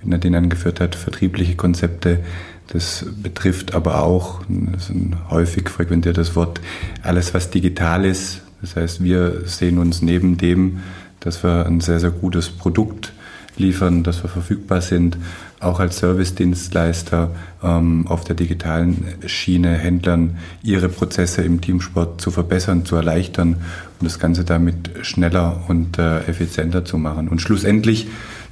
wie 0.00 0.08
Nadine 0.08 0.38
angeführt 0.38 0.80
hat, 0.80 0.94
vertriebliche 0.94 1.56
Konzepte. 1.56 2.20
Das 2.68 3.06
betrifft 3.22 3.74
aber 3.74 4.02
auch, 4.02 4.42
das 4.48 4.84
ist 4.84 4.90
ein 4.90 5.16
häufig 5.30 5.68
frequentiertes 5.68 6.34
Wort, 6.34 6.60
alles, 7.02 7.34
was 7.34 7.50
digital 7.50 8.04
ist, 8.04 8.42
das 8.60 8.76
heißt, 8.76 9.02
wir 9.02 9.42
sehen 9.46 9.78
uns 9.78 10.02
neben 10.02 10.36
dem, 10.36 10.80
dass 11.20 11.42
wir 11.42 11.66
ein 11.66 11.80
sehr, 11.80 12.00
sehr 12.00 12.10
gutes 12.10 12.48
Produkt 12.48 13.12
liefern, 13.56 14.04
dass 14.04 14.22
wir 14.22 14.30
verfügbar 14.30 14.80
sind, 14.80 15.16
auch 15.60 15.80
als 15.80 15.98
Service-Dienstleister 15.98 17.30
ähm, 17.62 18.06
auf 18.06 18.24
der 18.24 18.36
digitalen 18.36 19.04
Schiene 19.26 19.76
Händlern 19.76 20.38
ihre 20.62 20.88
Prozesse 20.88 21.42
im 21.42 21.60
Teamsport 21.60 22.20
zu 22.20 22.30
verbessern, 22.30 22.84
zu 22.84 22.94
erleichtern 22.96 23.56
und 24.00 24.06
das 24.06 24.20
Ganze 24.20 24.44
damit 24.44 24.90
schneller 25.02 25.64
und 25.66 25.98
äh, 25.98 26.20
effizienter 26.20 26.84
zu 26.84 26.98
machen. 26.98 27.28
Und 27.28 27.40
schlussendlich 27.42 28.06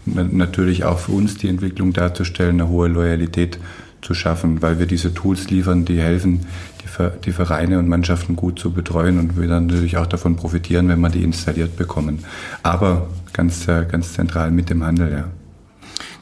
natürlich 0.07 0.85
auch 0.85 0.99
für 0.99 1.13
uns 1.13 1.37
die 1.37 1.49
Entwicklung 1.49 1.93
darzustellen, 1.93 2.61
eine 2.61 2.69
hohe 2.69 2.89
Loyalität 2.89 3.59
zu 4.03 4.15
schaffen, 4.15 4.63
weil 4.63 4.79
wir 4.79 4.87
diese 4.87 5.13
Tools 5.13 5.51
liefern, 5.51 5.85
die 5.85 6.01
helfen, 6.01 6.47
die, 7.25 7.33
Vereine 7.33 7.79
und 7.79 7.89
Mannschaften 7.89 8.37
gut 8.37 8.59
zu 8.59 8.73
betreuen 8.73 9.19
und 9.19 9.39
wir 9.39 9.49
dann 9.49 9.67
natürlich 9.67 9.97
auch 9.97 10.07
davon 10.07 10.37
profitieren, 10.37 10.89
wenn 10.89 11.01
wir 11.01 11.11
die 11.11 11.23
installiert 11.23 11.77
bekommen. 11.77 12.25
Aber 12.63 13.09
ganz, 13.33 13.69
äh, 13.69 13.85
ganz 13.91 14.13
zentral 14.15 14.51
mit 14.51 14.71
dem 14.71 14.85
Handel, 14.85 15.13
ja. 15.13 15.25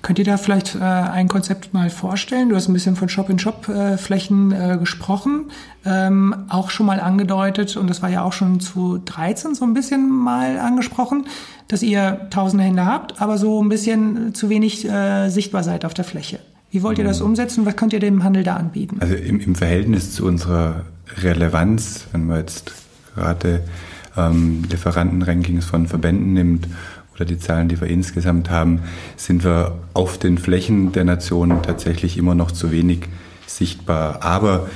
Könnt 0.02 0.18
ihr 0.18 0.24
da 0.26 0.36
vielleicht 0.36 0.74
äh, 0.74 0.80
ein 0.80 1.28
Konzept 1.28 1.72
mal 1.72 1.88
vorstellen? 1.88 2.50
Du 2.50 2.56
hast 2.56 2.68
ein 2.68 2.74
bisschen 2.74 2.94
von 2.94 3.08
Shop-in-Shop-Flächen 3.08 4.52
äh, 4.52 4.76
gesprochen, 4.78 5.50
ähm, 5.86 6.44
auch 6.50 6.68
schon 6.68 6.84
mal 6.84 7.00
angedeutet, 7.00 7.78
und 7.78 7.88
das 7.88 8.02
war 8.02 8.10
ja 8.10 8.22
auch 8.22 8.34
schon 8.34 8.60
zu 8.60 8.98
13 9.02 9.54
so 9.54 9.64
ein 9.64 9.72
bisschen 9.72 10.10
mal 10.10 10.58
angesprochen, 10.58 11.26
dass 11.68 11.82
ihr 11.82 12.26
tausende 12.28 12.64
Hände 12.64 12.84
habt, 12.84 13.22
aber 13.22 13.38
so 13.38 13.62
ein 13.62 13.70
bisschen 13.70 14.34
zu 14.34 14.50
wenig 14.50 14.86
äh, 14.86 15.30
sichtbar 15.30 15.62
seid 15.62 15.86
auf 15.86 15.94
der 15.94 16.04
Fläche. 16.04 16.38
Wie 16.74 16.82
wollt 16.82 16.98
ihr 16.98 17.04
das 17.04 17.20
mhm. 17.20 17.26
umsetzen? 17.26 17.66
Was 17.66 17.76
könnt 17.76 17.92
ihr 17.92 18.00
dem 18.00 18.24
Handel 18.24 18.42
da 18.42 18.56
anbieten? 18.56 18.96
Also 18.98 19.14
im, 19.14 19.38
im 19.38 19.54
Verhältnis 19.54 20.10
zu 20.10 20.26
unserer 20.26 20.82
Relevanz, 21.22 22.08
wenn 22.10 22.26
man 22.26 22.38
jetzt 22.38 22.72
gerade 23.14 23.60
ähm, 24.16 24.64
Lieferantenrankings 24.68 25.66
von 25.66 25.86
Verbänden 25.86 26.32
nimmt 26.32 26.66
oder 27.14 27.26
die 27.26 27.38
Zahlen, 27.38 27.68
die 27.68 27.80
wir 27.80 27.86
insgesamt 27.86 28.50
haben, 28.50 28.80
sind 29.16 29.44
wir 29.44 29.78
auf 29.92 30.18
den 30.18 30.36
Flächen 30.36 30.90
der 30.90 31.04
Nation 31.04 31.62
tatsächlich 31.62 32.18
immer 32.18 32.34
noch 32.34 32.50
zu 32.50 32.72
wenig 32.72 33.06
sichtbar. 33.46 34.24
Aber 34.24 34.68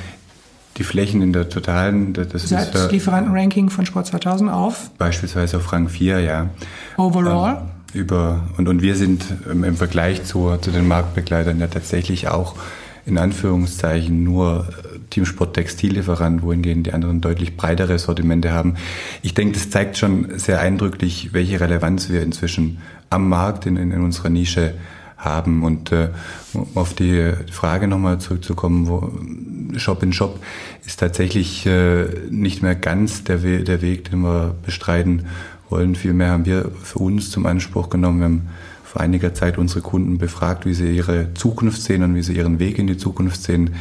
die 0.77 0.85
Flächen 0.85 1.21
in 1.21 1.33
der 1.33 1.49
totalen, 1.49 2.13
das 2.13 2.49
Seit 2.49 2.69
ist 2.69 2.75
das 2.77 2.93
Lieferantenranking 2.93 3.71
von 3.71 3.85
Sport 3.87 4.07
2000 4.07 4.53
auf? 4.53 4.93
Beispielsweise 4.99 5.57
auf 5.57 5.73
Rang 5.73 5.89
4, 5.89 6.21
ja. 6.21 6.51
Overall? 6.97 7.57
Ähm, 7.57 7.78
über 7.99 8.49
und, 8.57 8.69
und 8.69 8.81
wir 8.81 8.95
sind 8.95 9.25
im 9.51 9.77
Vergleich 9.77 10.25
zu, 10.25 10.57
zu 10.61 10.71
den 10.71 10.89
Marktbegleitern 10.89 11.61
ja 11.61 11.67
tatsächlich 11.67 12.29
auch 12.29 12.55
in 13.09 13.19
Anführungszeichen 13.19 14.23
nur 14.23 14.69
äh, 14.69 14.99
Teamsport 15.11 15.55
Textillieferant, 15.55 16.43
wohingegen 16.43 16.83
die 16.83 16.93
anderen 16.93 17.21
deutlich 17.21 17.57
breitere 17.57 17.99
Sortimente 17.99 18.53
haben. 18.53 18.75
Ich 19.23 19.35
denke, 19.35 19.55
das 19.55 19.71
zeigt 19.71 19.97
schon 19.97 20.39
sehr 20.39 20.61
eindrücklich, 20.61 21.31
welche 21.33 21.61
Relevanz 21.61 22.11
wir 22.11 22.23
inzwischen 22.23 22.79
am 23.11 23.29
Markt 23.29 23.67
in, 23.67 23.77
in, 23.77 23.91
in 23.91 24.03
unserer 24.03 24.29
Nische 24.29 24.75
haben. 25.17 25.65
Und 25.65 25.91
äh, 25.91 26.11
um 26.53 26.69
auf 26.75 26.95
die 26.95 27.33
Frage 27.51 27.89
nochmal 27.89 28.19
zurückzukommen, 28.19 28.87
wo 28.87 29.11
Shop 29.79 30.03
in 30.03 30.13
Shop 30.13 30.39
ist 30.87 31.01
tatsächlich 31.01 31.67
äh, 31.67 32.05
nicht 32.31 32.63
mehr 32.63 32.75
ganz 32.75 33.25
der, 33.25 33.43
We 33.43 33.65
der 33.65 33.83
Weg, 33.83 34.11
den 34.11 34.21
wir 34.21 34.55
bestreiten 34.65 35.27
wollen. 35.71 35.95
Vielmehr 35.95 36.31
haben 36.31 36.47
wir 36.47 36.71
für 36.83 36.99
uns 36.99 37.31
zum 37.31 37.47
Anspruch 37.47 37.91
genommen, 37.91 38.19
wir 38.19 38.25
haben 38.25 38.49
vor 38.85 39.01
einiger 39.03 39.35
Zeit 39.35 39.59
unsere 39.59 39.83
Kunden 39.83 40.19
befragt, 40.19 40.65
wie 40.65 40.75
sie 40.75 40.97
ihre 40.97 41.35
Zukunft 41.35 41.83
sehen 41.83 42.03
und 42.03 42.15
wie 42.15 42.23
sie 42.23 42.35
ihren 42.35 42.59
Weg 42.59 42.79
in 42.79 42.87
die 42.87 42.97
Zukunft 42.97 43.43
sehen. 43.43 43.75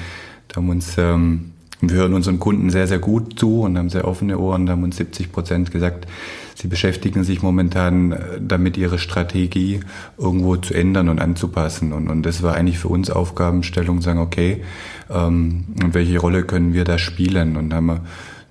Da 0.49 0.57
haben 0.57 0.69
uns 0.69 0.97
ähm, 0.97 1.51
wir 1.79 1.97
hören 1.97 2.13
unseren 2.15 2.39
Kunden 2.39 2.71
sehr, 2.71 2.87
sehr 2.87 2.97
gut 2.97 3.37
zu 3.37 3.61
und 3.61 3.77
haben 3.77 3.89
sehr 3.89 4.07
offene 4.07 4.39
Ohren. 4.39 4.65
Da 4.65 4.71
haben 4.71 4.83
uns 4.83 4.97
70 4.97 5.31
Prozent 5.31 5.71
gesagt, 5.71 6.07
sie 6.55 6.67
beschäftigen 6.67 7.23
sich 7.23 7.43
momentan 7.43 8.13
äh, 8.13 8.17
damit, 8.41 8.77
ihre 8.77 8.97
Strategie 8.97 9.81
irgendwo 10.17 10.55
zu 10.55 10.73
ändern 10.73 11.07
und 11.07 11.19
anzupassen. 11.19 11.93
Und, 11.93 12.09
und 12.09 12.23
das 12.23 12.41
war 12.41 12.55
eigentlich 12.55 12.79
für 12.79 12.87
uns 12.87 13.11
Aufgabenstellung, 13.11 14.01
sagen, 14.01 14.19
okay, 14.19 14.63
ähm, 15.09 15.65
welche 15.91 16.17
Rolle 16.17 16.43
können 16.43 16.73
wir 16.73 16.83
da 16.83 16.97
spielen? 16.97 17.57
Und 17.57 17.73
haben 17.73 17.85
wir 17.85 18.01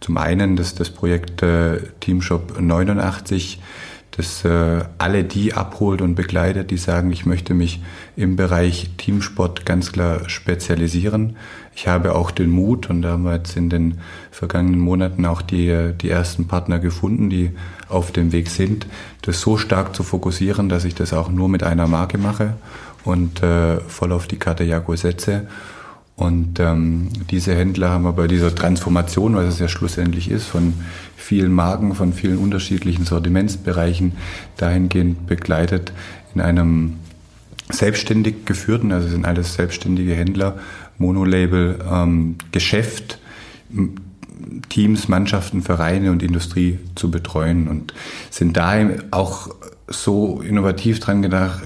zum 0.06 0.18
einen 0.18 0.54
das, 0.54 0.76
das 0.76 0.90
Projekt 0.90 1.42
äh, 1.42 1.80
Teamshop 1.98 2.60
89 2.60 3.58
das 4.12 4.44
äh, 4.44 4.84
alle 4.98 5.24
die 5.24 5.52
abholt 5.52 6.00
und 6.00 6.14
begleitet, 6.14 6.70
die 6.70 6.78
sagen, 6.78 7.10
ich 7.10 7.26
möchte 7.26 7.52
mich 7.52 7.82
im 8.16 8.36
Bereich 8.36 8.90
Teamsport 8.96 9.66
ganz 9.66 9.92
klar 9.92 10.28
spezialisieren. 10.28 11.36
Ich 11.74 11.88
habe 11.88 12.14
auch 12.14 12.30
den 12.30 12.48
Mut 12.48 12.88
und 12.88 13.02
da 13.02 13.10
haben 13.10 13.24
wir 13.24 13.34
jetzt 13.34 13.56
in 13.56 13.68
den 13.68 13.98
vergangenen 14.30 14.80
Monaten 14.80 15.26
auch 15.26 15.42
die, 15.42 15.92
die 16.00 16.08
ersten 16.08 16.46
Partner 16.46 16.78
gefunden, 16.78 17.28
die 17.28 17.50
auf 17.88 18.12
dem 18.12 18.30
Weg 18.30 18.48
sind, 18.48 18.86
das 19.22 19.40
so 19.40 19.58
stark 19.58 19.94
zu 19.94 20.04
fokussieren, 20.04 20.68
dass 20.68 20.84
ich 20.84 20.94
das 20.94 21.12
auch 21.12 21.28
nur 21.28 21.48
mit 21.48 21.64
einer 21.64 21.88
Marke 21.88 22.16
mache 22.16 22.54
und 23.04 23.42
äh, 23.42 23.80
voll 23.80 24.12
auf 24.12 24.28
die 24.28 24.38
Karte 24.38 24.62
Jago 24.62 24.94
setze. 24.94 25.48
Und 26.16 26.58
ähm, 26.60 27.10
diese 27.30 27.54
Händler 27.54 27.90
haben 27.90 28.04
wir 28.04 28.12
bei 28.12 28.26
dieser 28.26 28.54
Transformation, 28.54 29.36
was 29.36 29.44
es 29.46 29.58
ja 29.58 29.68
schlussendlich 29.68 30.30
ist, 30.30 30.46
von 30.46 30.72
vielen 31.14 31.52
Marken, 31.52 31.94
von 31.94 32.14
vielen 32.14 32.38
unterschiedlichen 32.38 33.04
Sortimentsbereichen 33.04 34.12
dahingehend 34.56 35.26
begleitet 35.26 35.92
in 36.34 36.40
einem 36.40 36.94
selbstständig 37.68 38.46
geführten, 38.46 38.92
also 38.92 39.08
sind 39.08 39.26
alles 39.26 39.54
selbstständige 39.54 40.14
Händler, 40.14 40.58
Monolabel, 40.98 41.78
ähm, 41.90 42.36
Geschäft, 42.50 43.18
Teams, 44.68 45.08
Mannschaften, 45.08 45.62
Vereine 45.62 46.12
und 46.12 46.22
Industrie 46.22 46.78
zu 46.94 47.10
betreuen 47.10 47.68
und 47.68 47.92
sind 48.30 48.56
da 48.56 48.74
auch 49.10 49.50
so 49.88 50.40
innovativ 50.40 51.00
dran, 51.00 51.22
gedacht, 51.22 51.62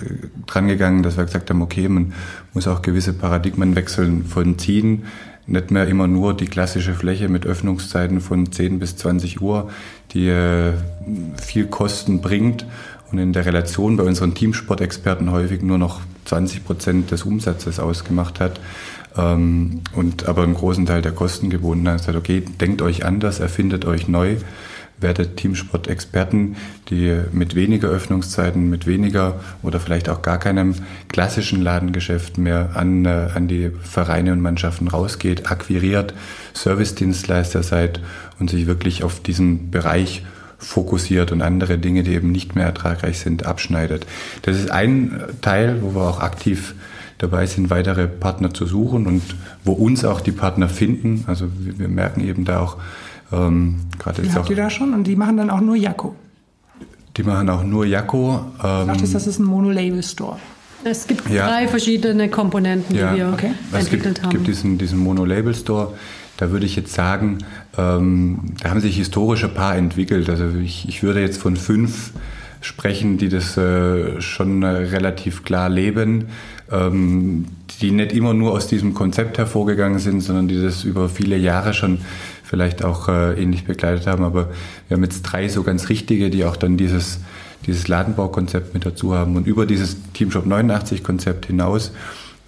dran 0.47 0.69
gegangen, 0.69 1.03
dass 1.03 1.17
wir 1.17 1.25
gesagt 1.25 1.51
haben, 1.51 1.63
okay, 1.63 1.89
man 1.89 2.13
muss 2.53 2.69
auch 2.69 2.83
gewisse 2.83 3.13
Paradigmen 3.13 3.77
wechseln 3.77 4.25
von 4.25 4.59
ziehen, 4.59 5.05
nicht 5.47 5.71
mehr 5.71 5.87
immer 5.89 6.07
nur 6.07 6.35
die 6.35 6.47
klassische 6.47 6.95
Fläche 6.95 7.29
mit 7.29 7.47
Öffnungszeiten 7.47 8.21
von 8.21 8.53
10 8.53 8.79
bis 8.79 8.97
20 8.97 9.41
Uhr, 9.41 9.71
die 10.13 10.29
äh, 10.29 10.75
viel 11.41 11.67
Kosten 11.67 12.21
bringt 12.21 12.67
und 13.11 13.19
in 13.19 13.33
der 13.33 13.47
Relation 13.47 13.97
bei 13.97 14.05
unseren 14.05 14.35
Teamsportexperten 14.35 15.31
häufig 15.31 15.63
nur 15.63 15.79
noch 15.79 16.01
20 16.27 16.65
Prozent 16.65 17.11
des 17.11 17.25
Umsatzes 17.25 17.81
ausgemacht 17.81 18.39
hat 18.39 18.61
ähm, 19.17 19.81
und 19.95 20.29
aber 20.29 20.45
einen 20.45 20.55
großen 20.55 20.87
Teil 20.87 21.03
der 21.03 21.13
Kosten 21.13 21.51
gebunden 21.51 21.89
hat. 21.89 22.09
Okay, 22.09 22.45
denkt 22.61 22.83
euch 22.83 23.05
anders, 23.05 23.41
erfindet 23.41 23.85
euch 23.85 24.07
neu 24.07 24.37
werdet 25.01 25.37
Teamsport-Experten, 25.37 26.57
die 26.89 27.17
mit 27.33 27.55
weniger 27.55 27.89
Öffnungszeiten, 27.89 28.69
mit 28.69 28.87
weniger 28.87 29.41
oder 29.63 29.81
vielleicht 29.81 30.09
auch 30.09 30.23
gar 30.23 30.39
keinem 30.39 30.75
klassischen 31.09 31.63
Ladengeschäft 31.63 32.39
mehr 32.39 32.71
an, 32.75 33.05
äh, 33.05 33.29
an 33.35 33.49
die 33.49 33.71
Vereine 33.83 34.33
und 34.33 34.41
Mannschaften 34.41 34.89
rausgeht, 34.89 35.51
akquiriert, 35.51 36.15
Servicedienstleister 36.55 37.63
seid 37.63 38.01
und 38.39 38.51
sich 38.51 38.67
wirklich 38.67 39.05
auf 39.05 39.21
diesen 39.21 39.71
Bereich 39.71 40.25
fokussiert 40.59 41.33
und 41.33 41.43
andere 41.43 41.79
Dinge, 41.79 42.03
die 42.03 42.13
eben 42.13 42.31
nicht 42.31 42.55
mehr 42.55 42.67
ertragreich 42.67 43.19
sind, 43.19 43.47
abschneidet. 43.47 44.07
Das 44.43 44.57
ist 44.57 44.71
ein 44.71 45.23
Teil, 45.41 45.79
wo 45.81 45.95
wir 45.95 46.03
auch 46.03 46.21
aktiv 46.21 46.75
dabei 47.19 47.47
sind, 47.47 47.71
weitere 47.71 48.07
Partner 48.07 48.53
zu 48.53 48.67
suchen 48.67 49.07
und 49.07 49.23
wo 49.65 49.73
uns 49.73 50.05
auch 50.05 50.21
die 50.21 50.33
Partner 50.33 50.69
finden. 50.69 51.25
Also 51.27 51.49
wir 51.55 51.89
merken 51.89 52.27
eben 52.27 52.45
da 52.45 52.61
auch, 52.61 52.77
ähm, 53.33 53.77
Gerade 53.99 54.23
die 54.23 54.33
habt 54.33 54.51
ihr 54.51 54.57
da 54.57 54.71
schon 54.71 54.95
und 54.95 55.05
die 55.05 55.17
machen 55.17 55.37
dann 55.37 55.51
auch 55.51 55.61
nur 55.61 55.77
Jakko? 55.77 56.15
Die 57.17 57.23
machen 57.23 57.49
auch 57.51 57.65
nur 57.65 57.85
Jakko. 57.87 58.45
Ähm, 58.63 58.87
dachtest, 58.87 59.15
das 59.15 59.27
ist 59.27 59.39
ein 59.39 59.45
Mono-Label-Store. 59.45 60.39
Es 60.85 61.07
gibt 61.07 61.29
ja. 61.29 61.47
drei 61.47 61.69
verschiedene 61.69 62.31
Komponenten, 62.31 62.95
die 62.95 63.01
ja. 63.01 63.15
wir 63.15 63.29
okay. 63.33 63.53
entwickelt 63.73 64.19
es 64.19 64.25
haben. 64.25 64.31
Es 64.31 64.35
gibt 64.35 64.47
diesen, 64.47 64.79
diesen 64.79 64.99
Mono-Label-Store. 65.01 65.95
Da 66.37 66.51
würde 66.51 66.65
ich 66.65 66.77
jetzt 66.77 66.95
sagen, 66.95 67.39
ähm, 67.77 68.55
da 68.63 68.71
haben 68.71 68.81
sich 68.81 68.97
historische 68.97 69.49
Paar 69.49 69.77
entwickelt. 69.77 70.31
Also 70.31 70.49
ich, 70.59 70.89
ich 70.89 71.03
würde 71.03 71.21
jetzt 71.21 71.37
von 71.37 71.57
fünf 71.57 72.13
sprechen, 72.63 73.19
die 73.19 73.29
das 73.29 73.57
äh, 73.57 74.21
schon 74.21 74.63
äh, 74.63 74.69
relativ 74.69 75.45
klar 75.45 75.69
leben, 75.69 76.29
ähm, 76.71 77.47
die 77.81 77.91
nicht 77.91 78.13
immer 78.13 78.35
nur 78.35 78.53
aus 78.53 78.67
diesem 78.67 78.95
Konzept 78.95 79.39
hervorgegangen 79.39 79.99
sind, 79.99 80.21
sondern 80.21 80.49
die 80.49 80.63
das 80.63 80.85
über 80.85 81.09
viele 81.09 81.37
Jahre 81.37 81.75
schon 81.75 81.99
vielleicht 82.51 82.85
auch 82.85 83.09
äh, 83.09 83.41
ähnlich 83.41 83.65
begleitet 83.65 84.09
haben. 84.09 84.25
Aber 84.25 84.49
wir 84.89 84.97
haben 84.97 85.05
jetzt 85.05 85.23
drei 85.23 85.49
so 85.49 85.63
ganz 85.63 85.89
richtige, 85.89 86.31
die 86.31 86.45
auch 86.45 86.57
dann 86.57 86.77
dieses, 86.77 87.21
dieses 87.65 87.87
Ladenbaukonzept 87.87 88.75
mit 88.75 88.85
dazu 88.85 89.15
haben. 89.15 89.37
Und 89.37 89.47
über 89.47 89.67
dieses 89.67 89.97
Teamshop 90.15 90.47
89 90.47 91.05
Konzept 91.05 91.47
hinaus 91.47 91.93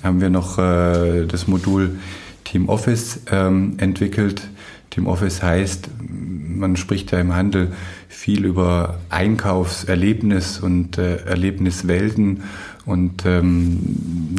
haben 0.02 0.20
wir 0.20 0.28
noch 0.28 0.58
äh, 0.58 1.24
das 1.26 1.46
Modul 1.46 2.00
Team 2.42 2.68
Office 2.68 3.20
ähm, 3.30 3.74
entwickelt. 3.78 4.42
Team 4.90 5.06
Office 5.06 5.40
heißt, 5.40 5.88
man 6.08 6.76
spricht 6.76 7.12
ja 7.12 7.20
im 7.20 7.32
Handel 7.36 7.68
viel 8.12 8.44
über 8.44 9.00
Einkaufserlebnis 9.08 10.60
und 10.60 10.98
äh, 10.98 11.24
Erlebniswelten 11.24 12.44
und 12.84 13.24
ähm, 13.26 13.78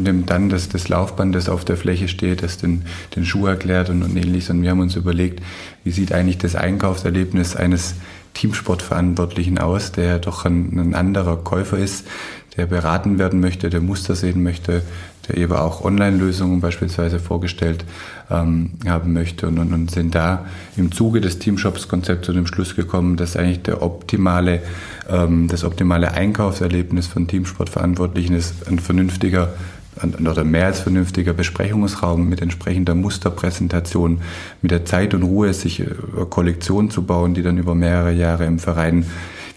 nimmt 0.02 0.30
dann 0.30 0.50
das, 0.50 0.70
das 0.70 0.90
Laufband, 0.90 1.34
das 1.34 1.50
auf 1.50 1.66
der 1.66 1.76
Fläche 1.76 2.08
steht, 2.08 2.44
das 2.44 2.58
den, 2.58 2.84
den 3.16 3.26
Schuh 3.26 3.48
erklärt 3.48 3.90
und, 3.90 4.04
und 4.04 4.16
ähnliches. 4.16 4.52
Und 4.52 4.62
wir 4.62 4.70
haben 4.70 4.80
uns 4.80 4.96
überlegt, 4.96 5.42
wie 5.84 5.92
sieht 5.92 6.14
eigentlich 6.14 6.38
das 6.38 6.56
Einkaufserlebnis 6.56 7.56
eines 7.56 7.96
Teamsportverantwortlichen 8.36 9.58
aus, 9.58 9.92
der 9.92 10.20
doch 10.20 10.46
ein, 10.46 10.78
ein 10.78 10.94
anderer 10.94 11.38
Käufer 11.38 11.78
ist, 11.78 12.08
der 12.56 12.68
beraten 12.68 13.18
werden 13.18 13.40
möchte, 13.40 13.70
der 13.70 13.82
Muster 13.82 14.16
sehen 14.16 14.44
möchte, 14.44 14.84
der 15.28 15.38
eben 15.38 15.54
auch 15.54 15.84
Online-Lösungen 15.84 16.60
beispielsweise 16.60 17.20
vorgestellt 17.20 17.86
ähm, 18.30 18.72
haben 18.86 19.14
möchte 19.14 19.48
und, 19.48 19.58
und, 19.58 19.74
und, 19.74 19.92
sind 19.92 20.16
da 20.16 20.46
im 20.76 20.92
Zuge 20.92 21.22
des 21.22 21.40
Teamshops-Konzepts 21.40 22.26
zu 22.26 22.34
dem 22.34 22.46
Schluss 22.46 22.76
gekommen, 22.76 23.16
dass 23.16 23.38
eigentlich 23.38 23.64
der 23.64 23.82
optimale, 23.82 24.62
ähm, 25.10 25.48
das 25.48 25.64
optimale 25.64 26.12
Einkaufserlebnis 26.12 27.08
von 27.08 27.28
Teamsportverantwortlichen 27.28 28.36
ist 28.36 28.68
ein 28.68 28.80
vernünftiger 28.80 29.54
oder 30.20 30.44
mehr 30.44 30.66
als 30.66 30.80
vernünftiger 30.80 31.34
Besprechungsraum 31.34 32.28
mit 32.28 32.42
entsprechender 32.42 32.96
Musterpräsentation, 32.96 34.22
mit 34.64 34.72
der 34.72 34.86
Zeit 34.86 35.14
und 35.14 35.22
Ruhe, 35.22 35.54
sich 35.54 35.82
äh, 35.82 35.86
Kollektionen 36.30 36.90
zu 36.90 37.04
bauen, 37.04 37.34
die 37.34 37.44
dann 37.44 37.58
über 37.58 37.76
mehrere 37.76 38.12
Jahre 38.12 38.46
im 38.46 38.60
Verein 38.60 39.06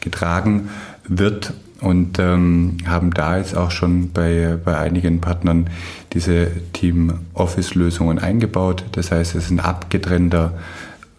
getragen 0.00 0.68
wird 1.08 1.54
und 1.80 2.18
ähm, 2.18 2.78
haben 2.86 3.12
da 3.12 3.38
jetzt 3.38 3.56
auch 3.56 3.70
schon 3.70 4.10
bei, 4.12 4.56
bei 4.64 4.78
einigen 4.78 5.20
Partnern 5.20 5.68
diese 6.12 6.48
Team-Office-Lösungen 6.72 8.18
eingebaut. 8.18 8.84
Das 8.92 9.10
heißt, 9.12 9.34
es 9.34 9.44
ist 9.44 9.50
ein 9.50 9.60
abgetrennter, 9.60 10.54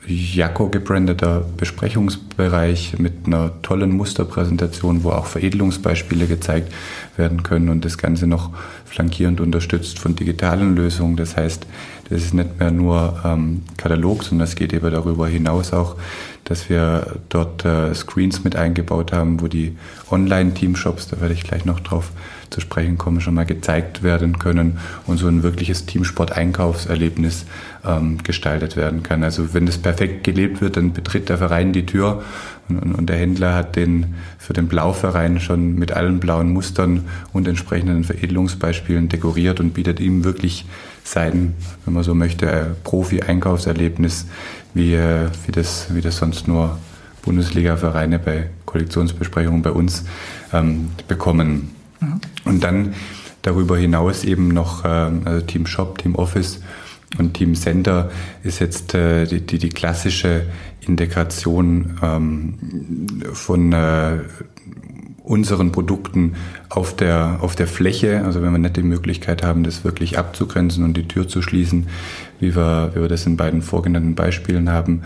Jaco 0.07 0.69
gebrandeter 0.69 1.43
Besprechungsbereich 1.57 2.97
mit 2.97 3.25
einer 3.25 3.61
tollen 3.61 3.91
Musterpräsentation, 3.91 5.03
wo 5.03 5.11
auch 5.11 5.25
Veredelungsbeispiele 5.25 6.27
gezeigt 6.27 6.71
werden 7.17 7.43
können 7.43 7.67
und 7.67 7.83
das 7.83 7.97
Ganze 7.97 8.25
noch 8.25 8.51
flankierend 8.85 9.41
unterstützt 9.41 9.99
von 9.99 10.15
digitalen 10.15 10.77
Lösungen. 10.77 11.17
Das 11.17 11.35
heißt, 11.35 11.67
das 12.09 12.23
ist 12.23 12.33
nicht 12.33 12.59
mehr 12.59 12.71
nur 12.71 13.21
ähm, 13.25 13.63
Katalog, 13.77 14.23
sondern 14.23 14.47
es 14.47 14.55
geht 14.55 14.73
eben 14.73 14.89
darüber 14.91 15.27
hinaus 15.27 15.73
auch, 15.73 15.95
dass 16.45 16.69
wir 16.69 17.15
dort 17.29 17.65
äh, 17.65 17.93
Screens 17.93 18.43
mit 18.43 18.55
eingebaut 18.55 19.11
haben, 19.11 19.41
wo 19.41 19.47
die 19.47 19.75
Online-Teamshops, 20.09 21.09
da 21.09 21.19
werde 21.19 21.33
ich 21.33 21.43
gleich 21.43 21.65
noch 21.65 21.81
drauf 21.81 22.11
zu 22.49 22.61
sprechen 22.61 22.97
kommen, 22.97 23.19
schon 23.19 23.33
mal 23.33 23.45
gezeigt 23.45 24.03
werden 24.03 24.39
können 24.39 24.79
und 25.05 25.17
so 25.17 25.27
ein 25.27 25.43
wirkliches 25.43 25.85
Teamsport-Einkaufserlebnis 25.85 27.45
ähm, 27.85 28.23
gestaltet 28.23 28.77
werden 28.77 29.03
kann. 29.03 29.23
Also 29.23 29.53
wenn 29.53 29.65
das 29.65 29.77
perfekt 29.77 30.23
gelebt 30.23 30.61
wird, 30.61 30.77
dann 30.77 30.93
betritt 30.93 31.27
der 31.27 31.37
Verein 31.37 31.73
die 31.73 31.85
Tür 31.85 32.23
und, 32.70 32.95
und, 32.95 33.09
der 33.09 33.18
Händler 33.18 33.55
hat 33.55 33.76
den 33.76 34.15
für 34.38 34.53
den 34.53 34.68
Blauverein 34.68 35.39
schon 35.39 35.76
mit 35.76 35.91
allen 35.91 36.20
blauen 36.20 36.51
Mustern 36.51 37.05
und 37.34 37.47
entsprechenden 37.47 38.03
Veredelungsbeispielen 38.03 39.09
dekoriert 39.09 39.59
und 39.59 39.74
bietet 39.74 39.99
ihm 39.99 40.24
wirklich 40.24 40.65
sein, 41.03 41.53
wenn 41.86 41.93
man 41.93 42.03
so 42.03 42.13
möchte, 42.13 42.49
äh, 42.49 42.65
Profi-Einkaufserlebnis, 42.84 44.28
wie, 44.74 44.93
äh, 44.93 45.28
wie, 45.45 45.51
das, 45.51 45.93
wie 45.93 46.01
das 46.01 46.18
sonst 46.18 46.47
nur 46.47 46.78
Bundesliga-Vereine 47.24 48.20
bei 48.20 48.49
Kollektionsbesprechungen 48.65 49.61
bei 49.61 49.72
uns 49.72 50.05
ähm, 50.53 50.91
bekommen. 51.07 51.76
Mhm. 51.99 52.22
Und 52.45 52.63
dann 52.63 52.93
darüber 53.41 53.78
hinaus 53.78 54.24
eben 54.24 54.49
noch 54.49 54.84
ähm, 54.86 55.22
also 55.26 55.45
Team 55.45 55.65
Shop, 55.65 55.97
Team 55.97 56.15
Office 56.15 56.61
und 57.17 57.33
Team 57.33 57.55
Center 57.55 58.11
ist 58.43 58.59
jetzt 58.59 58.93
äh, 58.93 59.25
die, 59.25 59.41
die, 59.41 59.57
die, 59.59 59.69
klassische 59.69 60.45
Integration 60.81 61.97
ähm, 62.01 62.53
von 63.33 63.71
äh, 63.71 64.19
unseren 65.23 65.73
Produkten 65.73 66.35
auf 66.69 66.95
der, 66.95 67.39
auf 67.41 67.55
der 67.55 67.67
Fläche, 67.67 68.23
also 68.23 68.41
wenn 68.41 68.51
wir 68.51 68.59
nicht 68.59 68.77
die 68.77 68.83
Möglichkeit 68.83 69.43
haben, 69.43 69.63
das 69.63 69.83
wirklich 69.83 70.17
abzugrenzen 70.17 70.83
und 70.85 70.95
die 70.95 71.07
Tür 71.07 71.27
zu 71.27 71.41
schließen, 71.41 71.87
wie 72.39 72.55
wir, 72.55 72.91
wie 72.93 73.01
wir 73.01 73.09
das 73.09 73.25
in 73.25 73.35
beiden 73.35 73.61
vorgenannten 73.61 74.15
Beispielen 74.15 74.69
haben, 74.69 75.01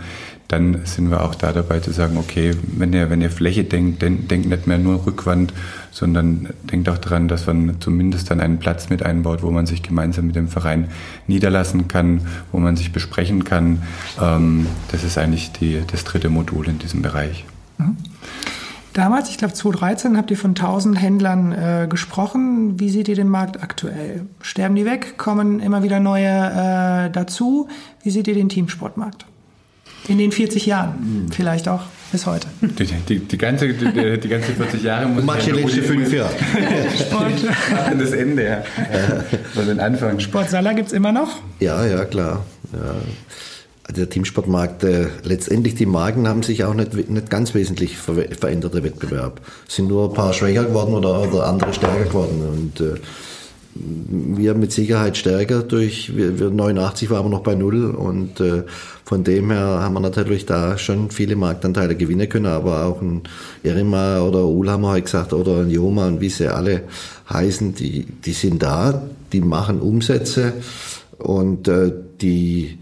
dann 0.52 0.84
sind 0.84 1.10
wir 1.10 1.24
auch 1.24 1.34
da 1.34 1.52
dabei 1.52 1.80
zu 1.80 1.92
sagen, 1.92 2.18
okay, 2.18 2.54
wenn 2.76 2.92
ihr, 2.92 3.08
wenn 3.08 3.22
ihr 3.22 3.30
Fläche 3.30 3.64
denkt, 3.64 4.02
denkt, 4.02 4.30
denkt 4.30 4.48
nicht 4.48 4.66
mehr 4.66 4.76
nur 4.76 5.06
Rückwand, 5.06 5.54
sondern 5.90 6.50
denkt 6.70 6.90
auch 6.90 6.98
daran, 6.98 7.26
dass 7.26 7.46
man 7.46 7.80
zumindest 7.80 8.30
dann 8.30 8.38
einen 8.38 8.58
Platz 8.58 8.90
mit 8.90 9.02
einbaut, 9.02 9.42
wo 9.42 9.50
man 9.50 9.64
sich 9.64 9.82
gemeinsam 9.82 10.26
mit 10.26 10.36
dem 10.36 10.48
Verein 10.48 10.88
niederlassen 11.26 11.88
kann, 11.88 12.26
wo 12.52 12.58
man 12.58 12.76
sich 12.76 12.92
besprechen 12.92 13.44
kann. 13.44 13.82
Ähm, 14.20 14.66
das 14.90 15.04
ist 15.04 15.16
eigentlich 15.16 15.52
die, 15.52 15.80
das 15.90 16.04
dritte 16.04 16.28
Modul 16.28 16.68
in 16.68 16.78
diesem 16.78 17.00
Bereich. 17.00 17.46
Mhm. 17.78 17.96
Damals, 18.92 19.30
ich 19.30 19.38
glaube 19.38 19.54
2013, 19.54 20.18
habt 20.18 20.30
ihr 20.30 20.36
von 20.36 20.50
1000 20.50 21.00
Händlern 21.00 21.52
äh, 21.52 21.86
gesprochen. 21.88 22.78
Wie 22.78 22.90
seht 22.90 23.08
ihr 23.08 23.16
den 23.16 23.30
Markt 23.30 23.62
aktuell? 23.62 24.26
Sterben 24.42 24.74
die 24.74 24.84
weg? 24.84 25.16
Kommen 25.16 25.60
immer 25.60 25.82
wieder 25.82 25.98
neue 25.98 26.26
äh, 26.26 27.10
dazu? 27.10 27.68
Wie 28.02 28.10
seht 28.10 28.28
ihr 28.28 28.34
den 28.34 28.50
Teamsportmarkt? 28.50 29.24
In 30.08 30.18
den 30.18 30.32
40 30.32 30.66
Jahren, 30.66 30.94
hm. 30.98 31.32
vielleicht 31.32 31.68
auch 31.68 31.82
bis 32.10 32.26
heute. 32.26 32.46
Die, 32.60 32.84
die, 32.84 33.18
die, 33.20 33.38
ganze, 33.38 33.72
die, 33.72 34.18
die, 34.18 34.28
ganze 34.28 34.52
40 34.52 34.82
Jahre 34.82 35.06
muss 35.06 35.24
Mach 35.24 35.38
die 35.38 35.52
letzten 35.52 35.82
fünf 35.82 36.12
Jahre. 36.12 36.34
Sport. 36.98 37.32
das 37.98 38.12
Ende, 38.12 38.44
ja. 38.44 38.64
Oder 39.54 39.66
den 39.66 39.80
Anfang. 39.80 40.20
Sportsaler 40.20 40.74
gibt 40.74 40.88
es 40.88 40.92
immer 40.92 41.12
noch? 41.12 41.38
Ja, 41.60 41.86
ja, 41.86 42.04
klar. 42.04 42.44
Ja 42.72 42.96
der 43.92 44.08
Teamsportmarkt, 44.08 44.84
äh, 44.84 45.08
letztendlich 45.24 45.74
die 45.74 45.86
Marken 45.86 46.28
haben 46.28 46.42
sich 46.42 46.64
auch 46.64 46.74
nicht, 46.74 47.10
nicht 47.10 47.30
ganz 47.30 47.54
wesentlich 47.54 47.98
ver 47.98 48.14
verändert, 48.38 48.74
der 48.74 48.84
Wettbewerb. 48.84 49.40
Es 49.68 49.76
sind 49.76 49.88
nur 49.88 50.08
ein 50.08 50.14
paar 50.14 50.32
schwächer 50.32 50.64
geworden 50.64 50.94
oder, 50.94 51.20
oder 51.22 51.46
andere 51.46 51.72
stärker 51.74 52.04
geworden. 52.04 52.42
Und 52.48 52.80
äh, 52.80 52.94
wir 53.74 54.54
mit 54.54 54.72
Sicherheit 54.72 55.16
stärker 55.16 55.62
durch, 55.62 56.14
wir, 56.14 56.38
wir 56.38 56.50
89 56.50 57.10
waren 57.10 57.26
wir 57.26 57.30
noch 57.30 57.42
bei 57.42 57.54
Null 57.54 57.90
und 57.90 58.40
äh, 58.40 58.64
von 59.04 59.24
dem 59.24 59.50
her 59.50 59.80
haben 59.80 59.94
wir 59.94 60.00
natürlich 60.00 60.44
da 60.46 60.76
schon 60.76 61.10
viele 61.10 61.36
Marktanteile 61.36 61.96
gewinnen 61.96 62.28
können, 62.28 62.46
aber 62.46 62.84
auch 62.84 63.00
ein 63.00 63.22
Erima 63.62 64.20
oder 64.20 64.44
Ul 64.44 64.70
haben 64.70 64.82
wir 64.82 64.90
heute 64.90 65.02
gesagt 65.02 65.32
oder 65.32 65.60
ein 65.60 65.70
Joma 65.70 66.06
und 66.06 66.20
wie 66.20 66.28
sie 66.28 66.48
alle 66.48 66.82
heißen, 67.30 67.74
die, 67.74 68.04
die 68.04 68.32
sind 68.32 68.62
da, 68.62 69.02
die 69.32 69.40
machen 69.40 69.80
Umsätze 69.80 70.52
und 71.18 71.68
äh, 71.68 71.92
die 72.20 72.78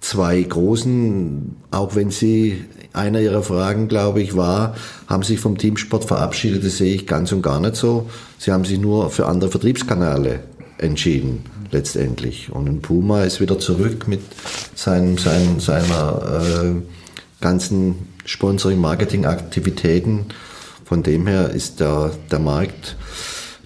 zwei 0.00 0.42
großen, 0.42 1.56
auch 1.70 1.96
wenn 1.96 2.10
sie 2.10 2.64
einer 2.96 3.20
ihrer 3.20 3.42
Fragen, 3.42 3.88
glaube 3.88 4.22
ich, 4.22 4.36
war, 4.36 4.76
haben 5.06 5.22
sich 5.22 5.40
vom 5.40 5.58
Teamsport 5.58 6.04
verabschiedet. 6.04 6.64
Das 6.64 6.78
sehe 6.78 6.94
ich 6.94 7.06
ganz 7.06 7.32
und 7.32 7.42
gar 7.42 7.60
nicht 7.60 7.76
so. 7.76 8.08
Sie 8.38 8.52
haben 8.52 8.64
sich 8.64 8.78
nur 8.78 9.10
für 9.10 9.26
andere 9.26 9.50
Vertriebskanäle 9.50 10.40
entschieden, 10.78 11.44
letztendlich. 11.70 12.50
Und 12.50 12.80
Puma 12.82 13.24
ist 13.24 13.40
wieder 13.40 13.58
zurück 13.58 14.08
mit 14.08 14.20
seinem, 14.74 15.18
seinem, 15.18 15.60
seiner 15.60 16.42
äh, 16.42 16.72
ganzen 17.40 18.08
Sponsoring-Marketing-Aktivitäten. 18.24 20.26
Von 20.84 21.02
dem 21.02 21.26
her 21.26 21.50
ist 21.50 21.80
der, 21.80 22.12
der 22.30 22.38
Markt 22.38 22.96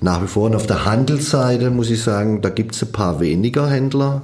nach 0.00 0.22
wie 0.22 0.28
vor. 0.28 0.46
Und 0.46 0.56
auf 0.56 0.66
der 0.66 0.84
Handelsseite 0.84 1.70
muss 1.70 1.90
ich 1.90 2.02
sagen, 2.02 2.42
da 2.42 2.48
gibt 2.48 2.74
es 2.74 2.82
ein 2.82 2.90
paar 2.92 3.20
weniger 3.20 3.68
Händler 3.68 4.22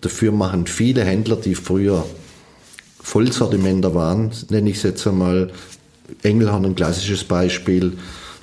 Dafür 0.00 0.30
machen 0.30 0.66
viele 0.66 1.04
Händler, 1.04 1.36
die 1.36 1.54
früher 1.54 2.04
Vollsortimenter 3.06 3.94
waren, 3.94 4.32
nenne 4.50 4.68
ich 4.68 4.78
es 4.78 4.82
jetzt 4.82 5.06
einmal, 5.06 5.52
Engelhorn 6.24 6.64
ein 6.64 6.74
klassisches 6.74 7.22
Beispiel, 7.22 7.92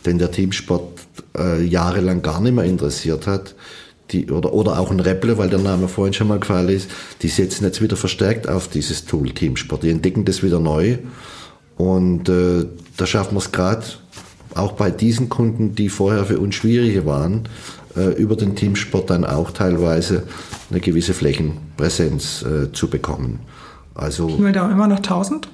den 0.06 0.20
der 0.20 0.32
Teamsport 0.32 1.02
äh, 1.38 1.62
jahrelang 1.66 2.22
gar 2.22 2.40
nicht 2.40 2.56
mehr 2.56 2.64
interessiert 2.64 3.28
hat. 3.28 3.56
Die, 4.12 4.32
oder, 4.32 4.54
oder 4.54 4.80
auch 4.80 4.90
ein 4.90 5.02
Repple, 5.02 5.38
weil 5.38 5.50
der 5.50 5.60
Name 5.60 5.90
vorhin 5.90 6.14
schon 6.14 6.30
mal 6.30 6.40
gefallen 6.40 6.70
ist, 6.70 6.90
die 7.22 7.28
setzen 7.28 7.66
jetzt 7.66 7.82
wieder 7.82 7.98
verstärkt 7.98 8.48
auf 8.48 8.70
dieses 8.70 9.04
Tool 9.04 9.32
Teamsport. 9.32 9.84
Die 9.84 9.90
entdecken 9.90 10.24
das 10.24 10.44
wieder 10.44 10.62
neu. 10.62 10.98
Und 11.76 12.30
äh, 12.30 12.66
da 12.96 13.06
schaffen 13.06 13.36
wir 13.36 13.40
es 13.40 13.52
gerade 13.52 13.84
auch 14.56 14.72
bei 14.72 14.92
diesen 14.92 15.28
Kunden, 15.28 15.76
die 15.76 15.90
vorher 15.90 16.24
für 16.24 16.40
uns 16.40 16.56
schwierige 16.56 17.06
waren, 17.06 17.50
äh, 17.98 18.14
über 18.14 18.38
den 18.38 18.56
Teamsport 18.56 19.10
dann 19.10 19.26
auch 19.26 19.52
teilweise 19.52 20.24
eine 20.72 20.80
gewisse 20.80 21.14
Flächenpräsenz 21.14 22.44
äh, 22.44 22.72
zu 22.72 22.88
bekommen. 22.90 23.40
Also 23.96 24.28
Sind 24.30 24.46
wir 24.46 24.52
da 24.52 24.70
immer 24.72 24.88
noch 24.88 24.98
1000? 24.98 25.48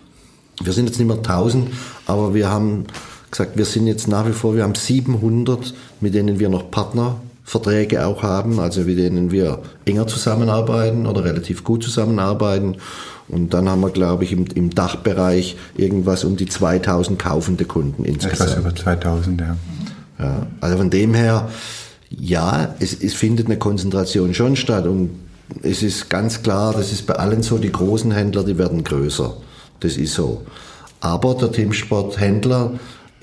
Wir 0.62 0.74
sind 0.74 0.88
jetzt 0.88 0.98
nicht 0.98 1.08
mehr 1.08 1.18
1000, 1.18 1.70
aber 2.06 2.34
wir 2.34 2.50
haben 2.50 2.86
gesagt, 3.32 3.58
wir 3.58 3.66
sind 3.66 3.88
jetzt 3.88 4.08
nach 4.08 4.28
wie 4.28 4.34
vor, 4.34 4.56
wir 4.56 4.64
haben 4.64 4.76
700, 4.76 5.74
mit 6.02 6.14
denen 6.14 6.40
wir 6.40 6.50
noch 6.50 6.70
Partnerverträge 6.72 8.06
auch 8.06 8.24
haben, 8.24 8.60
also 8.60 8.82
mit 8.82 8.98
denen 8.98 9.32
wir 9.32 9.60
enger 9.86 10.08
zusammenarbeiten 10.08 11.06
oder 11.06 11.24
relativ 11.24 11.64
gut 11.64 11.84
zusammenarbeiten. 11.84 12.78
Und 13.28 13.54
dann 13.54 13.70
haben 13.70 13.82
wir, 13.82 13.92
glaube 13.92 14.24
ich, 14.24 14.32
im, 14.32 14.46
im 14.56 14.72
Dachbereich 14.72 15.56
irgendwas 15.78 16.24
um 16.24 16.36
die 16.36 16.48
2000 16.48 17.20
kaufende 17.20 17.66
Kunden 17.66 18.04
insgesamt. 18.04 18.52
Etwas 18.52 18.58
über 18.58 18.76
2000, 18.76 19.42
ja. 19.42 19.58
ja 20.18 20.48
also 20.60 20.78
von 20.78 20.90
dem 20.90 21.14
her, 21.14 21.50
ja, 22.10 22.76
es, 22.80 22.94
es 23.00 23.14
findet 23.14 23.46
eine 23.46 23.58
Konzentration 23.58 24.34
schon 24.34 24.56
statt 24.56 24.88
und 24.88 25.12
es 25.64 25.84
ist 25.84 26.10
ganz 26.10 26.44
klar, 26.44 26.74
das 26.74 26.92
ist 26.92 27.06
bei 27.06 27.16
allen 27.16 27.44
so, 27.44 27.58
die 27.58 27.72
großen 27.72 28.12
Händler, 28.12 28.44
die 28.44 28.58
werden 28.58 28.84
größer. 28.84 29.36
Das 29.80 29.98
ist 29.98 30.14
so. 30.14 30.46
Aber 31.00 31.36
der 31.36 31.52
Teamsporthändler 31.52 32.74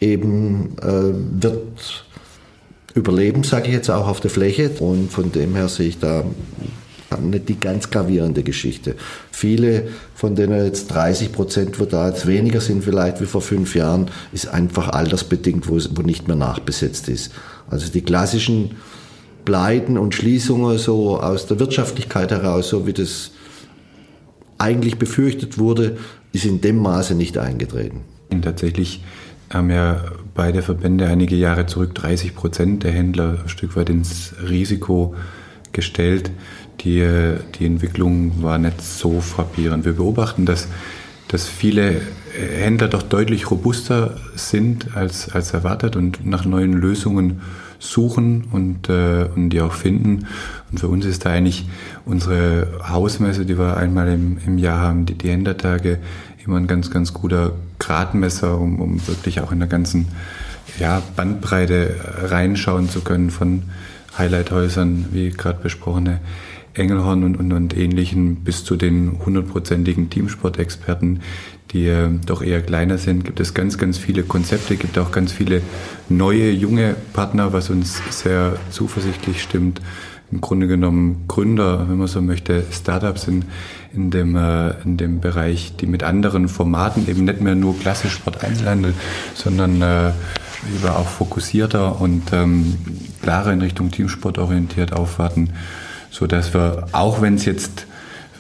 eben 0.01 0.77
äh, 0.79 1.43
wird 1.43 2.05
überleben, 2.95 3.45
sage 3.45 3.69
ich 3.69 3.75
jetzt 3.75 3.91
auch 3.91 4.09
auf 4.09 4.21
der 4.21 4.31
Fläche. 4.31 4.71
Und 4.81 5.13
von 5.13 5.31
dem 5.33 5.55
her 5.55 5.69
sehe 5.69 5.89
ich 5.89 5.99
da 5.99 6.25
nicht 7.21 7.49
die 7.49 7.61
ganz 7.61 7.91
gravierende 7.91 8.43
Geschichte. 8.43 8.97
Viele 9.31 9.89
von 10.15 10.35
denen 10.35 10.65
jetzt 10.65 10.89
30 10.89 11.33
Prozent, 11.33 11.79
wo 11.79 11.85
da 11.85 12.09
jetzt 12.09 12.27
weniger 12.27 12.61
sind 12.61 12.85
vielleicht 12.85 13.21
wie 13.21 13.27
vor 13.27 13.43
fünf 13.43 13.75
Jahren, 13.75 14.11
ist 14.33 14.49
einfach 14.49 14.89
altersbedingt, 14.89 15.69
wo, 15.69 15.79
wo 15.91 16.03
nicht 16.03 16.27
mehr 16.27 16.37
nachbesetzt 16.37 17.09
ist. 17.09 17.33
Also 17.71 17.91
die 17.91 18.03
klassischen 18.03 18.77
Pleiten 19.47 19.97
und 19.97 20.15
Schließungen 20.15 20.77
so 20.77 21.19
aus 21.19 21.47
der 21.47 21.59
Wirtschaftlichkeit 21.59 22.31
heraus, 22.31 22.69
so 22.69 22.87
wie 22.87 22.93
das 22.93 23.31
eigentlich 24.59 24.99
befürchtet 24.99 25.57
wurde, 25.57 25.97
ist 26.33 26.45
in 26.45 26.61
dem 26.61 26.79
Maße 26.79 27.15
nicht 27.15 27.39
eingetreten. 27.39 28.03
Und 28.31 28.43
tatsächlich 28.43 29.03
haben 29.49 29.71
ja 29.71 30.05
beide 30.35 30.63
Verbände 30.63 31.07
einige 31.07 31.37
Jahre 31.37 31.67
zurück 31.67 31.95
30 31.95 32.35
Prozent 32.35 32.83
der 32.83 32.93
Händler 32.93 33.39
ein 33.43 33.49
Stück 33.49 33.77
weit 33.77 33.89
ins 33.89 34.35
Risiko 34.47 35.15
gestellt. 35.73 36.33
Die, 36.81 37.07
die 37.59 37.67
Entwicklung 37.67 38.43
war 38.43 38.59
nicht 38.59 38.83
so 38.83 39.21
frappierend. 39.21 39.85
Wir 39.85 39.93
beobachten, 39.95 40.45
dass, 40.45 40.67
dass 41.29 41.47
viele 41.47 42.01
Händler 42.33 42.89
doch 42.89 43.03
deutlich 43.03 43.51
robuster 43.51 44.17
sind 44.35 44.97
als, 44.97 45.31
als 45.31 45.53
erwartet 45.53 45.95
und 45.95 46.27
nach 46.27 46.45
neuen 46.45 46.73
Lösungen 46.73 47.41
suchen 47.79 48.45
und, 48.51 48.89
äh, 48.89 49.29
und 49.35 49.51
die 49.51 49.61
auch 49.61 49.73
finden. 49.73 50.27
Und 50.71 50.81
für 50.81 50.89
uns 50.89 51.05
ist 51.05 51.25
da 51.25 51.31
eigentlich 51.31 51.69
unsere 52.05 52.69
Hausmesse, 52.89 53.47
die 53.47 53.59
wir 53.59 53.77
einmal 53.77 54.09
im, 54.09 54.39
im 54.47 54.59
Jahr 54.59 54.81
haben, 54.81 55.07
die, 55.07 55.15
die 55.15 55.31
Händlertage, 55.31 55.99
immer 56.45 56.57
ein 56.59 56.67
ganz, 56.67 56.91
ganz 56.91 57.13
guter 57.13 57.53
Gradmesser, 57.79 58.59
um, 58.59 58.81
um 58.81 59.07
wirklich 59.09 59.41
auch 59.41 59.53
in 59.53 59.59
der 59.59 59.69
ganzen 59.69 60.07
ja, 60.79 61.03
Bandbreite 61.17 61.97
reinschauen 62.23 62.89
zu 62.89 63.01
können 63.01 63.31
von 63.31 63.65
Highlighthäusern, 64.17 65.07
wie 65.13 65.31
gerade 65.31 65.61
besprochene 65.63 66.21
Engelhorn 66.75 67.25
und, 67.25 67.37
und, 67.37 67.53
und 67.53 67.77
ähnlichen, 67.77 68.37
bis 68.37 68.65
zu 68.65 68.77
den 68.77 69.19
hundertprozentigen 69.25 70.11
Teamsportexperten, 70.11 71.21
die 71.73 71.89
äh, 71.89 72.09
doch 72.25 72.43
eher 72.43 72.63
kleiner 72.63 72.99
sind, 72.99 73.25
gibt 73.25 73.41
es 73.41 73.55
ganz, 73.55 73.79
ganz 73.79 73.99
viele 73.99 74.23
Konzepte, 74.23 74.77
gibt 74.77 74.99
auch 74.99 75.11
ganz 75.11 75.33
viele 75.33 75.63
neue, 76.09 76.51
junge 76.51 76.95
Partner, 77.13 77.53
was 77.53 77.71
uns 77.71 78.01
sehr 78.11 78.57
zuversichtlich 78.71 79.43
stimmt. 79.43 79.81
Im 80.33 80.41
Grunde 80.41 80.67
genommen 80.67 81.25
Gründer, 81.29 81.87
wenn 81.89 81.99
man 81.99 82.09
so 82.09 82.21
möchte, 82.21 82.65
Startups 82.73 83.29
in, 83.29 83.45
in, 83.95 84.11
dem, 84.11 84.35
äh, 84.37 84.71
in 84.83 84.97
dem 84.97 85.21
Bereich, 85.21 85.75
die 85.77 85.87
mit 85.87 86.03
anderen 86.03 86.49
Formaten 86.49 87.09
eben 87.09 87.25
nicht 87.25 87.41
mehr 87.41 87.55
nur 87.55 87.79
klassisch 87.79 88.15
Sport 88.15 88.43
Einzelhandel, 88.43 88.95
sondern 89.35 89.81
äh, 89.83 90.13
über 90.77 90.99
auch 90.99 91.09
fokussierter 91.09 92.01
und 92.01 92.33
ähm, 92.33 92.77
klarer 93.23 93.53
in 93.53 93.61
Richtung 93.61 93.93
Teamsport 93.93 94.39
orientiert 94.39 94.93
aufwarten, 94.93 95.51
so 96.11 96.27
dass 96.27 96.55
wir, 96.55 96.89
auch 96.93 97.23
wenn 97.23 97.35
es 97.35 97.45
jetzt 97.45 97.87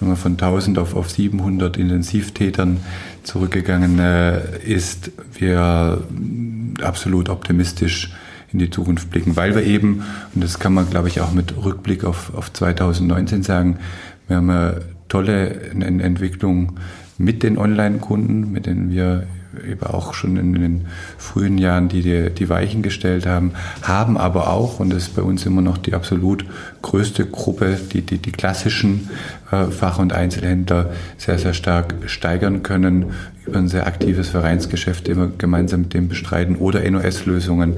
wenn 0.00 0.08
man 0.08 0.16
von 0.16 0.32
1000 0.32 0.78
auf, 0.78 0.94
auf 0.94 1.10
700 1.10 1.76
Intensivtätern 1.76 2.80
zurückgegangen 3.26 3.98
ist, 4.64 5.10
wir 5.34 6.02
absolut 6.82 7.28
optimistisch 7.28 8.12
in 8.52 8.58
die 8.58 8.70
Zukunft 8.70 9.10
blicken, 9.10 9.36
weil 9.36 9.54
wir 9.54 9.62
eben, 9.62 10.02
und 10.34 10.42
das 10.42 10.58
kann 10.58 10.72
man 10.72 10.88
glaube 10.88 11.08
ich 11.08 11.20
auch 11.20 11.32
mit 11.32 11.54
Rückblick 11.56 12.04
auf, 12.04 12.32
auf 12.34 12.52
2019 12.52 13.42
sagen, 13.42 13.78
wir 14.28 14.36
haben 14.36 14.50
eine 14.50 14.80
tolle 15.08 15.70
Entwicklung 15.70 16.78
mit 17.18 17.42
den 17.42 17.58
Online-Kunden, 17.58 18.52
mit 18.52 18.66
denen 18.66 18.90
wir 18.90 19.26
eben 19.64 19.82
auch 19.82 20.14
schon 20.14 20.36
in 20.36 20.52
den 20.54 20.86
frühen 21.18 21.58
Jahren, 21.58 21.88
die 21.88 22.02
die, 22.02 22.30
die 22.30 22.48
Weichen 22.48 22.82
gestellt 22.82 23.26
haben, 23.26 23.52
haben 23.82 24.16
aber 24.16 24.50
auch, 24.50 24.80
und 24.80 24.90
das 24.90 25.04
ist 25.04 25.16
bei 25.16 25.22
uns 25.22 25.46
immer 25.46 25.62
noch 25.62 25.78
die 25.78 25.94
absolut 25.94 26.44
größte 26.82 27.26
Gruppe, 27.26 27.78
die 27.92 28.02
die, 28.02 28.18
die 28.18 28.32
klassischen 28.32 29.10
äh, 29.50 29.66
Fach- 29.66 29.98
und 29.98 30.12
Einzelhändler 30.12 30.90
sehr, 31.18 31.38
sehr 31.38 31.54
stark 31.54 31.94
steigern 32.06 32.62
können 32.62 33.06
über 33.46 33.58
ein 33.58 33.68
sehr 33.68 33.86
aktives 33.86 34.28
Vereinsgeschäft, 34.28 35.08
immer 35.08 35.28
gemeinsam 35.38 35.82
mit 35.82 35.94
dem 35.94 36.08
bestreiten 36.08 36.56
oder 36.56 36.88
NOS-Lösungen. 36.88 37.76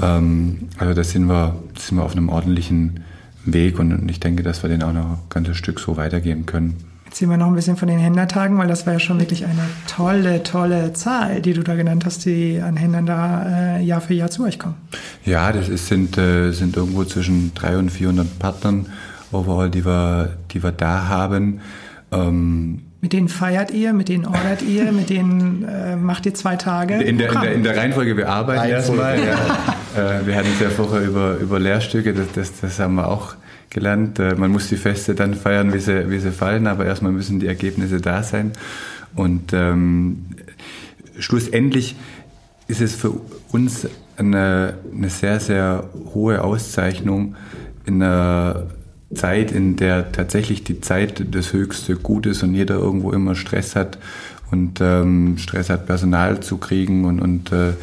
Ähm, 0.00 0.68
also 0.78 0.94
da 0.94 1.04
sind 1.04 1.26
wir, 1.26 1.56
sind 1.78 1.98
wir 1.98 2.04
auf 2.04 2.12
einem 2.12 2.28
ordentlichen 2.28 3.00
Weg 3.44 3.78
und 3.78 4.10
ich 4.10 4.20
denke, 4.20 4.42
dass 4.42 4.62
wir 4.62 4.68
den 4.68 4.82
auch 4.82 4.92
noch 4.92 5.04
ein 5.04 5.18
ganzes 5.30 5.56
Stück 5.56 5.80
so 5.80 5.96
weitergeben 5.96 6.46
können. 6.46 6.95
Erzählen 7.16 7.30
wir 7.30 7.38
noch 7.38 7.46
ein 7.46 7.54
bisschen 7.54 7.78
von 7.78 7.88
den 7.88 7.98
Händlertagen, 7.98 8.58
weil 8.58 8.68
das 8.68 8.84
war 8.84 8.92
ja 8.92 8.98
schon 8.98 9.18
wirklich 9.18 9.46
eine 9.46 9.62
tolle, 9.88 10.42
tolle 10.42 10.92
Zahl, 10.92 11.40
die 11.40 11.54
du 11.54 11.62
da 11.62 11.74
genannt 11.74 12.04
hast, 12.04 12.26
die 12.26 12.60
an 12.60 12.76
Händlern 12.76 13.06
da 13.06 13.78
äh, 13.78 13.82
Jahr 13.82 14.02
für 14.02 14.12
Jahr 14.12 14.28
zu 14.28 14.44
euch 14.44 14.58
kommen. 14.58 14.74
Ja, 15.24 15.50
das 15.50 15.70
ist, 15.70 15.86
sind, 15.86 16.18
äh, 16.18 16.50
sind 16.50 16.76
irgendwo 16.76 17.04
zwischen 17.04 17.54
300 17.54 17.84
und 17.84 17.88
400 17.88 18.38
Partnern 18.38 18.86
overall, 19.32 19.70
die 19.70 19.86
wir, 19.86 20.36
die 20.50 20.62
wir 20.62 20.72
da 20.72 21.08
haben. 21.08 21.60
Ähm, 22.12 22.82
mit 23.00 23.14
denen 23.14 23.30
feiert 23.30 23.70
ihr, 23.70 23.94
mit 23.94 24.10
denen 24.10 24.26
ordert 24.26 24.60
ihr, 24.60 24.92
mit 24.92 25.08
denen 25.08 25.64
äh, 25.64 25.96
macht 25.96 26.26
ihr 26.26 26.34
zwei 26.34 26.56
Tage? 26.56 26.96
In 27.00 27.16
der, 27.16 27.32
in 27.32 27.40
der, 27.40 27.52
in 27.54 27.62
der 27.62 27.76
Reihenfolge, 27.78 28.14
wir 28.18 28.28
arbeiten 28.28 28.68
erstmal. 28.68 29.16
Ja. 29.16 29.36
äh, 30.18 30.26
wir 30.26 30.36
hatten 30.36 30.48
es 30.52 30.60
ja 30.60 30.68
vorher 30.68 31.00
über, 31.00 31.38
über 31.38 31.58
Lehrstücke, 31.58 32.12
das, 32.12 32.26
das, 32.34 32.60
das 32.60 32.78
haben 32.78 32.96
wir 32.96 33.08
auch 33.08 33.36
gelernt. 33.76 34.18
Äh, 34.18 34.34
man 34.34 34.50
muss 34.50 34.68
die 34.68 34.76
Feste 34.76 35.14
dann 35.14 35.34
feiern, 35.34 35.72
wie 35.74 35.78
sie, 35.78 36.10
wie 36.10 36.18
sie 36.18 36.32
fallen, 36.32 36.66
aber 36.66 36.86
erstmal 36.86 37.12
müssen 37.12 37.38
die 37.38 37.46
Ergebnisse 37.46 38.00
da 38.00 38.22
sein. 38.22 38.52
Und 39.14 39.52
ähm, 39.52 40.26
schlussendlich 41.18 41.94
ist 42.68 42.80
es 42.80 42.94
für 42.94 43.12
uns 43.52 43.86
eine, 44.16 44.78
eine 44.92 45.10
sehr, 45.10 45.40
sehr 45.40 45.90
hohe 46.14 46.42
Auszeichnung 46.42 47.36
in 47.84 48.02
einer 48.02 48.66
Zeit, 49.14 49.52
in 49.52 49.76
der 49.76 50.10
tatsächlich 50.10 50.64
die 50.64 50.80
Zeit 50.80 51.22
das 51.30 51.52
höchste 51.52 51.96
Gut 51.96 52.26
ist 52.26 52.42
und 52.42 52.54
jeder 52.54 52.76
irgendwo 52.76 53.12
immer 53.12 53.34
Stress 53.34 53.76
hat 53.76 53.98
und 54.50 54.80
ähm, 54.80 55.36
Stress 55.36 55.68
hat, 55.68 55.86
Personal 55.86 56.40
zu 56.40 56.56
kriegen 56.56 57.04
und, 57.04 57.20
und 57.20 57.52
äh, 57.52 57.74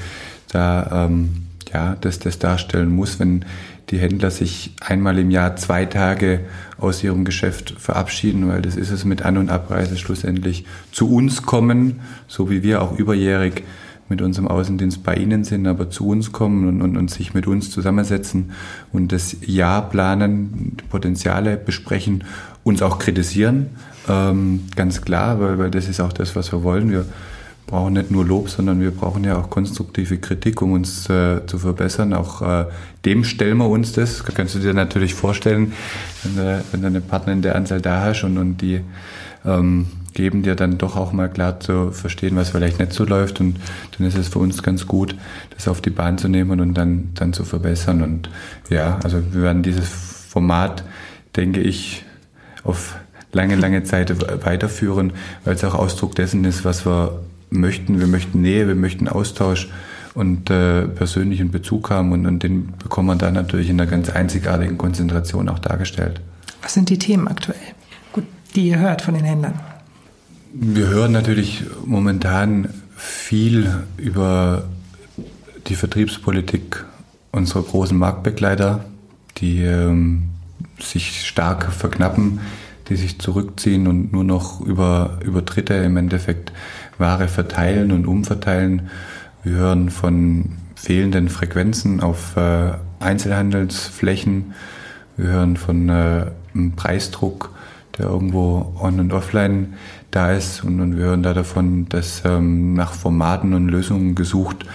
da 0.51 1.05
ähm, 1.05 1.43
ja, 1.71 1.95
das, 2.01 2.19
das 2.19 2.39
darstellen 2.39 2.89
muss, 2.89 3.19
wenn 3.19 3.45
die 3.93 3.99
Händler 3.99 4.31
sich 4.31 4.71
einmal 4.81 5.19
im 5.19 5.29
Jahr 5.29 5.55
zwei 5.55 5.85
Tage 5.85 6.39
aus 6.79 7.03
ihrem 7.03 7.25
Geschäft 7.25 7.75
verabschieden, 7.77 8.47
weil 8.49 8.63
das 8.63 8.75
ist 8.75 8.89
es 8.89 9.05
mit 9.05 9.21
An- 9.21 9.37
und 9.37 9.51
Abreise 9.51 9.97
schlussendlich 9.97 10.65
zu 10.91 11.13
uns 11.13 11.43
kommen, 11.43 11.99
so 12.27 12.49
wie 12.49 12.63
wir 12.63 12.81
auch 12.81 12.97
überjährig 12.97 13.63
mit 14.09 14.23
unserem 14.23 14.47
Außendienst 14.47 15.03
bei 15.03 15.15
Ihnen 15.15 15.43
sind, 15.43 15.67
aber 15.67 15.91
zu 15.91 16.07
uns 16.07 16.31
kommen 16.31 16.67
und, 16.67 16.81
und, 16.81 16.97
und 16.97 17.11
sich 17.11 17.35
mit 17.35 17.45
uns 17.45 17.69
zusammensetzen 17.69 18.51
und 18.91 19.11
das 19.11 19.37
Jahr 19.45 19.87
planen, 19.87 20.75
Potenziale 20.89 21.55
besprechen, 21.55 22.23
uns 22.63 22.81
auch 22.81 22.97
kritisieren, 22.97 23.67
ähm, 24.09 24.61
ganz 24.75 25.03
klar, 25.03 25.39
weil, 25.39 25.59
weil 25.59 25.69
das 25.69 25.87
ist 25.87 25.99
auch 25.99 26.13
das, 26.13 26.35
was 26.35 26.51
wir 26.51 26.63
wollen. 26.63 26.89
Wir 26.89 27.05
brauchen 27.67 27.93
nicht 27.93 28.11
nur 28.11 28.25
Lob, 28.25 28.49
sondern 28.49 28.81
wir 28.81 28.91
brauchen 28.91 29.23
ja 29.23 29.37
auch 29.37 29.49
konstruktive 29.49 30.17
Kritik, 30.17 30.61
um 30.61 30.73
uns 30.73 31.09
äh, 31.09 31.45
zu 31.45 31.57
verbessern. 31.57 32.13
Auch 32.13 32.41
äh, 32.41 32.65
dem 33.05 33.23
stellen 33.23 33.57
wir 33.57 33.69
uns 33.69 33.93
das. 33.93 34.23
Kannst 34.23 34.55
du 34.55 34.59
dir 34.59 34.73
natürlich 34.73 35.13
vorstellen, 35.13 35.73
wenn 36.23 36.35
du, 36.35 36.63
wenn 36.71 36.81
du 36.81 36.87
eine 36.87 37.01
Partner 37.01 37.33
in 37.33 37.41
der 37.41 37.55
Anzahl 37.55 37.81
da 37.81 38.01
hast 38.01 38.23
und, 38.23 38.37
und 38.37 38.57
die 38.61 38.81
ähm, 39.45 39.87
geben 40.13 40.43
dir 40.43 40.55
dann 40.55 40.77
doch 40.77 40.95
auch 40.95 41.11
mal 41.11 41.29
klar 41.29 41.59
zu 41.59 41.91
verstehen, 41.91 42.35
was 42.35 42.49
vielleicht 42.49 42.79
nicht 42.79 42.93
so 42.93 43.03
läuft. 43.05 43.39
Und 43.39 43.57
dann 43.97 44.07
ist 44.07 44.17
es 44.17 44.27
für 44.27 44.39
uns 44.39 44.63
ganz 44.63 44.87
gut, 44.87 45.15
das 45.55 45.67
auf 45.67 45.81
die 45.81 45.89
Bahn 45.89 46.17
zu 46.17 46.27
nehmen 46.27 46.59
und 46.59 46.75
dann, 46.75 47.09
dann 47.15 47.33
zu 47.33 47.43
verbessern. 47.43 48.01
Und 48.01 48.29
ja, 48.69 48.99
also 49.03 49.21
wir 49.33 49.41
werden 49.41 49.63
dieses 49.63 49.89
Format, 49.89 50.83
denke 51.35 51.61
ich, 51.61 52.05
auf 52.63 52.95
lange, 53.31 53.55
lange 53.55 53.83
Zeit 53.83 54.13
weiterführen, 54.45 55.13
weil 55.43 55.55
es 55.55 55.63
auch 55.63 55.73
Ausdruck 55.73 56.15
dessen 56.15 56.45
ist, 56.45 56.63
was 56.63 56.85
wir 56.85 57.19
möchten. 57.59 57.99
Wir 57.99 58.07
möchten 58.07 58.41
Nähe, 58.41 58.67
wir 58.67 58.75
möchten 58.75 59.07
Austausch 59.07 59.69
und 60.13 60.49
äh, 60.49 60.87
persönlichen 60.87 61.51
Bezug 61.51 61.89
haben 61.89 62.11
und, 62.11 62.25
und 62.25 62.43
den 62.43 62.73
bekommen 62.77 63.07
wir 63.07 63.15
dann 63.15 63.33
natürlich 63.33 63.69
in 63.69 63.79
einer 63.79 63.89
ganz 63.89 64.09
einzigartigen 64.09 64.77
Konzentration 64.77 65.49
auch 65.49 65.59
dargestellt. 65.59 66.21
Was 66.61 66.73
sind 66.73 66.89
die 66.89 66.99
Themen 66.99 67.27
aktuell, 67.27 67.57
Gut, 68.11 68.25
die 68.55 68.67
ihr 68.67 68.79
hört 68.79 69.01
von 69.01 69.15
den 69.15 69.23
Händlern? 69.23 69.59
Wir 70.53 70.87
hören 70.87 71.11
natürlich 71.11 71.63
momentan 71.83 72.69
viel 72.95 73.83
über 73.97 74.65
die 75.67 75.75
Vertriebspolitik 75.75 76.85
unserer 77.31 77.63
großen 77.63 77.97
Marktbegleiter, 77.97 78.85
die 79.37 79.61
ähm, 79.61 80.29
sich 80.79 81.25
stark 81.25 81.71
verknappen, 81.71 82.39
die 82.89 82.95
sich 82.95 83.19
zurückziehen 83.19 83.87
und 83.87 84.13
nur 84.13 84.23
noch 84.23 84.61
über, 84.61 85.17
über 85.23 85.41
Dritte 85.41 85.73
im 85.73 85.97
Endeffekt 85.97 86.51
Ware 86.97 87.27
verteilen 87.27 87.91
und 87.91 88.07
umverteilen. 88.07 88.89
Wir 89.43 89.53
hören 89.53 89.89
von 89.89 90.57
fehlenden 90.75 91.29
Frequenzen 91.29 92.01
auf 92.01 92.37
äh, 92.37 92.71
Einzelhandelsflächen. 92.99 94.53
Wir 95.17 95.29
hören 95.29 95.57
von 95.57 95.89
äh, 95.89 96.25
einem 96.53 96.73
Preisdruck, 96.75 97.51
der 97.97 98.07
irgendwo 98.07 98.75
on 98.79 98.99
und 98.99 99.13
offline 99.13 99.73
da 100.11 100.31
ist. 100.31 100.63
Und, 100.63 100.97
wir 100.97 101.05
hören 101.05 101.23
da 101.23 101.33
davon, 101.33 101.87
dass 101.89 102.23
ähm, 102.25 102.73
nach 102.73 102.93
Formaten 102.93 103.53
und 103.53 103.67
Lösungen 103.69 104.15
gesucht 104.15 104.65
wird, 104.65 104.73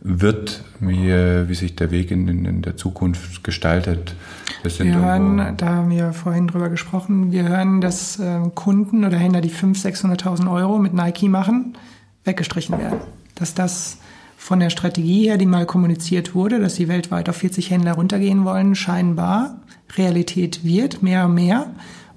wie, 0.00 1.10
äh, 1.10 1.48
wie 1.48 1.54
sich 1.54 1.76
der 1.76 1.90
Weg 1.90 2.10
in, 2.10 2.28
in, 2.28 2.44
in 2.44 2.62
der 2.62 2.76
Zukunft 2.76 3.42
gestaltet. 3.42 4.14
wir 4.62 4.94
hören, 4.94 5.56
da 5.56 5.66
haben 5.66 5.90
wir 5.90 6.12
vorhin 6.12 6.46
drüber 6.46 6.68
gesprochen, 6.68 7.32
wir 7.32 7.48
hören, 7.48 7.80
dass 7.80 8.18
äh, 8.18 8.40
Kunden 8.54 9.04
oder 9.04 9.16
Händler, 9.16 9.40
die 9.40 9.50
500.000, 9.50 10.22
600.000 10.22 10.52
Euro 10.52 10.78
mit 10.78 10.94
Nike 10.94 11.28
machen, 11.28 11.76
weggestrichen 12.24 12.78
werden. 12.78 13.00
Dass 13.34 13.54
das 13.54 13.98
von 14.36 14.60
der 14.60 14.70
Strategie 14.70 15.28
her, 15.28 15.36
die 15.36 15.46
mal 15.46 15.66
kommuniziert 15.66 16.34
wurde, 16.34 16.60
dass 16.60 16.76
sie 16.76 16.88
weltweit 16.88 17.28
auf 17.28 17.36
40 17.36 17.70
Händler 17.70 17.94
runtergehen 17.94 18.44
wollen, 18.44 18.74
scheinbar 18.74 19.60
Realität 19.96 20.64
wird, 20.64 21.02
mehr 21.02 21.26
und 21.26 21.34
mehr, 21.34 21.70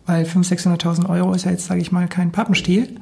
weil 0.05 0.25
500.000, 0.25 0.77
600.000 0.77 1.09
Euro 1.09 1.33
ist 1.33 1.45
ja 1.45 1.51
jetzt, 1.51 1.65
sage 1.65 1.81
ich 1.81 1.91
mal, 1.91 2.07
kein 2.07 2.31
Pappenstiel. 2.31 2.99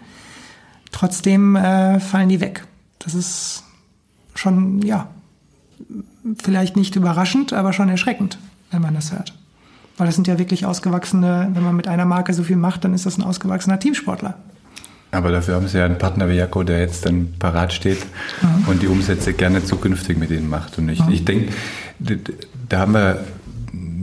Trotzdem 0.92 1.56
äh, 1.56 2.00
fallen 2.00 2.30
die 2.30 2.40
weg. 2.40 2.64
Das 3.00 3.14
ist 3.14 3.64
schon, 4.40 4.82
ja, 4.82 5.08
vielleicht 6.42 6.76
nicht 6.76 6.96
überraschend, 6.96 7.54
aber 7.54 7.74
schon 7.74 7.90
erschreckend, 7.90 8.38
wenn 8.72 8.82
man 8.82 8.94
das 8.94 9.12
hört. 9.12 9.34
Weil 9.98 10.08
das 10.08 10.16
sind 10.16 10.28
ja 10.28 10.40
wirklich 10.40 10.66
ausgewachsene, 10.66 11.50
wenn 11.54 11.64
man 11.64 11.76
mit 11.76 11.88
einer 11.88 12.06
Marke 12.06 12.34
so 12.34 12.44
viel 12.44 12.56
macht, 12.56 12.84
dann 12.84 12.94
ist 12.94 13.06
das 13.06 13.18
ein 13.18 13.24
ausgewachsener 13.24 13.80
Teamsportler. 13.80 14.36
Aber 15.12 15.32
dafür 15.32 15.56
haben 15.56 15.68
Sie 15.68 15.78
ja 15.78 15.86
einen 15.86 15.98
Partner 15.98 16.30
wie 16.30 16.36
Jaco, 16.36 16.64
der 16.64 16.80
jetzt 16.80 17.06
dann 17.06 17.34
parat 17.40 17.74
steht 17.74 18.06
mhm. 18.42 18.68
und 18.68 18.82
die 18.82 18.88
Umsätze 18.88 19.34
gerne 19.34 19.64
zukünftig 19.64 20.18
mit 20.18 20.30
Ihnen 20.30 20.50
macht. 20.50 20.78
Und 20.78 20.88
ich, 20.90 21.04
mhm. 21.04 21.12
ich 21.12 21.26
denke, 21.26 21.52
da 22.70 22.80
haben 22.80 22.94
wir, 22.94 23.26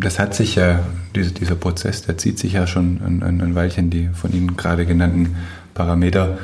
das 0.00 0.18
hat 0.18 0.34
sich 0.34 0.56
ja, 0.56 0.80
dieser, 1.14 1.30
dieser 1.30 1.54
Prozess, 1.54 2.02
der 2.02 2.18
zieht 2.18 2.38
sich 2.38 2.54
ja 2.54 2.66
schon 2.66 3.00
ein, 3.22 3.40
ein 3.40 3.54
Weilchen, 3.54 3.88
die 3.88 4.08
von 4.08 4.32
Ihnen 4.32 4.56
gerade 4.56 4.84
genannten 4.84 5.36
Parameter 5.74 6.38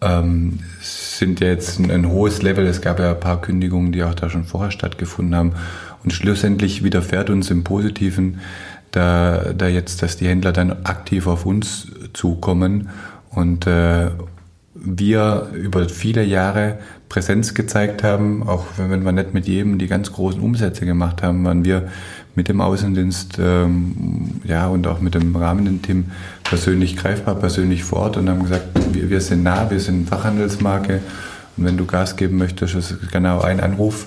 ähm, 0.00 0.60
sind 0.80 1.40
ja 1.40 1.48
jetzt 1.48 1.78
ein, 1.78 1.90
ein, 1.90 2.08
hohes 2.08 2.42
Level. 2.42 2.66
Es 2.66 2.80
gab 2.80 2.98
ja 3.00 3.10
ein 3.10 3.20
paar 3.20 3.40
Kündigungen, 3.40 3.92
die 3.92 4.02
auch 4.02 4.14
da 4.14 4.30
schon 4.30 4.44
vorher 4.44 4.70
stattgefunden 4.70 5.34
haben. 5.34 5.52
Und 6.04 6.12
schlussendlich 6.12 6.84
widerfährt 6.84 7.30
uns 7.30 7.50
im 7.50 7.64
Positiven, 7.64 8.40
da, 8.92 9.52
da 9.52 9.68
jetzt, 9.68 10.02
dass 10.02 10.16
die 10.16 10.28
Händler 10.28 10.52
dann 10.52 10.72
aktiv 10.84 11.26
auf 11.26 11.44
uns 11.44 11.88
zukommen 12.14 12.88
und 13.30 13.66
äh, 13.66 14.10
wir 14.74 15.48
über 15.52 15.88
viele 15.88 16.22
Jahre 16.22 16.78
Präsenz 17.08 17.54
gezeigt 17.54 18.02
haben, 18.02 18.46
auch 18.46 18.64
wenn 18.76 19.04
wir 19.04 19.12
nicht 19.12 19.34
mit 19.34 19.46
jedem 19.46 19.78
die 19.78 19.86
ganz 19.86 20.12
großen 20.12 20.40
Umsätze 20.40 20.86
gemacht 20.86 21.22
haben, 21.22 21.44
waren 21.44 21.64
wir 21.64 21.88
mit 22.34 22.48
dem 22.48 22.60
Außendienst 22.60 23.38
ähm, 23.40 24.40
ja, 24.44 24.68
und 24.68 24.86
auch 24.86 25.00
mit 25.00 25.14
dem 25.14 25.34
rahmenden 25.34 25.82
Team 25.82 26.06
persönlich 26.48 26.96
greifbar, 26.96 27.34
persönlich 27.34 27.84
vor 27.84 28.00
Ort 28.00 28.16
und 28.16 28.28
haben 28.28 28.42
gesagt, 28.42 28.66
wir, 28.92 29.10
wir 29.10 29.20
sind 29.20 29.42
nah, 29.42 29.70
wir 29.70 29.80
sind 29.80 30.08
Fachhandelsmarke 30.08 31.00
und 31.56 31.64
wenn 31.64 31.76
du 31.76 31.86
Gas 31.86 32.16
geben 32.16 32.38
möchtest, 32.38 32.74
ist 32.74 33.12
genau 33.12 33.40
ein 33.40 33.60
Anruf, 33.60 34.06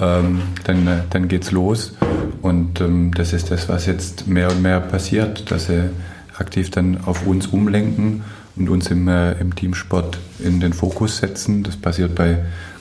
ähm, 0.00 0.42
dann, 0.64 1.02
dann 1.10 1.28
geht's 1.28 1.50
los. 1.50 1.94
Und 2.40 2.80
ähm, 2.80 3.12
das 3.14 3.32
ist 3.32 3.50
das, 3.50 3.68
was 3.68 3.86
jetzt 3.86 4.26
mehr 4.26 4.50
und 4.50 4.62
mehr 4.62 4.80
passiert, 4.80 5.50
dass 5.50 5.66
sie 5.66 5.90
aktiv 6.38 6.70
dann 6.70 6.98
auf 7.04 7.26
uns 7.26 7.48
umlenken 7.48 8.22
und 8.56 8.68
uns 8.68 8.90
im, 8.90 9.08
äh, 9.08 9.32
im 9.32 9.54
Teamsport 9.54 10.18
in 10.38 10.60
den 10.60 10.72
Fokus 10.72 11.18
setzen. 11.18 11.62
Das 11.62 11.76
passiert 11.76 12.14
bei 12.14 12.38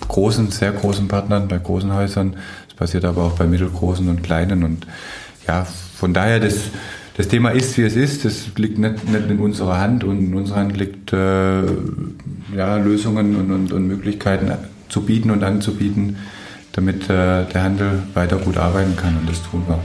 großen, 0.07 0.51
sehr 0.51 0.71
großen 0.71 1.07
Partnern, 1.07 1.47
bei 1.47 1.57
großen 1.57 1.93
Häusern. 1.93 2.35
Das 2.67 2.75
passiert 2.75 3.05
aber 3.05 3.23
auch 3.23 3.33
bei 3.33 3.45
mittelgroßen 3.45 4.07
und 4.07 4.23
kleinen. 4.23 4.63
Und 4.63 4.87
ja, 5.47 5.65
von 5.95 6.13
daher, 6.13 6.39
das, 6.39 6.55
das 7.21 7.27
Thema 7.27 7.51
ist, 7.51 7.77
wie 7.77 7.83
es 7.83 7.95
ist. 7.95 8.25
Das 8.25 8.47
liegt 8.55 8.79
nicht, 8.79 9.07
nicht 9.07 9.29
in 9.29 9.39
unserer 9.39 9.77
Hand 9.77 10.03
und 10.03 10.19
in 10.19 10.33
unserer 10.33 10.61
Hand 10.61 10.75
liegt 10.75 11.13
äh, 11.13 11.61
ja, 12.55 12.77
Lösungen 12.77 13.35
und, 13.35 13.51
und, 13.51 13.71
und, 13.71 13.87
Möglichkeiten 13.87 14.51
zu 14.89 15.01
bieten 15.01 15.29
und 15.29 15.43
anzubieten, 15.43 16.17
damit 16.71 17.03
äh, 17.03 17.45
der 17.45 17.63
Handel 17.63 18.01
weiter 18.15 18.37
gut 18.37 18.57
arbeiten 18.57 18.95
kann 18.95 19.17
und 19.17 19.29
das 19.29 19.39
tun 19.43 19.63
wir. 19.67 19.79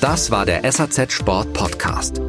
Das 0.00 0.30
war 0.30 0.46
der 0.46 0.70
SAZ 0.70 1.12
Sport 1.12 1.52
Podcast. 1.52 2.20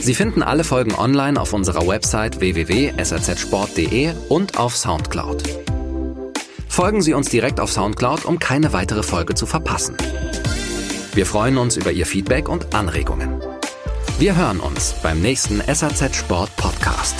Sie 0.00 0.14
finden 0.14 0.42
alle 0.42 0.64
Folgen 0.64 0.96
online 0.96 1.40
auf 1.40 1.52
unserer 1.52 1.86
Website 1.86 2.40
www.sazsport.de 2.40 4.10
und 4.28 4.58
auf 4.58 4.76
Soundcloud. 4.76 5.44
Folgen 6.68 7.00
Sie 7.00 7.14
uns 7.14 7.28
direkt 7.28 7.60
auf 7.60 7.70
Soundcloud, 7.70 8.24
um 8.24 8.40
keine 8.40 8.72
weitere 8.72 9.04
Folge 9.04 9.34
zu 9.34 9.46
verpassen. 9.46 9.96
Wir 11.14 11.26
freuen 11.26 11.58
uns 11.58 11.76
über 11.76 11.92
Ihr 11.92 12.06
Feedback 12.06 12.48
und 12.48 12.74
Anregungen. 12.74 13.40
Wir 14.18 14.36
hören 14.36 14.58
uns 14.58 14.96
beim 15.00 15.22
nächsten 15.22 15.62
SAZ 15.72 16.16
Sport 16.16 16.50
Podcast. 16.56 17.14